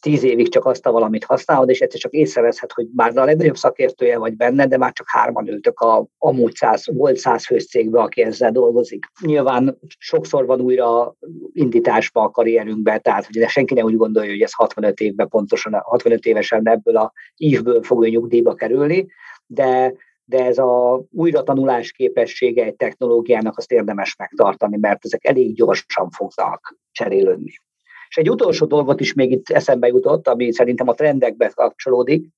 [0.00, 3.56] tíz évig csak azt a valamit használod, és egyszer csak észreveszed, hogy bár a legnagyobb
[3.56, 8.22] szakértője vagy benne, de már csak hárman ültök a amúgy száz, volt száz fős aki
[8.22, 9.06] ezzel dolgozik.
[9.20, 11.14] Nyilván sokszor van újra
[11.52, 16.24] indításba a karrierünkbe, tehát hogy senki nem úgy gondolja, hogy ez 65 évben pontosan, 65
[16.24, 19.06] évesen ebből a ívből fog nyugdíjba kerülni,
[19.46, 19.94] de
[20.28, 26.10] de ez a újra tanulás képessége egy technológiának azt érdemes megtartani, mert ezek elég gyorsan
[26.10, 27.52] fognak cserélődni.
[28.08, 32.28] És egy utolsó dolgot is még itt eszembe jutott, ami szerintem a trendekbe kapcsolódik,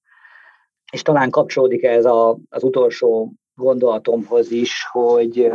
[0.92, 5.52] és talán kapcsolódik ez a, az utolsó gondolatomhoz is, hogy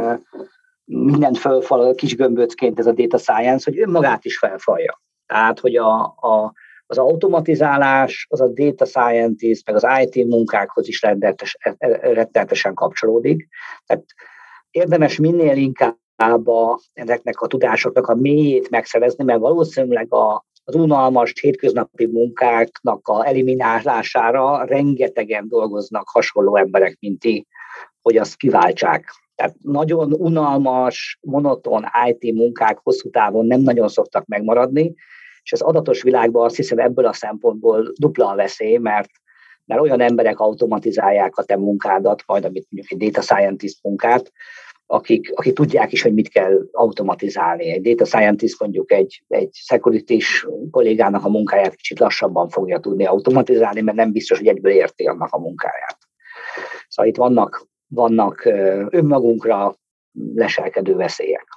[0.85, 5.01] mindent felfal kis gömböcként ez a data science, hogy önmagát is felfalja.
[5.25, 6.53] Tehát, hogy a, a,
[6.97, 11.01] az automatizálás, az a data scientist, meg az IT munkákhoz is
[12.01, 13.47] rettenetesen kapcsolódik.
[13.85, 14.03] Tehát
[14.71, 15.97] érdemes minél inkább
[16.93, 24.65] ezeknek a tudásoknak a mélyét megszerezni, mert valószínűleg a, az unalmas hétköznapi munkáknak a eliminálására
[24.65, 27.47] rengetegen dolgoznak hasonló emberek, mint ti,
[28.01, 29.11] hogy azt kiváltsák.
[29.35, 34.93] Tehát nagyon unalmas, monoton IT munkák hosszú távon nem nagyon szoktak megmaradni,
[35.43, 39.09] és az adatos világban azt hiszem ebből a szempontból dupla a veszély, mert
[39.65, 44.31] mert olyan emberek automatizálják a te munkádat, majd amit mondjuk egy data scientist munkát,
[44.85, 47.69] akik, akik tudják is, hogy mit kell automatizálni.
[47.69, 50.23] Egy data scientist mondjuk egy, egy security
[50.71, 55.33] kollégának a munkáját kicsit lassabban fogja tudni automatizálni, mert nem biztos, hogy egyből érti annak
[55.33, 55.97] a munkáját.
[56.87, 58.45] Szóval itt vannak, vannak
[58.89, 59.75] önmagunkra
[60.33, 61.47] leselkedő veszélyek.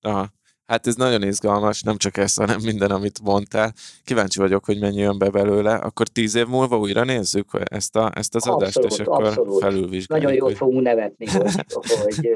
[0.00, 0.26] Aha.
[0.68, 3.72] Hát ez nagyon izgalmas, nem csak ez, hanem minden, amit mondtál.
[4.04, 5.74] Kíváncsi vagyok, hogy mennyi jön be belőle.
[5.74, 9.60] Akkor tíz év múlva újra nézzük ezt, a, ezt az abszolút, adást, és akkor abszolút.
[9.60, 10.26] felülvizsgáljuk.
[10.26, 10.56] Nagyon jól hogy...
[10.56, 11.64] fogunk nevetni, hogy,
[12.02, 12.28] hogy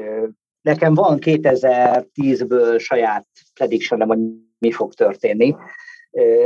[0.61, 4.19] nekem van 2010-ből saját prediction hogy
[4.57, 5.55] mi fog történni,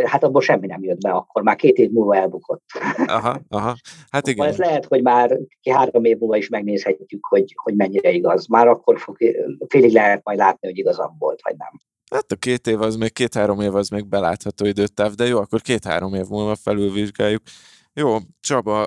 [0.06, 2.64] hát abból semmi nem jött be akkor, már két év múlva elbukott.
[3.06, 3.76] Aha, aha.
[4.10, 4.48] Hát igen.
[4.48, 8.48] Ez lehet, hogy már ki három év múlva is megnézhetjük, hogy, hogy mennyire igaz.
[8.48, 9.18] Már akkor fog,
[9.68, 11.82] félig lehet majd látni, hogy igazam volt, vagy nem.
[12.12, 15.62] Hát a két év az még, két-három év az még belátható időtáv, de jó, akkor
[15.62, 17.42] két-három év múlva felülvizsgáljuk.
[17.94, 18.86] Jó, Csaba,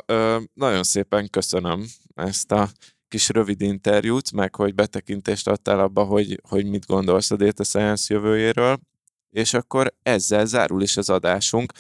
[0.55, 1.85] nagyon szépen köszönöm
[2.15, 2.69] ezt a
[3.09, 8.15] kis rövid interjút, meg hogy betekintést adtál abba, hogy, hogy mit gondolsz a Data Science
[8.15, 8.78] jövőjéről,
[9.31, 11.73] és akkor ezzel zárul is az adásunk.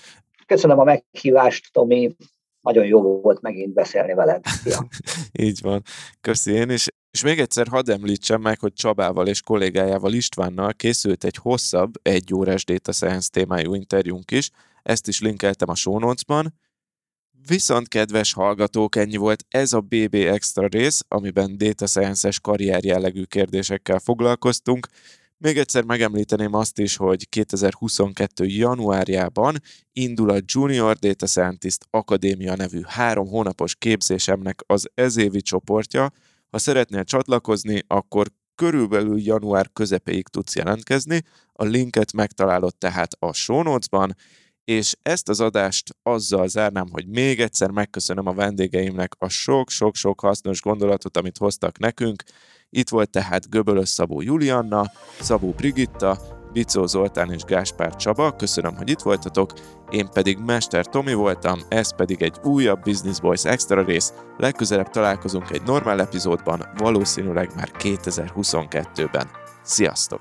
[0.46, 2.16] Köszönöm a meghívást, Tomi,
[2.60, 4.44] nagyon jó volt megint beszélni veled.
[4.64, 4.88] Ja.
[5.46, 5.82] Így van.
[6.20, 6.86] Köszi én is.
[7.10, 12.34] És még egyszer hadd említsem meg, hogy Csabával és kollégájával Istvánnal készült egy hosszabb, egy
[12.34, 14.50] órás Data Science témájú interjúnk is,
[14.82, 16.54] ezt is linkeltem a show notes-ban.
[17.46, 23.22] Viszont kedves hallgatók, ennyi volt ez a BB Extra rész, amiben Data Science-es karrier jellegű
[23.22, 24.86] kérdésekkel foglalkoztunk.
[25.42, 28.44] Még egyszer megemlíteném azt is, hogy 2022.
[28.44, 29.56] januárjában
[29.92, 36.12] indul a Junior Data Scientist Akadémia nevű három hónapos képzésemnek az ezévi csoportja.
[36.50, 41.22] Ha szeretnél csatlakozni, akkor körülbelül január közepéig tudsz jelentkezni.
[41.52, 44.16] A linket megtalálod tehát a show notes-ban,
[44.64, 50.60] és ezt az adást azzal zárnám, hogy még egyszer megköszönöm a vendégeimnek a sok-sok-sok hasznos
[50.60, 52.22] gondolatot, amit hoztak nekünk.
[52.70, 54.90] Itt volt tehát Göbölös Szabó Julianna,
[55.20, 56.18] Szabó Brigitta,
[56.52, 59.52] Bicó Zoltán és Gáspár Csaba, köszönöm, hogy itt voltatok,
[59.90, 65.50] én pedig Mester Tomi voltam, ez pedig egy újabb Business Boys Extra rész, legközelebb találkozunk
[65.50, 69.28] egy normál epizódban, valószínűleg már 2022-ben.
[69.62, 70.20] Sziasztok!